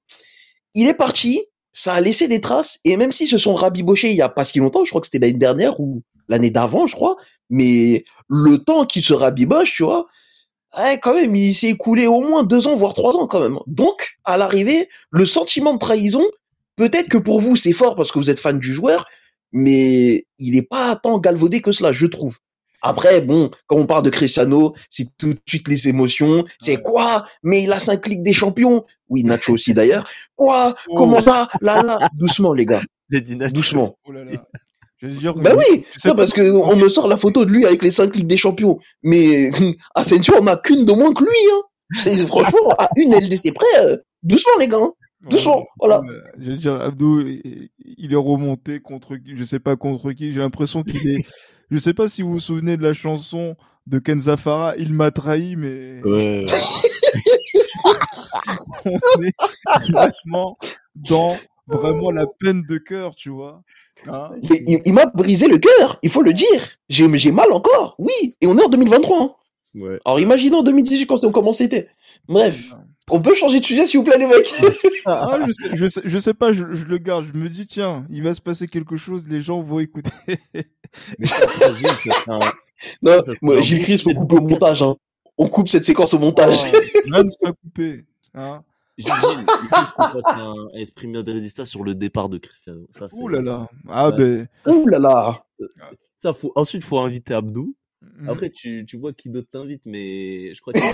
il 0.76 0.90
est 0.90 0.94
parti, 0.94 1.42
ça 1.72 1.94
a 1.94 2.02
laissé 2.02 2.28
des 2.28 2.42
traces, 2.42 2.80
et 2.84 2.98
même 2.98 3.14
s'ils 3.14 3.30
se 3.30 3.38
sont 3.38 3.54
rabibochés 3.54 4.10
il 4.10 4.18
y 4.18 4.22
a 4.22 4.28
pas 4.28 4.44
si 4.44 4.60
longtemps, 4.60 4.84
je 4.84 4.90
crois 4.90 5.00
que 5.00 5.08
c'était 5.08 5.20
l'année 5.26 5.38
dernière 5.40 5.80
ou 5.80 6.04
l'année 6.30 6.52
d'avant, 6.52 6.88
je 6.88 6.96
crois, 6.96 7.18
mais 7.50 8.06
le 8.30 8.60
temps 8.60 8.86
qu'il 8.86 9.04
se 9.04 9.14
rabiboche, 9.14 9.74
tu 9.76 9.84
vois, 9.84 10.08
ouais, 10.78 11.00
quand 11.02 11.14
même, 11.14 11.36
il 11.36 11.54
s'est 11.54 11.70
écoulé 11.70 12.08
au 12.08 12.22
moins 12.22 12.44
deux 12.44 12.68
ans, 12.68 12.76
voire 12.76 12.94
trois 12.94 13.18
ans 13.18 13.28
quand 13.28 13.42
même. 13.42 13.60
Donc, 13.68 14.18
à 14.24 14.38
l'arrivée, 14.38 14.88
le 15.10 15.26
sentiment 15.26 15.74
de 15.74 15.80
trahison, 15.80 16.24
peut-être 16.76 17.10
que 17.10 17.18
pour 17.18 17.42
vous 17.42 17.56
c'est 17.56 17.74
fort 17.74 17.96
parce 17.96 18.12
que 18.12 18.20
vous 18.20 18.30
êtes 18.30 18.40
fan 18.40 18.60
du 18.60 18.74
joueur, 18.74 19.08
mais 19.52 20.26
il 20.38 20.56
est 20.56 20.68
pas 20.68 20.96
tant 20.96 21.20
galvaudé 21.20 21.62
que 21.62 21.72
cela, 21.72 21.92
je 21.92 22.06
trouve. 22.06 22.38
Après, 22.82 23.20
bon, 23.20 23.52
quand 23.68 23.76
on 23.76 23.86
parle 23.86 24.04
de 24.04 24.10
Cristiano, 24.10 24.74
c'est 24.90 25.18
tout 25.18 25.34
de 25.34 25.40
suite 25.46 25.68
les 25.68 25.90
émotions. 25.90 26.46
C'est 26.60 26.82
quoi? 26.82 27.26
Mais 27.44 27.64
il 27.64 27.72
a 27.74 27.80
cinq 27.80 28.08
ligues 28.08 28.24
des 28.24 28.32
champions. 28.32 28.86
Oui, 29.10 29.24
Nacho 29.24 29.54
aussi 29.54 29.74
d'ailleurs. 29.74 30.08
Quoi? 30.38 30.76
Comment 30.96 31.22
ça? 31.22 31.50
Là, 31.60 31.84
là, 31.84 32.10
doucement 32.14 32.54
les 32.54 32.66
gars, 32.66 32.82
les 33.10 33.22
doucement. 33.22 33.98
Oh 34.06 34.14
là 34.14 34.24
là. 34.24 34.32
Je 35.02 35.08
veux 35.08 35.14
dire, 35.16 35.34
Bah 35.34 35.52
oui, 35.56 35.86
je 36.02 36.08
non, 36.10 36.16
parce 36.16 36.34
que 36.34 36.52
on 36.52 36.76
me 36.76 36.90
sort 36.90 37.08
la 37.08 37.16
photo 37.18 37.46
de 37.46 37.52
lui 37.52 37.66
avec 37.66 37.82
les 37.84 37.92
cinq 37.92 38.16
ligues 38.16 38.28
des 38.28 38.38
champions. 38.38 38.80
Mais 39.02 39.50
Asensio, 39.96 40.34
on 40.40 40.48
a 40.48 40.58
qu'une 40.58 40.84
de 40.86 40.92
moins 40.94 41.14
que 41.14 41.24
lui. 41.24 41.30
Hein. 41.54 42.26
Franchement, 42.28 42.70
à 42.78 42.90
une 42.98 43.14
LDC 43.16 43.54
près, 43.54 43.86
euh, 43.86 43.98
doucement 44.24 44.52
les 44.60 44.68
gars. 44.68 44.78
hein. 44.82 44.92
Doucement, 45.30 45.66
voilà. 45.80 46.02
Je 46.38 46.52
veux 46.52 46.58
dire, 46.58 46.74
Abdou, 46.80 47.22
il 47.26 48.12
est 48.12 48.16
remonté 48.16 48.80
contre 48.80 49.16
qui, 49.18 49.36
je 49.36 49.44
sais 49.44 49.60
pas 49.60 49.76
contre 49.76 50.12
qui, 50.14 50.32
j'ai 50.32 50.40
l'impression 50.40 50.84
qu'il 50.84 51.06
est, 51.10 51.26
je 51.72 51.78
sais 51.78 51.94
pas 51.94 52.08
si 52.08 52.22
vous 52.22 52.32
vous 52.34 52.40
souvenez 52.40 52.78
de 52.78 52.84
la 52.84 52.94
chanson 52.94 53.56
de 53.88 54.00
Kenza 54.00 54.38
Farah, 54.38 54.76
il 54.78 54.94
m'a 54.94 55.12
trahi, 55.12 55.56
mais 55.58 56.02
Ouais. 56.06 56.46
on 58.86 59.24
est 59.24 59.34
vraiment 59.92 60.58
dans 60.96 61.36
vraiment 61.78 62.12
la 62.12 62.26
peine 62.28 62.64
de 62.68 62.78
cœur, 62.78 63.16
tu 63.16 63.30
vois. 63.30 63.62
Hein 64.08 64.30
Mais 64.50 64.62
il, 64.68 64.82
il 64.86 64.94
m'a 64.94 65.06
brisé 65.08 65.48
le 65.48 65.58
cœur, 65.58 66.00
il 66.04 66.10
faut 66.10 66.22
le 66.22 66.34
dire. 66.34 66.70
J'ai 66.90 67.08
j'ai 67.18 67.32
mal 67.32 67.52
encore, 67.52 67.96
oui. 68.00 68.36
Et 68.42 68.48
on 68.48 68.58
est 68.58 68.64
en 68.64 68.70
2023. 68.70 69.22
Hein. 69.22 69.32
ouais. 69.76 70.00
Alors 70.06 70.20
imaginez 70.20 70.56
en 70.56 70.64
2018 70.64 71.06
quand 71.08 71.18
c'est- 71.18 71.32
comment 71.32 71.54
c'était. 71.54 71.90
Bref, 72.28 72.74
on 73.10 73.22
peut 73.22 73.34
changer 73.36 73.60
de 73.60 73.66
sujet 73.66 73.88
s'il 73.88 74.00
vous 74.00 74.06
plaît 74.06 74.18
les 74.18 74.28
mecs. 74.28 74.52
Ah, 75.06 75.40
je, 75.48 75.52
sais, 75.52 75.70
je, 75.74 75.88
sais, 75.88 76.02
je 76.06 76.20
sais 76.20 76.34
pas, 76.34 76.52
je, 76.52 76.64
je 76.74 76.86
le 76.86 76.98
garde, 76.98 77.26
je 77.26 77.38
me 77.40 77.48
dis, 77.50 77.66
tiens, 77.66 78.06
il 78.12 78.22
va 78.22 78.36
se 78.36 78.42
passer 78.42 78.68
quelque 78.68 78.98
chose, 78.98 79.28
les 79.28 79.42
gens 79.42 79.62
vont 79.62 79.80
écouter. 79.80 80.12
Mais 80.54 81.26
ça, 81.26 81.48
ça, 81.48 81.74
ça 82.26 82.40
Non, 83.02 83.22
moi, 83.42 83.62
Gilles 83.62 83.80
de 83.80 84.14
couper 84.14 84.36
au 84.36 84.42
montage. 84.42 84.84
Hein. 84.84 84.96
On 85.38 85.48
coupe 85.48 85.70
cette 85.70 85.86
séquence 85.86 86.14
au 86.14 86.20
montage. 86.20 86.62
Rien 87.12 87.24
ne 87.24 87.30
sera 87.30 87.54
coupé. 87.64 88.06
Hein 88.36 88.62
Gilles, 89.02 89.12
Gilles, 89.14 89.46
il 89.64 89.68
faut 89.68 89.92
qu'on 89.96 90.22
fasse 90.22 90.40
un 90.42 90.54
esprit 90.78 91.08
madridista 91.08 91.66
sur 91.66 91.84
le 91.84 91.96
départ 91.96 92.30
de 92.30 92.38
Cristiano. 92.38 92.86
Ça, 92.98 93.08
c'est- 93.10 93.16
Ouh 93.16 93.28
là 93.30 93.42
là. 93.42 93.70
Ah 93.88 94.10
Ouais. 94.10 94.18
ben. 94.18 94.48
Ouh 94.74 94.88
là 94.88 95.00
là. 95.00 95.44
Ça, 96.22 96.34
faut, 96.34 96.52
ensuite, 96.56 96.84
faut 96.84 97.00
inviter 97.00 97.34
Abdou. 97.34 97.76
mm. 98.02 98.30
Après, 98.30 98.50
tu, 98.50 98.86
tu 98.88 98.98
vois 98.98 99.14
qui 99.14 99.30
d'autre 99.30 99.48
t'invite, 99.52 99.82
mais 99.86 100.54
je 100.54 100.62
crois 100.62 100.74
table. 100.74 100.86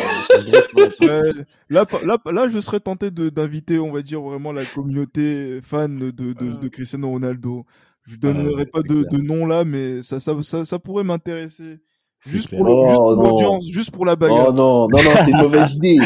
Ouais, 1.02 1.32
là, 1.70 1.86
là, 2.04 2.18
là, 2.32 2.48
je 2.48 2.60
serais 2.60 2.80
tenté 2.80 3.12
de 3.12 3.30
d'inviter, 3.30 3.80
on 3.80 3.92
va 3.92 4.02
dire 4.02 4.22
vraiment 4.22 4.52
la 4.52 4.66
communauté 4.66 5.60
fan 5.62 5.98
de, 6.00 6.12
de, 6.12 6.34
de 6.34 6.68
Cristiano 6.68 7.10
Ronaldo. 7.10 7.66
Je 8.04 8.18
donnerai 8.18 8.54
ouais, 8.54 8.66
pas 8.68 8.82
de, 8.84 9.04
de 9.04 9.18
nom 9.18 9.48
là, 9.48 9.66
mais 9.66 10.04
ça, 10.04 10.20
ça, 10.20 10.42
ça, 10.44 10.64
ça 10.64 10.78
pourrait 10.80 11.04
m'intéresser. 11.04 11.80
Juste 12.28 12.50
clair. 12.50 12.62
pour 12.62 12.70
Oh, 12.76 12.86
juste 12.88 12.98
pour 12.98 13.16
non. 13.16 13.30
l'audience, 13.30 13.68
juste 13.68 13.92
pour 13.92 14.06
la 14.06 14.16
bagarre. 14.16 14.48
Oh 14.50 14.52
non, 14.54 14.88
non, 14.90 15.04
non, 15.04 15.12
c'est 15.24 15.32
une 15.32 15.38
mauvaise 15.38 15.76
idée. 15.84 15.98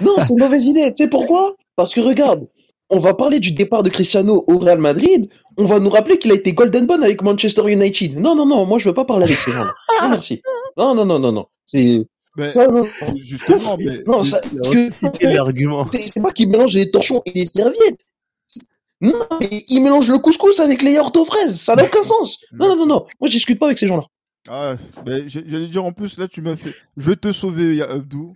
Non, 0.00 0.12
c'est 0.20 0.30
une 0.32 0.38
mauvaise 0.38 0.66
idée. 0.66 0.92
Tu 0.92 1.04
sais 1.04 1.10
pourquoi? 1.10 1.54
Parce 1.76 1.94
que 1.94 2.00
regarde, 2.00 2.46
on 2.90 2.98
va 2.98 3.14
parler 3.14 3.40
du 3.40 3.52
départ 3.52 3.82
de 3.82 3.88
Cristiano 3.88 4.44
au 4.46 4.58
Real 4.58 4.78
Madrid. 4.78 5.26
On 5.58 5.64
va 5.64 5.80
nous 5.80 5.90
rappeler 5.90 6.18
qu'il 6.18 6.30
a 6.30 6.34
été 6.34 6.52
Golden 6.52 6.86
Bon 6.86 7.02
avec 7.02 7.22
Manchester 7.22 7.62
United. 7.70 8.18
Non, 8.18 8.34
non, 8.34 8.46
non, 8.46 8.64
moi 8.66 8.78
je 8.78 8.88
veux 8.88 8.94
pas 8.94 9.04
parler 9.04 9.24
avec 9.24 9.36
ces 9.36 9.50
gens-là. 9.52 9.72
Non, 10.02 10.08
merci. 10.10 10.42
Non, 10.76 10.94
non, 10.94 11.04
non, 11.04 11.18
non, 11.18 11.32
non. 11.32 11.46
C'est 11.66 12.06
Mais, 12.36 12.50
ça, 12.50 12.66
non. 12.68 12.86
justement, 13.16 13.76
mais 13.78 14.00
Non, 14.06 14.24
ça, 14.24 14.40
l'argument. 15.20 15.84
c'est 15.84 16.22
pas 16.22 16.32
qu'il 16.32 16.48
mélange 16.48 16.74
les 16.74 16.90
torchons 16.90 17.22
et 17.26 17.32
les 17.40 17.46
serviettes. 17.46 18.06
Non, 19.00 19.12
mais 19.40 19.48
il 19.68 19.80
mélange 19.82 20.08
le 20.08 20.18
couscous 20.18 20.60
avec 20.60 20.80
les 20.82 20.92
yaourts 20.92 21.12
aux 21.16 21.24
fraises. 21.24 21.58
Ça 21.60 21.74
n'a 21.74 21.84
aucun 21.84 22.02
sens. 22.04 22.38
Non, 22.52 22.68
non, 22.68 22.76
non, 22.76 22.86
non. 22.86 23.06
Moi, 23.20 23.28
je 23.28 23.32
discute 23.32 23.58
pas 23.58 23.66
avec 23.66 23.78
ces 23.78 23.86
gens-là. 23.88 24.04
Ah, 24.48 24.76
mais 25.06 25.28
j'allais 25.28 25.68
dire 25.68 25.84
en 25.84 25.92
plus 25.92 26.18
là 26.18 26.26
tu 26.28 26.42
m'as 26.42 26.56
fait. 26.56 26.74
Je 26.96 27.08
vais 27.10 27.16
te 27.16 27.30
sauver, 27.32 27.76
ya 27.76 27.90
Abdou, 27.90 28.34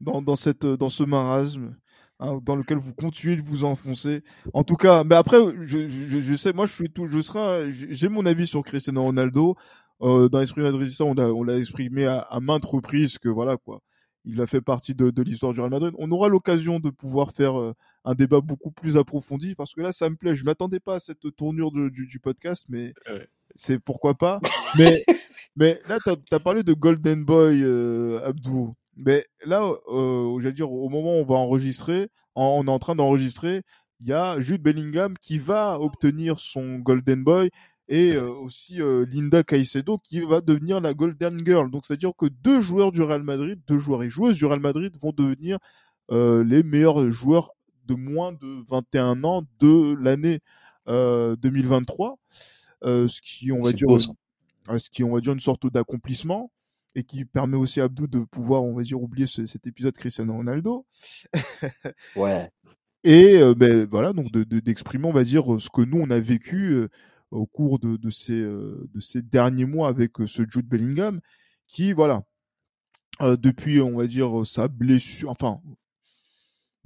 dans 0.00 0.20
dans 0.22 0.36
cette 0.36 0.66
dans 0.66 0.88
ce 0.90 1.02
marasme 1.02 1.74
hein, 2.20 2.36
dans 2.44 2.56
lequel 2.56 2.76
vous 2.78 2.92
continuez 2.92 3.36
de 3.36 3.42
vous 3.42 3.64
enfoncer. 3.64 4.22
En 4.52 4.64
tout 4.64 4.76
cas, 4.76 5.02
mais 5.04 5.14
après 5.14 5.38
je, 5.62 5.88
je, 5.88 6.20
je 6.20 6.34
sais, 6.36 6.52
moi 6.52 6.66
je 6.66 6.72
suis 6.74 6.90
tout, 6.90 7.06
je 7.06 7.20
serai, 7.22 7.72
j'ai 7.72 7.88
j'ai 7.90 8.08
mon 8.08 8.26
avis 8.26 8.46
sur 8.46 8.62
Cristiano 8.62 9.02
Ronaldo. 9.02 9.56
Euh, 10.02 10.28
dans 10.28 10.40
l'esprit 10.40 10.60
madridista, 10.60 11.04
on 11.04 11.14
l'a 11.14 11.28
on 11.32 11.42
l'a 11.42 11.56
exprimé 11.58 12.04
à, 12.04 12.18
à 12.18 12.38
maintes 12.40 12.66
reprises 12.66 13.16
que 13.18 13.30
voilà 13.30 13.56
quoi. 13.56 13.80
Il 14.28 14.40
a 14.42 14.46
fait 14.46 14.60
partie 14.60 14.92
de, 14.94 15.10
de 15.10 15.22
l'histoire 15.22 15.52
du 15.54 15.60
Real 15.60 15.70
Madrid. 15.70 15.92
On 15.98 16.10
aura 16.10 16.28
l'occasion 16.28 16.80
de 16.80 16.90
pouvoir 16.90 17.30
faire 17.30 17.58
euh, 17.60 17.72
un 18.04 18.14
débat 18.14 18.40
beaucoup 18.40 18.72
plus 18.72 18.96
approfondi 18.96 19.54
parce 19.54 19.72
que 19.72 19.80
là, 19.80 19.92
ça 19.92 20.10
me 20.10 20.16
plaît. 20.16 20.34
Je 20.34 20.44
m'attendais 20.44 20.80
pas 20.80 20.96
à 20.96 21.00
cette 21.00 21.34
tournure 21.36 21.70
de- 21.70 21.88
du, 21.90 22.06
du 22.08 22.18
podcast, 22.18 22.66
mais 22.68 22.92
Ouais. 23.08 23.28
c'est 23.54 23.78
pourquoi 23.78 24.14
pas. 24.14 24.40
Mais 24.76 25.04
mais 25.56 25.80
là, 25.88 25.98
tu 26.04 26.34
as, 26.34 26.40
parlé 26.40 26.62
de 26.62 26.72
Golden 26.72 27.24
Boy, 27.24 27.62
euh, 27.62 28.20
Abdou. 28.24 28.74
Mais 28.96 29.24
là, 29.44 29.62
euh, 29.88 30.38
j'allais 30.40 30.54
dire, 30.54 30.70
au 30.70 30.88
moment 30.88 31.16
où 31.18 31.22
on 31.22 31.24
va 31.24 31.34
enregistrer, 31.36 32.08
en- 32.34 32.58
on 32.60 32.66
est 32.66 32.70
en 32.70 32.78
train 32.78 32.94
d'enregistrer, 32.94 33.62
il 34.00 34.08
y 34.08 34.12
a 34.12 34.38
Jude 34.40 34.62
Bellingham 34.62 35.14
qui 35.18 35.38
va 35.38 35.80
obtenir 35.80 36.38
son 36.40 36.78
Golden 36.78 37.24
Boy 37.24 37.50
et 37.88 38.12
euh, 38.14 38.30
aussi 38.30 38.80
euh, 38.82 39.06
Linda 39.10 39.42
Caicedo 39.42 39.98
qui 39.98 40.20
va 40.20 40.40
devenir 40.40 40.80
la 40.80 40.92
Golden 40.94 41.44
Girl. 41.46 41.70
Donc, 41.70 41.86
c'est-à-dire 41.86 42.12
que 42.16 42.26
deux 42.26 42.60
joueurs 42.60 42.92
du 42.92 43.02
Real 43.02 43.22
Madrid, 43.22 43.60
deux 43.66 43.78
joueurs 43.78 44.02
et 44.02 44.10
joueuses 44.10 44.36
du 44.38 44.44
Real 44.46 44.60
Madrid 44.60 44.94
vont 45.00 45.12
devenir 45.12 45.58
euh, 46.10 46.44
les 46.44 46.62
meilleurs 46.62 47.10
joueurs 47.10 47.50
de 47.86 47.94
moins 47.94 48.32
de 48.32 48.62
21 48.68 49.24
ans 49.24 49.42
de 49.60 49.94
l'année 50.02 50.40
euh, 50.88 51.36
2023. 51.36 52.18
Euh, 52.84 53.08
ce 53.08 53.22
qui, 53.22 53.52
on 53.52 53.62
va 53.62 53.72
dire, 53.72 53.86
beau, 53.86 53.98
euh, 54.10 54.12
ce 54.78 54.90
qui 54.90 55.04
on 55.04 55.14
va 55.14 55.20
dire 55.20 55.32
une 55.32 55.40
sorte 55.40 55.66
d'accomplissement 55.72 56.50
et 56.94 57.04
qui 57.04 57.24
permet 57.24 57.56
aussi 57.56 57.80
à 57.80 57.84
Abdou 57.84 58.06
de 58.06 58.20
pouvoir, 58.20 58.64
on 58.64 58.74
va 58.74 58.82
dire, 58.82 59.00
oublier 59.00 59.26
cet 59.26 59.66
épisode 59.66 59.94
Cristiano 59.94 60.32
Ronaldo. 60.32 60.86
ouais. 62.16 62.50
Et 63.04 63.38
ben 63.54 63.84
voilà, 63.84 64.12
donc 64.12 64.32
d'exprimer, 64.32 65.04
de, 65.04 65.08
on 65.08 65.12
va 65.12 65.24
dire, 65.24 65.44
ce 65.60 65.68
que 65.68 65.82
nous 65.82 66.00
on 66.00 66.10
a 66.10 66.18
vécu 66.18 66.88
au 67.30 67.46
cours 67.46 67.78
de, 67.78 67.96
de 67.96 68.10
ces 68.10 68.34
de 68.34 69.00
ces 69.00 69.22
derniers 69.22 69.66
mois 69.66 69.88
avec 69.88 70.12
ce 70.24 70.42
Jude 70.48 70.66
Bellingham, 70.66 71.20
qui 71.68 71.92
voilà, 71.92 72.24
depuis, 73.20 73.80
on 73.80 73.96
va 73.96 74.06
dire, 74.06 74.46
sa 74.46 74.68
blessure, 74.68 75.30
enfin, 75.30 75.60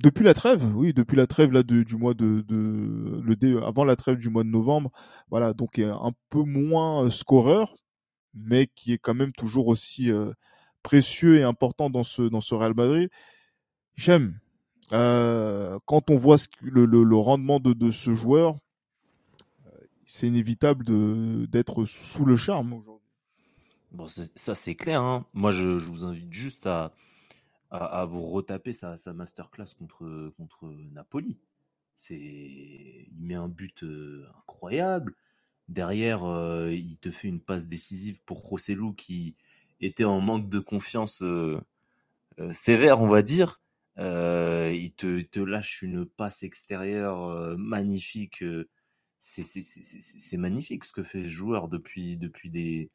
depuis 0.02 0.24
la 0.24 0.34
trêve, 0.34 0.64
oui, 0.76 0.92
depuis 0.92 1.16
la 1.16 1.26
trêve 1.26 1.52
là 1.52 1.62
du 1.62 1.96
mois 1.96 2.14
de, 2.14 2.42
de 2.42 3.20
le 3.22 3.64
avant 3.64 3.84
la 3.84 3.96
trêve 3.96 4.16
du 4.16 4.30
mois 4.30 4.44
de 4.44 4.48
novembre, 4.48 4.90
voilà, 5.30 5.52
donc 5.52 5.78
un 5.78 6.12
peu 6.30 6.42
moins 6.42 7.08
scoreur, 7.10 7.76
mais 8.34 8.66
qui 8.74 8.92
est 8.92 8.98
quand 8.98 9.14
même 9.14 9.32
toujours 9.32 9.68
aussi 9.68 10.10
précieux 10.82 11.38
et 11.38 11.42
important 11.42 11.90
dans 11.90 12.04
ce 12.04 12.22
dans 12.22 12.40
ce 12.40 12.54
Real 12.54 12.74
Madrid. 12.74 13.10
J'aime 13.96 14.38
quand 14.90 16.10
on 16.10 16.16
voit 16.16 16.36
le, 16.62 16.84
le, 16.84 17.16
rendement 17.16 17.60
de, 17.60 17.72
de 17.72 17.90
ce 17.90 18.12
joueur, 18.12 18.56
c'est 20.04 20.26
inévitable 20.26 20.84
d'être 21.48 21.84
sous 21.84 22.24
le 22.24 22.36
charme 22.36 22.72
aujourd'hui. 22.72 23.00
Bon, 23.92 24.06
ça 24.08 24.54
c'est 24.54 24.74
clair. 24.74 25.02
Hein. 25.02 25.26
Moi, 25.34 25.52
je, 25.52 25.78
je, 25.78 25.86
vous 25.86 26.04
invite 26.04 26.32
juste 26.32 26.66
à, 26.66 26.92
à, 27.70 28.04
vous 28.04 28.22
retaper 28.22 28.72
sa, 28.72 28.96
sa, 28.96 29.12
masterclass 29.12 29.74
contre, 29.78 30.32
contre 30.36 30.66
Napoli. 30.92 31.38
C'est, 31.96 32.16
il 32.18 33.12
met 33.20 33.34
un 33.34 33.48
but 33.48 33.82
euh, 33.84 34.26
incroyable. 34.38 35.14
Derrière, 35.68 36.24
euh, 36.24 36.72
il 36.72 36.96
te 36.96 37.10
fait 37.10 37.28
une 37.28 37.40
passe 37.40 37.66
décisive 37.66 38.22
pour 38.24 38.38
Rossellou 38.42 38.92
qui 38.94 39.36
était 39.80 40.04
en 40.04 40.20
manque 40.20 40.48
de 40.48 40.58
confiance 40.58 41.22
euh, 41.22 41.60
sévère, 42.52 43.00
on 43.00 43.06
va 43.06 43.22
dire. 43.22 43.60
il 43.98 44.92
te, 44.96 45.20
te, 45.22 45.40
lâche 45.40 45.82
une 45.82 46.06
passe 46.06 46.42
extérieure 46.42 47.56
magnifique. 47.58 48.42
c'est 49.20 50.36
magnifique 50.36 50.84
ce 50.84 50.92
que 50.92 51.02
fait 51.02 51.24
ce 51.24 51.28
joueur 51.28 51.68
depuis, 51.68 52.16
depuis 52.16 52.50
des, 52.50 52.90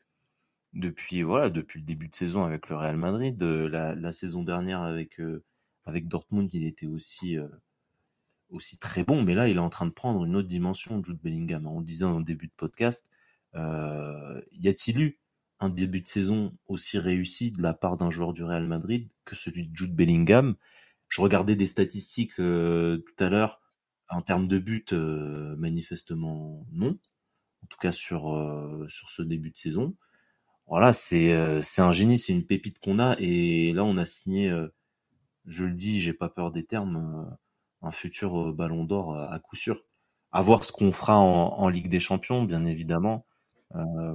depuis 0.75 1.23
voilà 1.23 1.49
depuis 1.49 1.79
le 1.79 1.85
début 1.85 2.09
de 2.09 2.15
saison 2.15 2.43
avec 2.43 2.69
le 2.69 2.75
Real 2.75 2.97
Madrid. 2.97 3.41
La, 3.41 3.95
la 3.95 4.11
saison 4.11 4.43
dernière 4.43 4.81
avec 4.81 5.19
euh, 5.19 5.43
avec 5.85 6.07
Dortmund, 6.07 6.53
il 6.53 6.65
était 6.65 6.85
aussi 6.85 7.37
euh, 7.37 7.47
aussi 8.49 8.77
très 8.77 9.03
bon, 9.03 9.23
mais 9.23 9.33
là 9.33 9.47
il 9.47 9.57
est 9.57 9.61
en 9.61 9.69
train 9.69 9.85
de 9.87 9.91
prendre 9.91 10.25
une 10.25 10.35
autre 10.35 10.47
dimension. 10.47 11.03
Jude 11.03 11.19
Bellingham. 11.23 11.65
On 11.67 11.79
le 11.79 11.85
disait 11.85 12.05
en 12.05 12.19
début 12.19 12.47
de 12.47 12.53
podcast, 12.55 13.05
euh, 13.55 14.41
y 14.51 14.67
a-t-il 14.67 15.01
eu 15.01 15.19
un 15.59 15.69
début 15.69 16.01
de 16.01 16.07
saison 16.07 16.53
aussi 16.67 16.99
réussi 16.99 17.51
de 17.51 17.61
la 17.61 17.73
part 17.73 17.97
d'un 17.97 18.09
joueur 18.09 18.33
du 18.33 18.43
Real 18.43 18.67
Madrid 18.67 19.09
que 19.23 19.35
celui 19.35 19.67
de 19.67 19.75
Jude 19.75 19.95
Bellingham? 19.95 20.55
Je 21.07 21.21
regardais 21.21 21.55
des 21.55 21.67
statistiques 21.67 22.35
tout 22.35 23.15
à 23.19 23.29
l'heure 23.29 23.61
en 24.09 24.21
termes 24.21 24.47
de 24.47 24.59
buts, 24.59 24.85
manifestement 25.57 26.65
non. 26.71 26.97
En 27.63 27.67
tout 27.67 27.77
cas 27.79 27.91
sur 27.91 28.85
sur 28.89 29.09
ce 29.09 29.21
début 29.21 29.51
de 29.51 29.57
saison 29.57 29.95
voilà, 30.67 30.93
c'est 30.93 31.31
euh, 31.33 31.61
c'est 31.61 31.81
un 31.81 31.91
génie, 31.91 32.17
c'est 32.17 32.33
une 32.33 32.45
pépite 32.45 32.79
qu'on 32.79 32.99
a 32.99 33.15
et 33.19 33.71
là 33.73 33.83
on 33.83 33.97
a 33.97 34.05
signé, 34.05 34.49
euh, 34.49 34.67
je 35.45 35.65
le 35.65 35.73
dis, 35.73 36.01
j'ai 36.01 36.13
pas 36.13 36.29
peur 36.29 36.51
des 36.51 36.65
termes, 36.65 36.97
euh, 36.97 37.87
un 37.87 37.91
futur 37.91 38.53
Ballon 38.53 38.83
d'Or 38.83 39.15
à 39.15 39.39
coup 39.39 39.55
sûr. 39.55 39.83
À 40.31 40.41
voir 40.41 40.63
ce 40.63 40.71
qu'on 40.71 40.91
fera 40.91 41.17
en, 41.17 41.53
en, 41.53 41.69
Ligue 41.69 41.87
des 41.87 41.99
Champions, 41.99 42.43
bien 42.43 42.65
évidemment, 42.65 43.25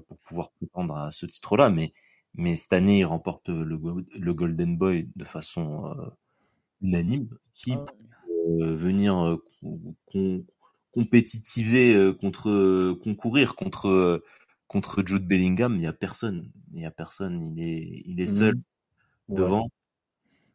pour 0.08 0.18
pouvoir 0.18 0.50
prétendre 0.52 0.96
à 0.96 1.12
ce 1.12 1.26
titre-là, 1.26 1.70
mais 1.70 1.92
mais 2.34 2.56
cette 2.56 2.72
année 2.72 3.00
il 3.00 3.04
remporte 3.04 3.48
le, 3.48 3.78
le 4.18 4.34
Golden 4.34 4.76
Boy 4.76 5.08
de 5.16 5.24
façon 5.24 5.94
unanime, 6.82 7.28
qui 7.54 7.72
ah 7.72 7.84
peut 8.48 8.74
venir 8.74 9.38
compétitiver 10.92 12.14
contre 12.20 12.92
concourir 12.94 13.54
contre 13.54 14.22
contre 14.70 15.02
Jude 15.04 15.26
Bellingham, 15.26 15.74
il 15.74 15.82
y 15.82 15.86
a 15.88 15.92
personne. 15.92 16.48
Il 16.72 16.80
y 16.80 16.86
a 16.86 16.92
personne. 16.92 17.52
Il 17.56 17.62
est, 17.62 18.02
il 18.06 18.20
est 18.20 18.26
seul 18.26 18.54
mmh. 19.28 19.34
devant. 19.34 19.68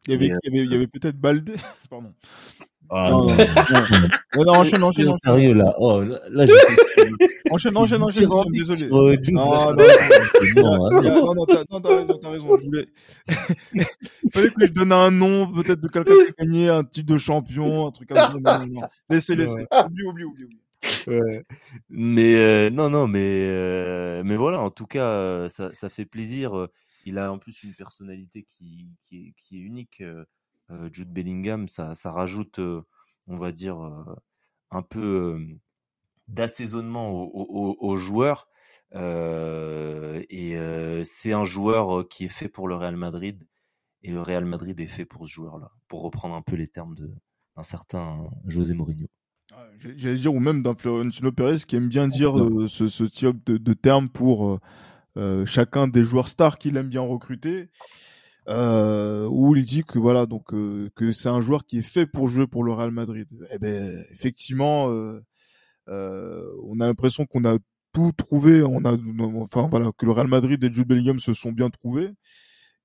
Il 0.06 0.12
y 0.12 0.14
avait, 0.14 0.30
euh, 0.30 0.74
avait, 0.74 0.86
peut-être 0.86 1.18
Baldé. 1.18 1.54
Pardon. 1.90 2.14
Ah, 2.88 3.10
non, 3.10 3.26
non, 3.26 3.26
non. 3.26 4.44
non, 4.44 4.52
enchaîne, 4.52 4.82
enchaîne, 4.84 5.08
enchaîne. 5.08 5.14
Sérieux 5.14 5.52
là. 5.52 5.74
Oh, 5.78 6.00
là, 6.00 6.18
là 6.30 6.46
enchaîne, 7.50 7.76
enchaîne, 7.76 8.02
enchaîne. 8.02 8.30
Désolé. 8.52 8.88
non, 8.88 9.12
non, 9.12 9.74
non, 9.74 11.34
non, 11.34 11.44
t'as 11.46 12.30
raison. 12.30 12.48
Je 12.58 12.64
voulais. 12.64 12.88
Il 13.28 14.32
fallait 14.32 14.50
que 14.50 14.66
je 14.66 14.72
donne 14.72 14.92
un 14.92 15.10
nom, 15.10 15.52
peut-être 15.52 15.80
de 15.80 15.88
quelqu'un 15.88 16.14
qui 16.14 16.42
a 16.42 16.44
gagné 16.44 16.68
un 16.70 16.84
titre 16.84 17.12
de 17.12 17.18
champion, 17.18 17.88
un 17.88 17.90
truc 17.90 18.08
comme 18.08 18.16
ça. 18.16 18.62
Laissez, 19.10 19.36
laissez. 19.36 19.66
Oublie, 19.70 20.04
oublie, 20.04 20.24
oublie, 20.24 20.46
Mais 21.88 22.34
euh, 22.36 22.70
non, 22.70 22.90
non, 22.90 23.06
mais 23.06 23.46
euh, 23.48 24.22
mais 24.24 24.36
voilà. 24.36 24.60
En 24.60 24.70
tout 24.70 24.86
cas, 24.86 25.08
euh, 25.08 25.48
ça, 25.48 25.90
fait 25.90 26.06
plaisir. 26.06 26.68
Il 27.04 27.18
a 27.18 27.32
en 27.32 27.38
plus 27.38 27.62
une 27.62 27.74
personnalité 27.74 28.44
qui 28.44 28.88
est, 29.12 29.56
unique. 29.56 30.02
Jude 30.90 31.12
Bellingham, 31.12 31.68
ça 31.68 31.94
ça 31.94 32.10
rajoute, 32.10 32.58
on 32.58 33.36
va 33.36 33.52
dire, 33.52 33.78
un 34.70 34.82
peu 34.82 35.38
d'assaisonnement 36.28 37.10
aux 37.12 37.76
au, 37.80 37.96
joueurs. 37.96 38.48
et 38.92 40.56
c'est 41.04 41.32
un 41.32 41.44
joueur 41.44 42.08
qui 42.08 42.24
est 42.24 42.28
fait 42.28 42.48
pour 42.48 42.68
le 42.68 42.76
Real 42.76 42.96
Madrid. 42.96 43.46
Et 44.02 44.10
le 44.10 44.22
Real 44.22 44.44
Madrid 44.44 44.78
est 44.80 44.86
fait 44.86 45.04
pour 45.04 45.26
ce 45.26 45.32
joueur-là, 45.32 45.72
pour 45.88 46.02
reprendre 46.02 46.34
un 46.34 46.42
peu 46.42 46.56
les 46.56 46.68
termes 46.68 46.94
d'un 46.94 47.62
certain 47.62 48.28
José 48.46 48.74
Mourinho. 48.74 49.08
J'allais 49.96 50.16
dire, 50.16 50.34
ou 50.34 50.40
même 50.40 50.62
d'un 50.62 50.74
Florentino 50.74 51.32
Pérez 51.32 51.58
qui 51.66 51.76
aime 51.76 51.88
bien 51.88 52.08
dire 52.08 52.38
euh, 52.38 52.66
ce, 52.66 52.88
ce, 52.88 53.04
type 53.04 53.44
de, 53.46 53.56
de 53.56 53.72
terme 53.72 54.08
pour 54.08 54.46
euh, 54.46 54.58
euh, 55.16 55.46
chacun 55.46 55.86
des 55.88 56.04
joueurs 56.04 56.28
stars 56.28 56.58
qu'il 56.58 56.76
aime 56.76 56.88
bien 56.88 57.02
recruter. 57.02 57.68
Euh, 58.48 59.26
où 59.28 59.56
il 59.56 59.64
dit 59.64 59.82
que 59.82 59.98
voilà 59.98 60.26
donc 60.26 60.44
que 60.50 61.12
c'est 61.12 61.28
un 61.28 61.40
joueur 61.40 61.64
qui 61.64 61.78
est 61.78 61.82
fait 61.82 62.06
pour 62.06 62.28
jouer 62.28 62.46
pour 62.46 62.62
le 62.62 62.72
Real 62.72 62.92
Madrid. 62.92 63.26
Eh 63.50 63.58
ben 63.58 64.04
effectivement, 64.12 64.86
on 65.88 66.80
a 66.80 66.86
l'impression 66.86 67.26
qu'on 67.26 67.44
a 67.44 67.58
tout 67.92 68.12
trouvé. 68.12 68.62
On 68.62 68.84
a 68.84 68.96
enfin 69.40 69.68
voilà 69.68 69.90
que 69.96 70.06
le 70.06 70.12
Real 70.12 70.28
Madrid 70.28 70.62
et 70.62 70.72
Jude 70.72 70.86
Bellingham 70.86 71.18
se 71.18 71.32
sont 71.34 71.50
bien 71.50 71.70
trouvés 71.70 72.10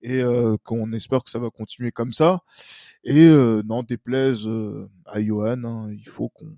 et 0.01 0.23
qu'on 0.63 0.91
espère 0.93 1.23
que 1.23 1.29
ça 1.29 1.39
va 1.39 1.49
continuer 1.49 1.91
comme 1.91 2.13
ça. 2.13 2.41
Et 3.03 3.25
euh, 3.25 3.61
non, 3.65 3.83
déplaise 3.83 4.47
à 5.05 5.21
Johan, 5.21 5.63
hein, 5.63 5.89
il 5.91 6.07
faut 6.07 6.29
qu'on 6.29 6.55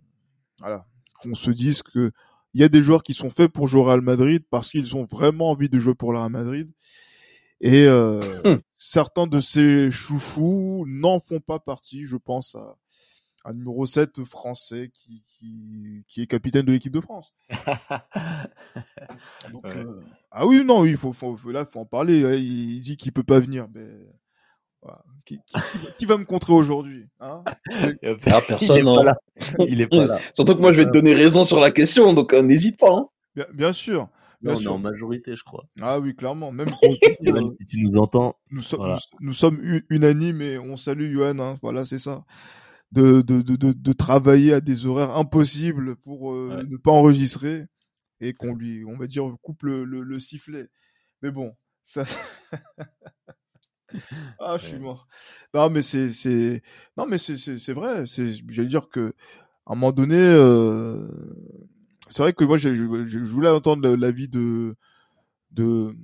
voilà, 0.59 0.85
qu'on 1.21 1.35
se 1.35 1.51
dise 1.51 1.83
que 1.83 2.11
il 2.53 2.61
y 2.61 2.63
a 2.63 2.69
des 2.69 2.81
joueurs 2.81 3.03
qui 3.03 3.13
sont 3.13 3.29
faits 3.29 3.51
pour 3.51 3.67
jouer 3.67 3.81
au 3.81 3.85
Real 3.85 4.01
Madrid 4.01 4.43
parce 4.49 4.69
qu'ils 4.69 4.95
ont 4.95 5.05
vraiment 5.05 5.49
envie 5.49 5.69
de 5.69 5.79
jouer 5.79 5.95
pour 5.95 6.13
le 6.13 6.19
Real 6.19 6.31
Madrid. 6.31 6.71
Et 7.61 7.85
euh, 7.85 8.21
hum. 8.45 8.59
certains 8.73 9.25
de 9.25 9.39
ces 9.39 9.89
chouchous 9.89 10.85
n'en 10.87 11.19
font 11.19 11.39
pas 11.39 11.59
partie. 11.59 12.03
Je 12.03 12.17
pense 12.17 12.55
à 12.55 12.77
un 13.45 13.53
numéro 13.53 13.85
7 13.85 14.23
français 14.23 14.91
qui, 14.93 15.23
qui, 15.27 16.05
qui 16.07 16.21
est 16.21 16.27
capitaine 16.27 16.65
de 16.65 16.71
l'équipe 16.71 16.93
de 16.93 17.01
France. 17.01 17.33
Donc, 19.51 19.65
euh, 19.65 19.99
ah 20.31 20.47
oui, 20.47 20.63
non, 20.63 20.85
il 20.85 20.97
faut, 20.97 21.13
faut, 21.13 21.37
là, 21.51 21.65
faut 21.65 21.81
en 21.81 21.85
parler. 21.85 22.39
Il, 22.39 22.79
dit 22.81 22.97
qu'il 22.97 23.11
peut 23.11 23.23
pas 23.23 23.39
venir. 23.39 23.67
Mais 23.73 23.87
qui, 25.25 25.39
qui, 25.97 26.05
va 26.05 26.17
me 26.17 26.25
contrer 26.25 26.51
aujourd'hui 26.51 27.07
hein? 27.21 27.43
Ah, 28.03 28.41
Personne. 28.45 28.77
Il 28.77 28.81
est, 28.81 28.83
pas 28.83 29.03
là. 29.03 29.17
Il 29.67 29.81
est 29.81 29.87
pas 29.87 30.05
là. 30.05 30.19
Surtout 30.33 30.55
que 30.55 30.61
moi, 30.61 30.73
je 30.73 30.79
vais 30.79 30.85
te 30.85 30.91
donner 30.91 31.13
raison 31.13 31.45
sur 31.45 31.59
la 31.59 31.71
question, 31.71 32.13
donc 32.13 32.33
euh, 32.33 32.41
n'hésite 32.41 32.79
pas. 32.79 32.91
Hein. 32.91 33.07
Bien, 33.35 33.45
bien, 33.53 33.73
sûr. 33.73 34.09
Bien 34.41 34.55
on 34.55 34.59
est 34.59 34.67
en 34.67 34.77
majorité, 34.77 35.37
je 35.37 35.43
crois. 35.43 35.63
Ah 35.81 35.99
oui, 35.99 36.15
clairement. 36.15 36.51
Même, 36.51 36.67
si 36.67 37.65
tu 37.69 37.81
nous 37.81 37.97
entends. 37.97 38.35
Nous, 38.51 38.61
sommes, 38.61 38.95
nous, 39.21 39.33
sommes 39.33 39.61
unanimes 39.89 40.41
et 40.41 40.57
on 40.57 40.75
salue 40.75 41.13
Johan. 41.13 41.39
Hein. 41.39 41.57
Voilà, 41.61 41.85
c'est 41.85 41.99
ça. 41.99 42.25
De, 42.93 43.21
de, 43.21 43.41
de, 43.41 43.55
de, 43.71 43.93
travailler 43.93 44.53
à 44.53 44.61
des 44.61 44.85
horaires 44.85 45.17
impossibles 45.17 45.95
pour 45.95 46.31
euh, 46.31 46.63
ne 46.69 46.77
pas 46.77 46.91
enregistrer 46.91 47.65
et 48.19 48.33
qu'on 48.33 48.53
lui, 48.53 48.85
on 48.85 48.97
va 48.97 49.07
dire, 49.07 49.23
coupe 49.41 49.63
le, 49.63 49.83
le, 49.83 50.03
le 50.03 50.19
sifflet. 50.19 50.69
Mais 51.23 51.31
bon, 51.31 51.55
ça. 51.81 52.05
ah, 54.39 54.57
je 54.57 54.67
suis 54.67 54.77
mort. 54.77 55.07
Non, 55.53 55.69
mais 55.69 55.81
c'est, 55.81 56.09
c'est, 56.09 56.61
non, 56.97 57.05
mais 57.07 57.17
c'est, 57.17 57.37
c'est, 57.37 57.57
c'est 57.57 57.73
vrai. 57.73 58.05
C'est, 58.05 58.31
j'allais 58.49 58.67
dire 58.67 58.89
que, 58.89 59.13
à 59.65 59.71
un 59.73 59.75
moment 59.75 59.91
donné, 59.91 60.17
euh... 60.17 61.07
c'est 62.09 62.21
vrai 62.21 62.33
que 62.33 62.43
moi, 62.43 62.57
je, 62.57 62.75
je, 62.75 63.05
je 63.05 63.19
voulais 63.19 63.49
entendre 63.49 63.95
l'avis 63.95 64.27
de, 64.27 64.75
de, 65.51 65.95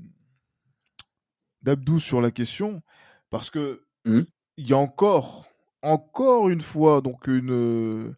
d'Abdou 1.62 2.00
sur 2.00 2.22
la 2.22 2.32
question, 2.32 2.82
parce 3.30 3.50
que, 3.50 3.84
mmh. 4.06 4.22
il 4.58 4.68
y 4.68 4.74
a 4.74 4.78
encore, 4.78 5.49
encore 5.82 6.50
une 6.50 6.62
fois, 6.62 7.02
donc 7.02 7.28
une, 7.28 8.16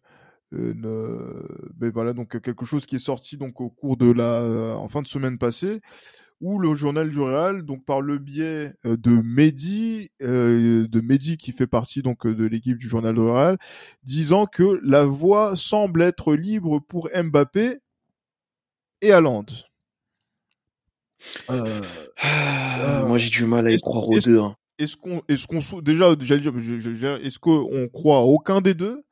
une, 0.52 1.42
ben 1.74 1.90
voilà, 1.92 2.12
donc 2.12 2.40
quelque 2.40 2.64
chose 2.64 2.86
qui 2.86 2.96
est 2.96 2.98
sorti 2.98 3.36
donc 3.36 3.60
au 3.60 3.70
cours 3.70 3.96
de 3.96 4.10
la, 4.10 4.76
en 4.76 4.88
fin 4.88 5.02
de 5.02 5.06
semaine 5.08 5.38
passée, 5.38 5.80
où 6.42 6.58
le 6.58 6.74
journal 6.74 7.08
du 7.08 7.20
Real, 7.20 7.62
donc 7.62 7.84
par 7.84 8.00
le 8.00 8.18
biais 8.18 8.74
euh, 8.84 8.96
de 8.96 9.10
Mehdi, 9.10 10.10
euh, 10.22 10.88
de 10.88 11.00
Mehdi 11.00 11.36
qui 11.36 11.52
fait 11.52 11.68
partie 11.68 12.02
donc 12.02 12.26
de 12.26 12.44
l'équipe 12.44 12.76
du 12.76 12.88
journal 12.88 13.14
du 13.14 13.20
Real, 13.20 13.58
disant 14.02 14.46
que 14.46 14.80
la 14.82 15.04
voie 15.04 15.56
semble 15.56 16.02
être 16.02 16.34
libre 16.34 16.80
pour 16.80 17.08
Mbappé 17.14 17.78
et 19.02 19.12
Haaland. 19.12 19.46
Euh, 21.50 21.80
ah, 22.20 23.04
moi 23.06 23.18
j'ai 23.18 23.30
du 23.30 23.44
mal 23.44 23.68
à 23.68 23.70
y 23.70 23.78
croire 23.80 24.08
aux 24.08 24.18
deux. 24.18 24.40
Hein. 24.40 24.56
Est-ce 24.82 24.96
qu'on, 24.96 25.22
est-ce 25.28 25.46
qu'on 25.46 25.60
déjà, 25.80 26.10
est-ce 26.10 27.38
qu'on 27.38 27.88
croit 27.88 28.16
à 28.16 28.20
aucun 28.22 28.60
des 28.60 28.74
deux? 28.74 29.04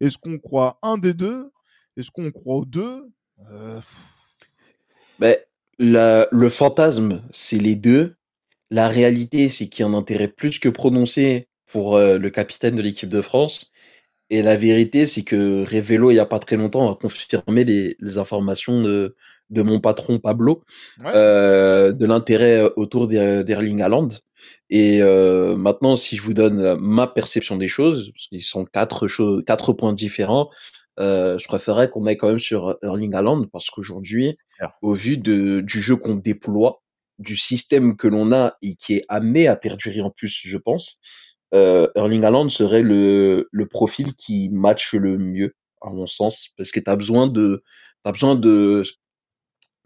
Est-ce 0.00 0.16
qu'on 0.16 0.38
croit 0.38 0.78
à 0.80 0.88
un 0.88 0.96
des 0.96 1.12
deux? 1.12 1.50
Est-ce 1.98 2.10
qu'on 2.10 2.30
croit 2.30 2.56
aux 2.56 2.64
deux? 2.64 3.10
Ben, 5.18 5.36
le 5.78 6.48
fantasme, 6.48 7.22
c'est 7.30 7.58
les 7.58 7.76
deux. 7.76 8.16
La 8.70 8.88
réalité, 8.88 9.50
c'est 9.50 9.68
qu'il 9.68 9.84
y 9.84 9.86
a 9.86 9.90
un 9.90 9.94
intérêt 9.94 10.28
plus 10.28 10.58
que 10.58 10.70
prononcé 10.70 11.48
pour 11.66 11.96
euh, 11.96 12.16
le 12.16 12.30
capitaine 12.30 12.76
de 12.76 12.82
l'équipe 12.82 13.08
de 13.10 13.20
France. 13.20 13.70
Et 14.30 14.42
la 14.42 14.56
vérité, 14.56 15.06
c'est 15.06 15.22
que 15.22 15.64
Revelo, 15.64 16.10
il 16.10 16.14
n'y 16.14 16.20
a 16.20 16.26
pas 16.26 16.38
très 16.38 16.56
longtemps, 16.56 16.92
a 16.92 16.96
confirmé 16.96 17.64
les, 17.64 17.96
les 17.98 18.18
informations 18.18 18.82
de, 18.82 19.16
de 19.50 19.62
mon 19.62 19.80
patron 19.80 20.18
Pablo, 20.18 20.62
euh, 21.04 21.92
de 21.92 22.06
l'intérêt 22.06 22.58
euh, 22.62 22.70
autour 22.76 23.08
d'Erling 23.08 23.80
Haaland. 23.80 24.08
Et 24.70 25.02
euh, 25.02 25.56
maintenant, 25.56 25.96
si 25.96 26.16
je 26.16 26.22
vous 26.22 26.34
donne 26.34 26.78
ma 26.78 27.06
perception 27.06 27.56
des 27.56 27.68
choses, 27.68 28.12
parce 28.12 28.26
qu'ils 28.28 28.42
sont 28.42 28.64
quatre 28.64 29.08
choses, 29.08 29.42
quatre 29.46 29.72
points 29.72 29.94
différents, 29.94 30.50
euh, 31.00 31.38
je 31.38 31.46
préférerais 31.46 31.88
qu'on 31.88 32.06
aille 32.06 32.16
quand 32.16 32.28
même 32.28 32.38
sur 32.38 32.76
Erling 32.82 33.14
Haaland 33.14 33.46
parce 33.52 33.70
qu'aujourd'hui, 33.70 34.36
au 34.82 34.94
vu 34.94 35.16
de, 35.16 35.60
du 35.60 35.80
jeu 35.80 35.96
qu'on 35.96 36.16
déploie, 36.16 36.82
du 37.18 37.36
système 37.36 37.96
que 37.96 38.06
l'on 38.08 38.32
a 38.32 38.54
et 38.62 38.74
qui 38.76 38.94
est 38.94 39.04
amené 39.08 39.48
à 39.48 39.56
perdurer 39.56 40.00
en 40.00 40.10
plus, 40.10 40.40
je 40.44 40.56
pense, 40.56 41.00
euh, 41.54 41.88
Erling 41.94 42.24
Haaland 42.24 42.48
serait 42.48 42.82
le, 42.82 43.48
le 43.50 43.66
profil 43.66 44.14
qui 44.14 44.50
matche 44.50 44.94
le 44.94 45.18
mieux, 45.18 45.54
à 45.80 45.90
mon 45.90 46.06
sens, 46.06 46.48
parce 46.56 46.70
que 46.70 46.80
tu 46.80 46.90
as 46.90 46.96
besoin 46.96 47.28
de, 47.28 47.62
t'as 48.02 48.12
besoin 48.12 48.36
de 48.36 48.82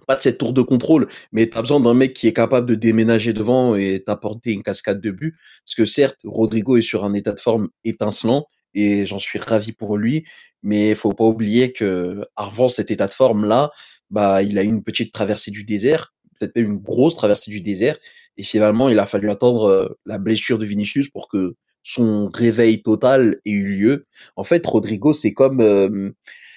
pas 0.06 0.16
de 0.16 0.20
cette 0.20 0.38
tour 0.38 0.52
de 0.52 0.62
contrôle, 0.62 1.08
mais 1.30 1.48
tu 1.48 1.56
as 1.56 1.62
besoin 1.62 1.80
d'un 1.80 1.94
mec 1.94 2.12
qui 2.12 2.26
est 2.26 2.32
capable 2.32 2.68
de 2.68 2.74
déménager 2.74 3.32
devant 3.32 3.76
et 3.76 4.02
t'apporter 4.04 4.50
une 4.52 4.62
cascade 4.62 5.00
de 5.00 5.10
but. 5.10 5.36
Parce 5.64 5.74
que 5.76 5.84
certes, 5.84 6.20
Rodrigo 6.24 6.76
est 6.76 6.82
sur 6.82 7.04
un 7.04 7.14
état 7.14 7.32
de 7.32 7.40
forme 7.40 7.68
étincelant 7.84 8.46
et 8.74 9.06
j'en 9.06 9.18
suis 9.18 9.38
ravi 9.38 9.72
pour 9.72 9.96
lui, 9.96 10.24
mais 10.62 10.94
faut 10.94 11.12
pas 11.12 11.24
oublier 11.24 11.72
que 11.72 12.24
avant 12.36 12.68
cet 12.68 12.90
état 12.90 13.06
de 13.06 13.12
forme 13.12 13.44
là, 13.44 13.70
bah 14.10 14.42
il 14.42 14.58
a 14.58 14.62
eu 14.62 14.66
une 14.66 14.82
petite 14.82 15.12
traversée 15.12 15.50
du 15.50 15.64
désert, 15.64 16.14
peut-être 16.38 16.56
même 16.56 16.70
une 16.70 16.78
grosse 16.78 17.14
traversée 17.14 17.50
du 17.50 17.60
désert, 17.60 17.98
et 18.36 18.42
finalement 18.42 18.88
il 18.88 18.98
a 18.98 19.06
fallu 19.06 19.30
attendre 19.30 19.64
euh, 19.64 19.88
la 20.06 20.18
blessure 20.18 20.58
de 20.58 20.66
Vinicius 20.66 21.08
pour 21.08 21.28
que 21.28 21.54
son 21.82 22.30
réveil 22.32 22.82
total 22.82 23.36
ait 23.44 23.50
eu 23.50 23.74
lieu. 23.74 24.06
En 24.36 24.44
fait, 24.44 24.64
Rodrigo 24.66 25.12
c'est 25.12 25.32
comme 25.32 25.60
euh, 25.60 26.10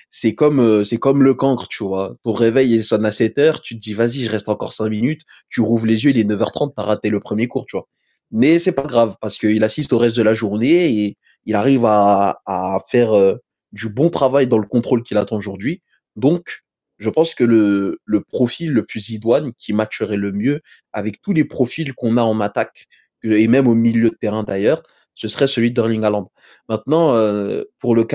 c'est 0.09 0.35
comme 0.35 0.59
euh, 0.59 0.83
c'est 0.83 0.97
comme 0.97 1.23
le 1.23 1.33
cancre, 1.33 1.67
tu 1.67 1.83
vois. 1.83 2.15
Ton 2.23 2.33
réveil 2.33 2.73
il 2.73 2.83
sonne 2.83 3.05
à 3.05 3.11
7 3.11 3.37
heures, 3.39 3.61
tu 3.61 3.75
te 3.75 3.79
dis 3.79 3.93
vas-y, 3.93 4.23
je 4.23 4.29
reste 4.29 4.49
encore 4.49 4.73
5 4.73 4.89
minutes, 4.89 5.21
tu 5.49 5.61
rouvres 5.61 5.85
les 5.85 6.05
yeux, 6.05 6.11
il 6.11 6.19
est 6.19 6.29
9h30, 6.29 6.73
t'as 6.75 6.83
raté 6.83 7.09
le 7.09 7.19
premier 7.19 7.47
cours, 7.47 7.65
tu 7.65 7.75
vois. 7.75 7.87
Mais 8.31 8.59
c'est 8.59 8.71
pas 8.71 8.83
grave 8.83 9.15
parce 9.21 9.37
qu'il 9.37 9.63
assiste 9.63 9.93
au 9.93 9.97
reste 9.97 10.17
de 10.17 10.23
la 10.23 10.33
journée 10.33 11.05
et 11.05 11.17
il 11.45 11.55
arrive 11.55 11.85
à, 11.85 12.41
à 12.45 12.79
faire 12.87 13.13
euh, 13.13 13.35
du 13.71 13.89
bon 13.89 14.09
travail 14.09 14.47
dans 14.47 14.57
le 14.57 14.67
contrôle 14.67 15.03
qu'il 15.03 15.17
attend 15.17 15.37
aujourd'hui. 15.37 15.81
Donc, 16.15 16.64
je 16.97 17.09
pense 17.09 17.35
que 17.35 17.43
le, 17.43 17.99
profil 18.27 18.71
le 18.71 18.85
plus 18.85 19.09
idoine 19.09 19.51
qui 19.57 19.73
matcherait 19.73 20.17
le 20.17 20.31
mieux 20.31 20.61
avec 20.93 21.21
tous 21.21 21.33
les 21.33 21.45
profils 21.45 21.93
qu'on 21.93 22.17
a 22.17 22.23
en 22.23 22.39
attaque 22.39 22.85
et 23.23 23.47
même 23.47 23.67
au 23.67 23.75
milieu 23.75 24.09
de 24.09 24.15
terrain 24.15 24.43
d'ailleurs, 24.43 24.83
ce 25.15 25.27
serait 25.27 25.47
celui 25.47 25.71
d'Erling 25.71 26.03
Haaland. 26.03 26.31
Maintenant, 26.69 27.15
euh, 27.15 27.63
pour 27.79 27.95
le 27.95 28.05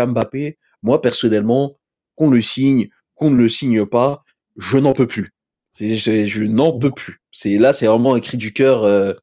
moi 0.83 1.01
personnellement, 1.01 1.79
qu'on 2.15 2.31
le 2.31 2.43
signe, 2.43 2.89
qu'on 3.15 3.31
ne 3.31 3.37
le 3.37 3.49
signe 3.49 3.87
pas, 3.87 4.25
je 4.57 4.79
n'en 4.79 4.93
peux 4.93 5.07
plus. 5.07 5.33
Je, 5.79 6.27
je 6.27 6.45
n'en 6.45 6.79
peux 6.79 6.91
plus. 6.91 7.21
C'est 7.33 7.59
là, 7.59 7.73
c'est 7.73 7.87
vraiment 7.87 8.15
un 8.15 8.21
cri 8.21 8.37
du 8.37 8.53
cœur 8.53 8.85
euh, 8.85 9.15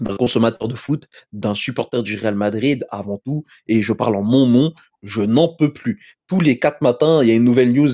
d'un 0.00 0.16
consommateur 0.16 0.68
de 0.68 0.74
foot, 0.74 1.08
d'un 1.32 1.54
supporter 1.54 2.02
du 2.02 2.16
Real 2.16 2.34
Madrid 2.34 2.84
avant 2.90 3.20
tout, 3.24 3.44
et 3.66 3.82
je 3.82 3.92
parle 3.92 4.16
en 4.16 4.22
mon 4.22 4.46
nom. 4.46 4.72
Je 5.02 5.22
n'en 5.22 5.54
peux 5.54 5.72
plus. 5.72 6.00
Tous 6.26 6.40
les 6.40 6.58
quatre 6.58 6.82
matins, 6.82 7.22
il 7.22 7.28
y 7.28 7.32
a 7.32 7.34
une 7.34 7.44
nouvelle 7.44 7.72
news. 7.72 7.90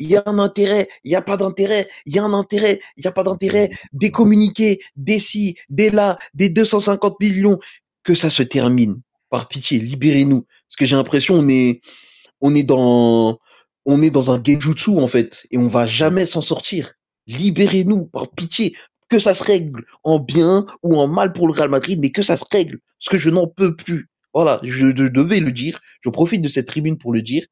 Il 0.00 0.08
y 0.08 0.16
a 0.16 0.22
un 0.26 0.38
intérêt, 0.38 0.88
il 1.04 1.10
n'y 1.10 1.16
a 1.16 1.22
pas 1.22 1.36
d'intérêt, 1.36 1.86
il 2.06 2.14
y 2.14 2.18
a 2.18 2.24
un 2.24 2.32
intérêt, 2.32 2.80
il 2.96 3.02
n'y 3.02 3.06
a 3.06 3.12
pas 3.12 3.22
d'intérêt, 3.22 3.70
des 3.92 4.10
communiqués, 4.10 4.80
des 4.96 5.18
ci, 5.18 5.56
des 5.68 5.90
là, 5.90 6.18
des 6.34 6.48
250 6.48 7.20
millions, 7.20 7.58
que 8.02 8.14
ça 8.14 8.30
se 8.30 8.42
termine. 8.42 9.00
Par 9.28 9.46
pitié, 9.46 9.78
libérez-nous. 9.78 10.46
Parce 10.66 10.76
que 10.76 10.86
j'ai 10.86 10.96
l'impression 10.96 11.36
on 11.36 11.48
est, 11.48 11.80
on 12.40 12.54
est 12.54 12.64
dans, 12.64 13.38
on 13.86 14.02
est 14.02 14.10
dans 14.10 14.32
un 14.32 14.42
genjutsu 14.42 14.98
en 14.98 15.06
fait 15.06 15.46
et 15.50 15.58
on 15.58 15.68
va 15.68 15.86
jamais 15.86 16.26
s'en 16.26 16.40
sortir. 16.40 16.94
Libérez-nous 17.26 18.06
par 18.06 18.28
pitié, 18.30 18.74
que 19.08 19.18
ça 19.18 19.34
se 19.34 19.44
règle 19.44 19.84
en 20.02 20.18
bien 20.18 20.66
ou 20.82 20.98
en 20.98 21.06
mal 21.06 21.32
pour 21.32 21.46
le 21.46 21.52
Real 21.52 21.68
Madrid, 21.68 22.00
mais 22.00 22.10
que 22.10 22.22
ça 22.22 22.36
se 22.36 22.44
règle 22.50 22.78
parce 22.98 23.10
que 23.10 23.16
je 23.18 23.30
n'en 23.30 23.46
peux 23.46 23.76
plus. 23.76 24.08
Voilà, 24.32 24.60
je, 24.62 24.86
devais 24.86 25.40
le 25.40 25.52
dire. 25.52 25.80
Je 26.02 26.10
profite 26.10 26.42
de 26.42 26.48
cette 26.48 26.66
tribune 26.66 26.98
pour 26.98 27.12
le 27.12 27.22
dire. 27.22 27.46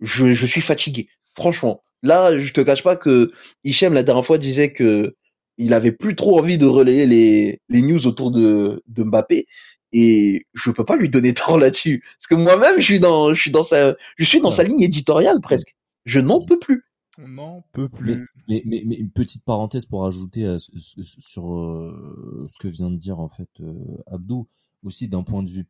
Je, 0.00 0.32
je 0.32 0.46
suis 0.46 0.60
fatigué, 0.60 1.08
franchement. 1.36 1.82
Là, 2.04 2.36
je 2.36 2.52
te 2.52 2.60
cache 2.60 2.82
pas 2.82 2.96
que 2.96 3.32
Hichem 3.64 3.94
la 3.94 4.02
dernière 4.02 4.26
fois 4.26 4.36
disait 4.36 4.72
que 4.72 5.16
il 5.56 5.72
avait 5.72 5.92
plus 5.92 6.14
trop 6.14 6.38
envie 6.38 6.58
de 6.58 6.66
relayer 6.66 7.06
les, 7.06 7.60
les 7.70 7.82
news 7.82 8.06
autour 8.06 8.30
de, 8.30 8.82
de 8.86 9.04
Mbappé. 9.04 9.46
Et 9.92 10.46
je 10.52 10.70
peux 10.70 10.84
pas 10.84 10.96
lui 10.96 11.08
donner 11.08 11.32
tort 11.34 11.58
là-dessus. 11.58 12.04
Parce 12.18 12.26
que 12.28 12.34
moi-même 12.34 12.76
je 12.78 12.84
suis 12.84 13.00
dans 13.00 13.32
je 13.32 13.40
suis 13.40 13.50
dans 13.50 13.62
sa 13.62 13.94
je 14.18 14.24
suis 14.24 14.40
dans 14.40 14.50
sa 14.50 14.64
ligne 14.64 14.82
éditoriale 14.82 15.40
presque. 15.40 15.74
Je 16.04 16.20
n'en 16.20 16.44
peux 16.44 16.58
plus. 16.58 16.84
On 17.16 17.28
n'en 17.28 17.64
peut 17.72 17.88
plus. 17.88 18.26
Mais, 18.48 18.62
mais, 18.66 18.82
mais, 18.84 18.96
une 18.96 19.10
petite 19.10 19.44
parenthèse 19.44 19.86
pour 19.86 20.04
ajouter 20.04 20.44
à, 20.44 20.58
sur 20.58 21.54
euh, 21.54 22.46
ce 22.52 22.58
que 22.58 22.68
vient 22.68 22.90
de 22.90 22.96
dire 22.96 23.18
en 23.18 23.28
fait 23.28 23.48
euh, 23.60 23.72
Abdou. 24.06 24.46
Aussi 24.82 25.08
d'un 25.08 25.22
point 25.22 25.42
de 25.42 25.48
vue 25.48 25.64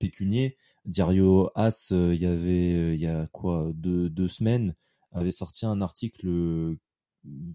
pécunier 0.00 0.56
Diario 0.84 1.50
As 1.54 1.92
euh, 1.92 2.12
il 2.12 2.20
y 2.20 2.26
avait 2.26 2.94
il 2.96 3.00
y 3.00 3.06
a 3.06 3.24
quoi 3.30 3.70
deux, 3.74 4.10
deux 4.10 4.26
semaines 4.26 4.74
avait 5.12 5.30
sorti 5.30 5.66
un 5.66 5.80
article 5.80 6.76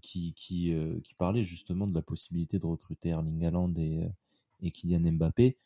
qui 0.01 0.33
qui, 0.35 0.73
qui 1.03 1.13
parlait 1.15 1.43
justement 1.43 1.87
de 1.87 1.93
la 1.93 2.01
possibilité 2.01 2.59
de 2.59 2.65
recruter 2.65 3.09
Erling 3.09 3.43
Haaland 3.45 3.73
et 3.77 4.09
et 4.61 4.71
Kylian 4.71 5.11
Mbappé 5.13 5.57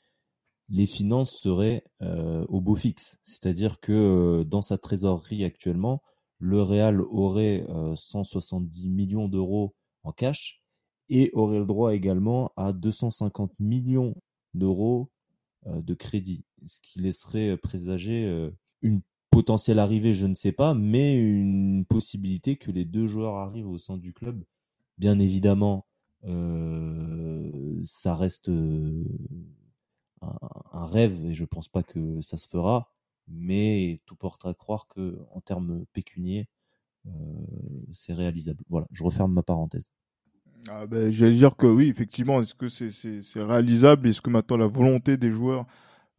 les 0.69 0.85
finances 0.85 1.31
seraient 1.41 1.83
euh, 2.01 2.45
au 2.47 2.61
beau 2.61 2.75
fixe. 2.75 3.17
C'est-à-dire 3.21 3.79
que 3.79 3.91
euh, 3.91 4.43
dans 4.43 4.61
sa 4.61 4.77
trésorerie 4.77 5.43
actuellement, 5.43 6.01
le 6.37 6.61
Real 6.61 7.01
aurait 7.01 7.65
170 7.95 8.85
euh, 8.85 8.89
millions 8.89 9.27
d'euros 9.27 9.75
en 10.03 10.11
cash 10.11 10.63
et 11.09 11.31
aurait 11.33 11.59
le 11.59 11.65
droit 11.65 11.93
également 11.93 12.53
à 12.55 12.71
250 12.71 13.51
millions 13.59 14.15
d'euros 14.53 15.11
de 15.65 15.93
crédit, 15.93 16.45
ce 16.65 16.79
qui 16.79 16.99
laisserait 16.99 17.57
présager 17.57 18.49
une 18.81 19.01
potentielle 19.29 19.79
arrivée, 19.79 20.13
je 20.13 20.27
ne 20.27 20.33
sais 20.33 20.51
pas, 20.51 20.73
mais 20.73 21.17
une 21.17 21.85
possibilité 21.85 22.55
que 22.57 22.71
les 22.71 22.85
deux 22.85 23.07
joueurs 23.07 23.35
arrivent 23.35 23.69
au 23.69 23.77
sein 23.77 23.97
du 23.97 24.13
club. 24.13 24.43
Bien 24.97 25.19
évidemment, 25.19 25.85
ça 27.85 28.15
reste 28.15 28.49
un, 30.21 30.85
rêve 30.85 31.25
et 31.25 31.33
je 31.33 31.45
pense 31.45 31.67
pas 31.67 31.83
que 31.83 32.21
ça 32.21 32.37
se 32.37 32.47
fera, 32.47 32.91
mais 33.27 34.01
tout 34.05 34.15
porte 34.15 34.45
à 34.45 34.53
croire 34.53 34.87
que 34.87 35.19
en 35.31 35.41
termes 35.41 35.85
pécuniers, 35.93 36.47
euh, 37.07 37.11
c'est 37.93 38.13
réalisable. 38.13 38.63
Voilà, 38.69 38.87
je 38.91 39.03
referme 39.03 39.33
ma 39.33 39.43
parenthèse. 39.43 39.91
Ah 40.69 40.85
ben, 40.85 41.09
j'allais 41.11 41.35
dire 41.35 41.55
que 41.55 41.67
oui, 41.67 41.87
effectivement, 41.87 42.41
est-ce 42.41 42.53
que 42.53 42.67
c'est 42.67 42.91
c'est 42.91 43.43
réalisable? 43.43 44.09
Est-ce 44.09 44.21
que 44.21 44.29
maintenant 44.29 44.57
la 44.57 44.67
volonté 44.67 45.17
des 45.17 45.31
joueurs 45.31 45.65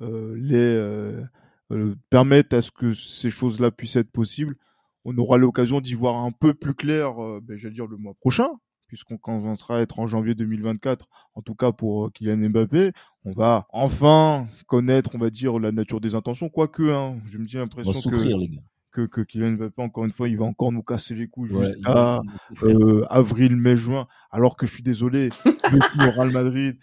euh, 0.01 0.35
les 0.39 1.23
euh, 1.71 1.97
permettent 2.11 2.53
à 2.53 2.63
ce 2.63 2.71
que 2.71 2.95
ces 2.95 3.31
choses-là 3.31 3.71
puissent 3.71 3.97
être 3.97 4.11
possibles. 4.11 4.57
On 5.05 5.17
aura 5.19 5.39
l'occasion 5.39 5.81
d'y 5.81 5.95
voir 5.95 6.17
un 6.17 6.31
peu 6.31 6.55
plus 6.55 6.75
clair, 6.75 7.23
euh, 7.23 7.41
ben, 7.43 7.57
j'allais 7.57 7.75
dire 7.75 7.87
le 7.87 7.97
mois 7.97 8.15
prochain, 8.15 8.51
puisqu'on 8.91 9.19
commencera 9.19 9.79
à 9.79 9.81
être 9.81 10.01
en 10.01 10.07
janvier 10.09 10.35
2024, 10.35 11.07
en 11.35 11.43
tout 11.43 11.55
cas 11.55 11.71
pour 11.71 12.07
euh, 12.07 12.11
Kylian 12.11 12.51
Mbappé, 12.51 12.91
on 13.25 13.33
va 13.33 13.69
enfin 13.71 14.49
connaître, 14.67 15.11
on 15.15 15.19
va 15.19 15.31
dire, 15.31 15.61
la 15.61 15.71
nature 15.71 16.01
des 16.01 16.17
intentions, 16.17 16.49
quoique, 16.49 16.91
hein, 16.91 17.19
je 17.31 17.39
me 17.39 17.47
dis 17.47 17.57
l'impression 17.57 17.93
que, 17.93 18.49
que, 18.91 19.07
que 19.07 19.21
Kylian 19.21 19.53
Mbappé, 19.53 19.81
encore 19.81 20.05
une 20.05 20.11
fois, 20.11 20.29
il 20.29 20.37
va 20.37 20.45
encore 20.45 20.73
nous 20.73 20.83
casser 20.83 21.15
les 21.15 21.29
couilles 21.29 21.51
jusqu'à 21.51 22.21
euh, 22.65 23.07
avril, 23.09 23.55
mai, 23.55 23.77
juin, 23.77 24.09
alors 24.33 24.57
que 24.57 24.67
je 24.67 24.75
suis 24.75 24.83
désolé, 24.83 25.31
le 25.45 26.11
Real 26.11 26.33
Madrid, 26.33 26.77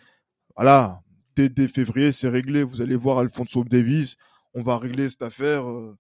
voilà, 0.56 1.02
dès, 1.36 1.50
dès 1.50 1.68
février, 1.68 2.14
c'est 2.14 2.30
réglé, 2.30 2.64
vous 2.64 2.82
allez 2.82 2.96
voir 2.96 3.20
Alfonso 3.20 3.66
Davis, 3.66 4.16
on 4.58 4.64
va 4.64 4.78
régler 4.78 5.08
cette 5.10 5.22
affaire 5.22 5.70
euh, 5.70 5.96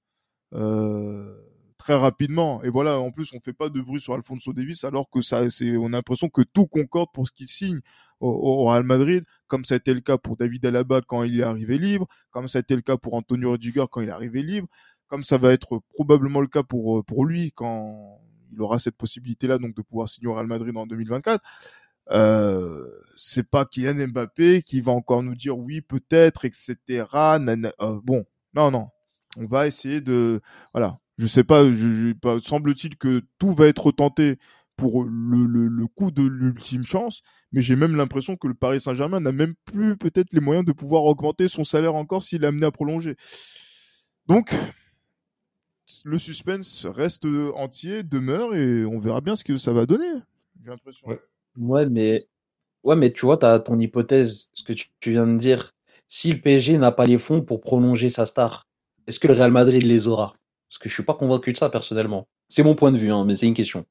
euh 0.53 1.43
très 1.77 1.95
rapidement. 1.95 2.61
Et 2.63 2.69
voilà, 2.69 2.99
en 2.99 3.11
plus, 3.11 3.31
on 3.33 3.39
fait 3.39 3.53
pas 3.53 3.69
de 3.69 3.79
bruit 3.79 4.01
sur 4.01 4.13
Alfonso 4.13 4.51
Davis 4.51 4.83
alors 4.83 5.09
que 5.09 5.21
ça, 5.21 5.49
c'est, 5.49 5.77
on 5.77 5.85
a 5.87 5.89
l'impression 5.89 6.27
que 6.27 6.41
tout 6.41 6.65
concorde 6.65 7.09
pour 7.13 7.27
ce 7.27 7.31
qu'il 7.31 7.47
signe 7.47 7.79
au, 8.19 8.29
au, 8.29 8.65
Real 8.65 8.83
Madrid, 8.83 9.23
comme 9.47 9.63
ça 9.63 9.75
a 9.75 9.77
été 9.77 9.93
le 9.93 10.01
cas 10.01 10.17
pour 10.17 10.35
David 10.35 10.65
Alaba 10.65 11.01
quand 11.01 11.23
il 11.23 11.39
est 11.39 11.43
arrivé 11.43 11.77
libre, 11.77 12.07
comme 12.31 12.47
ça 12.47 12.59
a 12.59 12.61
été 12.61 12.75
le 12.75 12.81
cas 12.81 12.97
pour 12.97 13.13
Antonio 13.13 13.51
Rudiger 13.51 13.85
quand 13.89 14.01
il 14.01 14.09
est 14.09 14.11
arrivé 14.11 14.41
libre, 14.41 14.67
comme 15.07 15.23
ça 15.23 15.37
va 15.37 15.53
être 15.53 15.79
probablement 15.93 16.41
le 16.41 16.47
cas 16.47 16.63
pour 16.63 17.05
pour 17.05 17.25
lui 17.25 17.51
quand 17.53 18.19
il 18.51 18.61
aura 18.61 18.79
cette 18.79 18.97
possibilité-là 18.97 19.57
donc 19.57 19.75
de 19.75 19.81
pouvoir 19.81 20.09
signer 20.09 20.27
au 20.27 20.33
Real 20.33 20.47
Madrid 20.47 20.75
en 20.75 20.87
2024. 20.87 21.41
Euh, 22.11 22.85
c'est 23.17 23.47
pas 23.47 23.65
Kylian 23.65 24.07
Mbappé 24.07 24.61
qui 24.61 24.81
va 24.81 24.93
encore 24.93 25.23
nous 25.23 25.35
dire 25.35 25.57
oui 25.57 25.81
peut-être 25.81 26.45
etc. 26.45 26.77
Euh, 27.13 27.99
bon, 28.03 28.25
non 28.53 28.71
non, 28.71 28.89
on 29.37 29.45
va 29.45 29.67
essayer 29.67 30.01
de 30.01 30.41
voilà. 30.73 30.99
Je 31.17 31.25
sais 31.25 31.43
pas, 31.43 31.63
semble-t-il 32.43 32.95
que 32.95 33.23
tout 33.39 33.51
va 33.51 33.65
être 33.67 33.91
tenté 33.91 34.37
pour 34.75 35.03
le, 35.03 35.87
coup 35.87 36.11
de 36.11 36.21
l'ultime 36.21 36.85
chance, 36.85 37.23
mais 37.51 37.63
j'ai 37.63 37.75
même 37.75 37.95
l'impression 37.95 38.37
que 38.37 38.47
le 38.47 38.53
Paris 38.53 38.79
Saint-Germain 38.79 39.19
n'a 39.19 39.31
même 39.31 39.55
plus 39.65 39.97
peut-être 39.97 40.31
les 40.31 40.39
moyens 40.39 40.63
de 40.63 40.71
pouvoir 40.71 41.03
augmenter 41.05 41.47
son 41.47 41.63
salaire 41.63 41.95
encore 41.95 42.21
s'il 42.21 42.43
est 42.43 42.47
amené 42.47 42.67
à 42.67 42.71
prolonger. 42.71 43.15
Donc, 44.27 44.53
le 46.03 46.19
suspense 46.19 46.85
reste 46.85 47.25
entier, 47.55 48.03
demeure, 48.03 48.53
et 48.53 48.85
on 48.85 48.99
verra 48.99 49.21
bien 49.21 49.35
ce 49.35 49.43
que 49.43 49.57
ça 49.57 49.73
va 49.73 49.87
donner. 49.87 50.11
J'ai 50.63 50.69
l'impression. 50.69 51.07
Ouais. 51.55 51.89
mais 51.89 52.27
ouais, 52.83 52.95
mais 52.95 53.11
tu 53.11 53.25
vois, 53.25 53.37
t'as 53.37 53.59
ton 53.59 53.79
hypothèse, 53.79 54.51
ce 54.53 54.63
que 54.63 54.73
tu, 54.73 54.89
tu 54.99 55.11
viens 55.11 55.25
de 55.25 55.37
dire. 55.37 55.73
Si 56.07 56.31
le 56.31 56.39
PSG 56.39 56.77
n'a 56.77 56.91
pas 56.91 57.05
les 57.05 57.17
fonds 57.17 57.41
pour 57.41 57.61
prolonger 57.61 58.09
sa 58.09 58.25
star, 58.25 58.67
est-ce 59.07 59.19
que 59.19 59.27
le 59.27 59.33
Real 59.33 59.51
Madrid 59.51 59.83
les 59.83 60.07
aura? 60.07 60.33
Parce 60.69 60.77
que 60.77 60.89
je 60.89 60.93
suis 60.93 61.03
pas 61.03 61.13
convaincu 61.13 61.53
de 61.53 61.57
ça 61.57 61.69
personnellement. 61.69 62.27
C'est 62.49 62.63
mon 62.63 62.75
point 62.75 62.91
de 62.91 62.97
vue, 62.97 63.11
hein, 63.11 63.25
mais 63.25 63.35
c'est 63.35 63.47
une 63.47 63.53
question. 63.53 63.85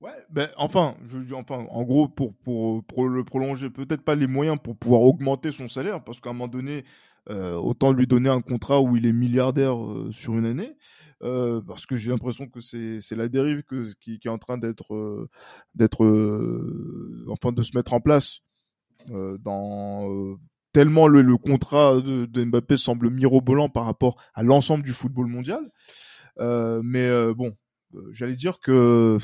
Ouais, 0.00 0.12
ben 0.28 0.48
enfin, 0.56 0.94
je, 1.06 1.34
enfin, 1.34 1.66
en 1.70 1.82
gros, 1.82 2.08
pour, 2.08 2.34
pour, 2.34 3.08
le 3.08 3.24
prolonger, 3.24 3.70
peut-être 3.70 4.02
pas 4.02 4.14
les 4.14 4.26
moyens 4.26 4.58
pour 4.62 4.76
pouvoir 4.76 5.00
augmenter 5.02 5.50
son 5.50 5.68
salaire, 5.68 6.04
parce 6.04 6.20
qu'à 6.20 6.30
un 6.30 6.32
moment 6.34 6.48
donné, 6.48 6.84
euh, 7.30 7.54
autant 7.54 7.92
lui 7.92 8.06
donner 8.06 8.28
un 8.28 8.42
contrat 8.42 8.80
où 8.80 8.96
il 8.96 9.06
est 9.06 9.12
milliardaire 9.12 9.76
euh, 9.76 10.10
sur 10.12 10.36
une 10.36 10.44
année, 10.44 10.76
euh, 11.22 11.62
parce 11.66 11.86
que 11.86 11.96
j'ai 11.96 12.10
l'impression 12.10 12.46
que 12.46 12.60
c'est 12.60 13.16
la 13.16 13.28
dérive 13.28 13.62
que 13.62 13.92
qui, 14.00 14.20
est 14.22 14.28
en 14.28 14.38
train 14.38 14.58
d'être 14.58 15.28
d'être 15.74 16.04
enfin 17.28 17.52
de 17.52 17.62
se 17.62 17.76
mettre 17.76 17.94
en 17.94 18.00
place 18.00 18.40
dans 19.08 20.38
tellement 20.76 21.08
le, 21.08 21.22
le 21.22 21.38
contrat 21.38 21.96
de, 21.96 22.26
de, 22.26 22.44
Mbappé 22.44 22.76
semble 22.76 23.08
mirobolant 23.08 23.70
par 23.70 23.86
rapport 23.86 24.20
à 24.34 24.42
l'ensemble 24.42 24.84
du 24.84 24.92
football 24.92 25.26
mondial. 25.26 25.62
mais 26.38 27.34
bon, 27.34 27.56
j'allais 28.12 28.34
dire 28.34 28.60
que 28.60 29.18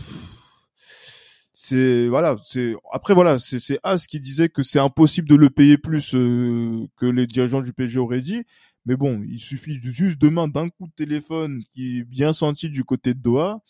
c'est 1.65 2.09
voilà, 2.09 2.37
c'est 2.45 2.75
après 2.91 3.15
voilà, 3.15 3.39
c'est 3.39 3.61
c'est 3.61 3.79
As 3.83 4.07
qui 4.07 4.19
disait 4.19 4.49
que 4.49 4.63
c'est 4.63 4.81
impossible 4.81 5.29
de 5.29 5.37
le 5.37 5.49
payer 5.49 5.79
plus 5.79 6.15
euh, 6.15 6.87
que 6.97 7.07
les 7.07 7.27
dirigeants 7.27 7.61
du 7.63 7.73
PSG 7.73 8.01
auraient 8.01 8.21
dit. 8.21 8.43
Mais 8.85 8.97
bon, 8.97 9.23
il 9.29 9.39
suffit 9.39 9.79
juste 9.81 10.19
demain 10.19 10.49
d'un 10.49 10.71
coup 10.71 10.89
de 10.89 10.93
téléphone 10.97 11.63
qui 11.73 11.99
est 11.99 12.05
bien 12.05 12.33
senti 12.33 12.69
du 12.69 12.83
côté 12.83 13.15
de 13.15 13.21
Doha. 13.21 13.61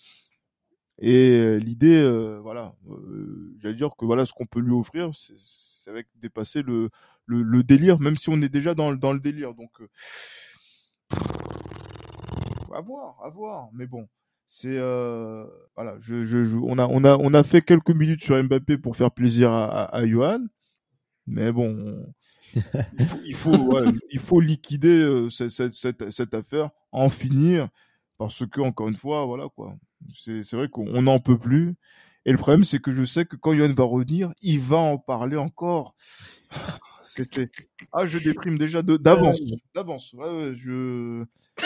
Et 0.98 1.30
euh, 1.30 1.56
l'idée, 1.56 1.96
euh, 1.96 2.38
voilà, 2.42 2.74
euh, 2.88 3.54
j'allais 3.60 3.74
dire 3.74 3.90
que 3.96 4.04
voilà, 4.04 4.26
ce 4.26 4.32
qu'on 4.32 4.46
peut 4.46 4.60
lui 4.60 4.72
offrir, 4.72 5.10
c'est 5.14 5.90
avec 5.90 6.06
dépasser 6.20 6.62
le, 6.62 6.90
délire, 7.62 7.98
même 7.98 8.16
si 8.16 8.28
on 8.30 8.40
est 8.42 8.48
déjà 8.48 8.74
dans, 8.74 8.90
le 8.90 9.20
délire. 9.20 9.54
Donc, 9.54 9.70
à 12.72 12.80
voir, 12.80 13.16
à 13.24 13.28
voir. 13.30 13.68
Mais 13.72 13.86
bon, 13.86 14.06
c'est 14.46 14.78
voilà, 15.74 15.96
on 16.62 16.78
a 16.78 16.86
on 16.86 17.04
a 17.04 17.16
on 17.16 17.34
a 17.34 17.42
fait 17.42 17.62
quelques 17.62 17.90
minutes 17.90 18.22
sur 18.22 18.42
Mbappé 18.42 18.78
pour 18.78 18.96
faire 18.96 19.10
plaisir 19.10 19.50
à, 19.50 19.84
à, 19.94 20.06
Johan, 20.06 20.44
mais 21.26 21.52
bon, 21.52 22.04
il 23.24 23.34
faut 23.34 23.76
il 24.10 24.18
faut, 24.20 24.40
liquider 24.40 25.26
cette, 25.30 26.34
affaire, 26.34 26.70
en 26.92 27.10
finir, 27.10 27.68
parce 28.18 28.46
que 28.46 28.60
encore 28.60 28.88
une 28.88 28.96
fois, 28.96 29.24
voilà 29.26 29.48
quoi, 29.54 29.74
c'est 30.14 30.52
vrai 30.52 30.68
qu'on 30.68 31.02
n'en 31.02 31.18
peut 31.18 31.38
plus. 31.38 31.74
Et 32.24 32.30
le 32.30 32.38
problème, 32.38 32.64
c'est 32.64 32.78
que 32.78 32.92
je 32.92 33.02
sais 33.02 33.24
que 33.24 33.36
quand 33.36 33.52
Johan 33.54 33.72
va 33.74 33.84
revenir, 33.84 34.32
il 34.42 34.60
va 34.60 34.76
en 34.76 34.98
parler 34.98 35.36
encore. 35.36 35.94
C'était 37.02 37.50
ah, 37.92 38.06
je 38.06 38.18
déprime 38.18 38.58
déjà 38.58 38.82
d'avance, 38.82 39.40
d'avance. 39.74 40.12
Ouais, 40.12 40.30
ouais, 40.30 40.52
je 40.54 41.24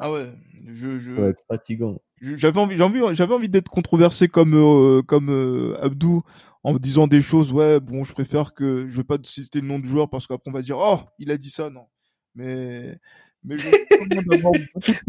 ah 0.00 0.10
ouais, 0.10 0.32
je, 0.66 0.96
je... 0.96 1.14
Ça 1.14 1.20
va 1.20 1.28
être 1.28 1.44
fatigant. 1.46 2.00
J'avais 2.20 2.58
envie, 2.58 2.80
envie, 2.80 3.00
j'avais 3.12 3.34
envie 3.34 3.50
d'être 3.50 3.68
controversé 3.68 4.28
comme 4.28 4.54
euh, 4.54 5.02
comme 5.02 5.30
euh, 5.30 5.76
Abdou 5.82 6.22
en 6.62 6.74
disant 6.74 7.06
des 7.06 7.20
choses. 7.20 7.52
Ouais, 7.52 7.80
bon, 7.80 8.02
je 8.02 8.14
préfère 8.14 8.54
que 8.54 8.88
je 8.88 8.96
veux 8.96 9.04
pas 9.04 9.18
citer 9.22 9.60
le 9.60 9.66
nom 9.66 9.78
du 9.78 9.88
joueur 9.88 10.08
parce 10.08 10.26
qu'après 10.26 10.50
on 10.50 10.54
va 10.54 10.62
dire 10.62 10.78
oh 10.78 11.00
il 11.18 11.30
a 11.30 11.36
dit 11.36 11.50
ça 11.50 11.68
non. 11.68 11.86
Mais 12.34 12.98
mais 13.44 13.56
je... 13.58 13.68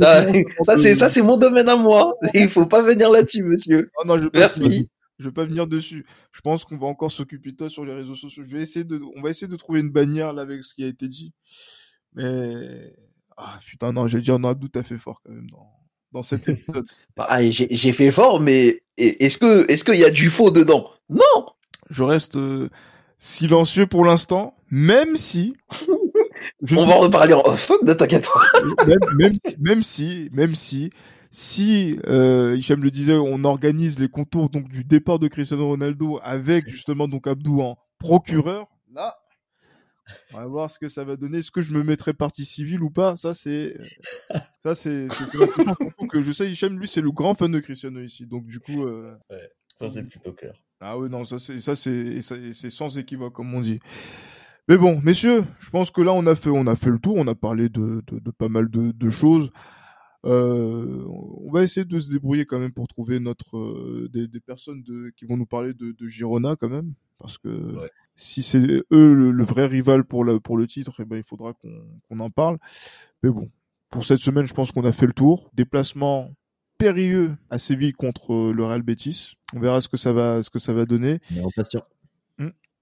ah, 0.01 0.25
ça 0.63 0.77
c'est 0.77 0.95
ça 0.95 1.09
c'est 1.09 1.21
mon 1.21 1.37
domaine 1.37 1.69
à 1.69 1.75
moi. 1.75 2.15
Il 2.33 2.49
faut 2.49 2.65
pas 2.65 2.81
venir 2.81 3.09
là-dessus, 3.09 3.43
monsieur. 3.43 3.89
Oh 3.97 4.05
non, 4.05 4.17
je 4.17 4.27
Merci. 4.33 4.85
Je 5.17 5.25
vais 5.29 5.33
pas 5.33 5.45
venir 5.45 5.65
dessus. 5.65 6.05
Je 6.33 6.41
pense 6.41 6.65
qu'on 6.65 6.77
va 6.77 6.87
encore 6.87 7.11
s'occuper 7.11 7.51
de 7.51 7.55
toi 7.55 7.69
sur 7.69 7.85
les 7.85 7.93
réseaux 7.93 8.15
sociaux. 8.15 8.43
Je 8.45 8.53
vais 8.53 8.61
essayer 8.61 8.83
de, 8.83 8.99
on 9.15 9.21
va 9.21 9.29
essayer 9.29 9.47
de 9.47 9.55
trouver 9.55 9.79
une 9.79 9.89
bannière 9.89 10.33
là 10.33 10.41
avec 10.41 10.63
ce 10.63 10.73
qui 10.73 10.83
a 10.83 10.87
été 10.87 11.07
dit. 11.07 11.31
Mais 12.13 12.93
ah 13.37 13.59
putain, 13.65 13.93
non, 13.93 14.07
j'ai 14.07 14.19
dire, 14.19 14.39
non, 14.39 14.49
Abdou, 14.49 14.67
t'as 14.67 14.83
fait 14.83 14.97
fort 14.97 15.21
quand 15.23 15.31
même 15.31 15.49
dans, 15.49 15.69
dans 16.11 16.23
cet 16.23 16.47
épisode. 16.49 16.85
bah, 17.15 17.27
j'ai 17.49 17.93
fait 17.93 18.11
fort, 18.11 18.39
mais 18.41 18.81
est-ce 18.97 19.37
que 19.37 19.69
est-ce 19.71 19.83
qu'il 19.83 19.99
y 19.99 20.05
a 20.05 20.11
du 20.11 20.29
faux 20.29 20.51
dedans? 20.51 20.89
Non 21.09 21.45
Je 21.89 22.03
reste 22.03 22.35
euh, 22.35 22.69
silencieux 23.17 23.87
pour 23.87 24.03
l'instant, 24.05 24.57
même 24.69 25.15
si. 25.15 25.55
Je 26.65 26.75
On 26.75 26.85
va 26.85 26.95
en 26.95 26.99
reparler 26.99 27.33
en 27.33 27.41
off, 27.45 27.71
ne 27.83 27.93
t'inquiète 27.93 28.25
pas. 28.25 28.59
même, 28.87 28.97
même, 29.17 29.37
même, 29.59 29.83
si, 29.83 30.29
même 30.33 30.55
si, 30.55 30.89
si, 31.31 31.99
euh, 32.07 32.55
Hichem 32.57 32.83
le 32.83 32.91
disait, 32.91 33.13
on 33.13 33.43
organise 33.43 33.99
les 33.99 34.09
contours 34.09 34.49
donc 34.49 34.69
du 34.69 34.83
départ 34.83 35.19
de 35.19 35.27
Cristiano 35.27 35.67
Ronaldo 35.67 36.19
avec 36.23 36.69
justement 36.69 37.07
donc 37.07 37.27
Abdou 37.27 37.61
en 37.61 37.77
procureur, 37.99 38.67
là, 38.93 39.15
on 40.33 40.37
va 40.37 40.45
voir 40.45 40.71
ce 40.71 40.79
que 40.79 40.87
ça 40.87 41.03
va 41.03 41.15
donner. 41.15 41.39
Est-ce 41.39 41.51
que 41.51 41.61
je 41.61 41.73
me 41.73 41.83
mettrai 41.83 42.13
partie 42.13 42.45
civile 42.45 42.83
ou 42.83 42.89
pas? 42.89 43.17
Ça, 43.17 43.33
c'est. 43.33 43.75
Ça, 44.63 44.75
c'est. 44.75 45.07
Surtout 45.11 46.07
que 46.07 46.21
je 46.21 46.31
sais, 46.31 46.49
Hichem, 46.49 46.77
lui, 46.79 46.87
c'est 46.87 47.01
le 47.01 47.11
grand 47.11 47.35
fan 47.35 47.51
de 47.51 47.59
Cristiano 47.59 47.99
ici. 48.01 48.25
Donc, 48.25 48.45
du 48.45 48.59
coup. 48.59 48.85
Euh... 48.85 49.15
Ouais, 49.29 49.49
ça, 49.75 49.89
c'est 49.89 50.03
plutôt 50.03 50.33
clair. 50.33 50.53
Ah 50.79 50.97
oui, 50.97 51.09
non, 51.09 51.25
ça, 51.25 51.39
c'est, 51.39 51.59
ça, 51.61 51.75
c'est, 51.75 52.21
c'est 52.21 52.69
sans 52.69 52.97
équivoque, 52.97 53.33
comme 53.33 53.53
on 53.53 53.61
dit. 53.61 53.79
Mais 54.67 54.77
bon, 54.77 54.99
messieurs, 55.01 55.43
je 55.59 55.69
pense 55.69 55.91
que 55.91 56.01
là, 56.01 56.11
on 56.13 56.25
a 56.25 56.35
fait, 56.35 56.49
on 56.49 56.65
a 56.67 56.75
fait 56.75 56.89
le 56.89 56.99
tour. 56.99 57.15
On 57.17 57.27
a 57.27 57.35
parlé 57.35 57.69
de, 57.69 58.03
de, 58.07 58.19
de 58.19 58.31
pas 58.31 58.49
mal 58.49 58.69
de, 58.69 58.91
de 58.91 59.09
choses. 59.09 59.51
Euh, 60.25 61.05
on 61.07 61.51
va 61.51 61.61
essayer 61.61 61.85
de 61.85 61.99
se 61.99 62.09
débrouiller 62.09 62.45
quand 62.45 62.57
même 62.57 62.71
pour 62.71 62.87
trouver 62.87 63.19
notre 63.19 63.57
euh, 63.57 64.09
des, 64.11 64.27
des, 64.27 64.39
personnes 64.39 64.81
de, 64.81 65.11
qui 65.15 65.25
vont 65.25 65.37
nous 65.37 65.45
parler 65.45 65.75
de, 65.75 65.91
de 65.91 66.07
Girona 66.07 66.55
quand 66.55 66.69
même 66.69 66.95
parce 67.19 67.37
que 67.37 67.47
ouais. 67.47 67.89
si 68.15 68.41
c'est 68.41 68.59
eux 68.59 69.13
le, 69.13 69.31
le, 69.31 69.43
vrai 69.43 69.67
rival 69.67 70.03
pour 70.03 70.23
le 70.23 70.39
pour 70.39 70.57
le 70.57 70.65
titre, 70.65 70.95
eh 70.99 71.05
ben 71.05 71.17
il 71.17 71.23
faudra 71.23 71.53
qu'on 71.53 71.85
qu'on 72.07 72.19
en 72.19 72.29
parle. 72.31 72.57
Mais 73.23 73.29
bon, 73.29 73.51
pour 73.89 74.03
cette 74.03 74.19
semaine, 74.19 74.45
je 74.45 74.53
pense 74.53 74.71
qu'on 74.71 74.85
a 74.85 74.91
fait 74.91 75.05
le 75.05 75.13
tour. 75.13 75.51
Déplacement 75.53 76.31
périlleux 76.77 77.35
à 77.49 77.57
Séville 77.57 77.93
contre 77.93 78.51
le 78.51 78.65
Real 78.65 78.81
Betis. 78.81 79.35
On 79.53 79.59
verra 79.59 79.79
ce 79.79 79.89
que 79.89 79.97
ça 79.97 80.11
va 80.11 80.43
ce 80.43 80.49
que 80.49 80.59
ça 80.59 80.73
va 80.73 80.85
donner. 80.85 81.19
Mais 81.31 81.41
en 81.41 81.49
pas 81.55 81.63
sûr. 81.63 81.85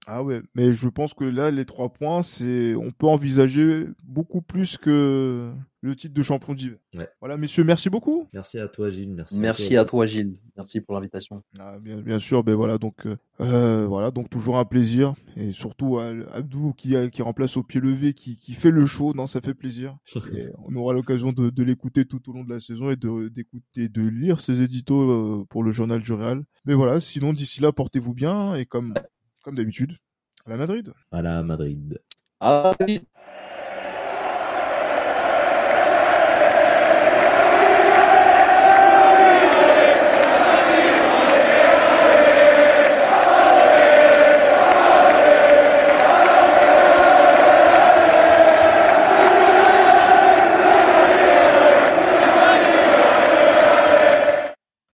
Ah 0.06 0.22
ouais, 0.22 0.42
mais 0.54 0.72
je 0.72 0.88
pense 0.88 1.14
que 1.14 1.24
là, 1.24 1.50
les 1.50 1.64
trois 1.64 1.88
points, 1.92 2.22
c'est, 2.22 2.74
on 2.74 2.90
peut 2.90 3.06
envisager 3.06 3.86
beaucoup 4.04 4.42
plus 4.42 4.76
que 4.76 5.52
le 5.84 5.94
titre 5.94 6.14
de 6.14 6.22
champion 6.22 6.54
d'hiver. 6.54 6.78
Ouais. 6.96 7.08
Voilà, 7.20 7.36
messieurs, 7.36 7.62
merci 7.62 7.90
beaucoup. 7.90 8.26
Merci 8.32 8.58
à 8.58 8.68
toi, 8.68 8.88
Gilles. 8.88 9.14
Merci. 9.14 9.38
Merci 9.38 9.76
à 9.76 9.84
toi, 9.84 10.04
à 10.04 10.06
toi 10.06 10.06
Gilles. 10.06 10.38
Merci 10.56 10.80
pour 10.80 10.94
l'invitation. 10.94 11.42
Ah, 11.58 11.78
bien, 11.78 11.96
bien 11.98 12.18
sûr, 12.18 12.42
ben 12.42 12.54
voilà, 12.54 12.78
donc, 12.78 13.06
euh, 13.40 13.86
voilà, 13.86 14.10
donc 14.10 14.30
toujours 14.30 14.56
un 14.56 14.64
plaisir 14.64 15.14
et 15.36 15.52
surtout 15.52 15.98
à 15.98 16.06
Abdou 16.32 16.72
qui, 16.74 16.94
qui 17.10 17.22
remplace 17.22 17.56
au 17.56 17.62
pied 17.62 17.80
levé, 17.80 18.14
qui, 18.14 18.36
qui 18.36 18.54
fait 18.54 18.70
le 18.70 18.86
show, 18.86 19.12
non, 19.14 19.26
ça 19.26 19.40
fait 19.40 19.54
plaisir. 19.54 19.96
et 20.34 20.46
on 20.64 20.74
aura 20.74 20.94
l'occasion 20.94 21.32
de, 21.32 21.50
de 21.50 21.62
l'écouter 21.62 22.06
tout 22.06 22.30
au 22.30 22.32
long 22.32 22.44
de 22.44 22.50
la 22.50 22.60
saison 22.60 22.90
et 22.90 22.96
de 22.96 23.28
d'écouter, 23.28 23.88
de 23.88 24.02
lire 24.02 24.40
ses 24.40 24.62
éditos 24.62 25.10
euh, 25.10 25.46
pour 25.50 25.62
le 25.62 25.70
journal 25.70 26.00
du 26.00 26.12
Real. 26.12 26.44
Mais 26.64 26.74
voilà, 26.74 27.00
sinon 27.00 27.32
d'ici 27.32 27.60
là, 27.60 27.72
portez-vous 27.72 28.14
bien 28.14 28.54
et 28.54 28.64
comme 28.64 28.94
comme 29.44 29.56
d'habitude, 29.56 29.96
à 30.46 30.50
la 30.50 30.56
Madrid. 30.56 30.92
À 31.12 31.22
la 31.22 31.42
Madrid. 31.42 32.00
À 32.40 32.72
Madrid. 32.80 33.04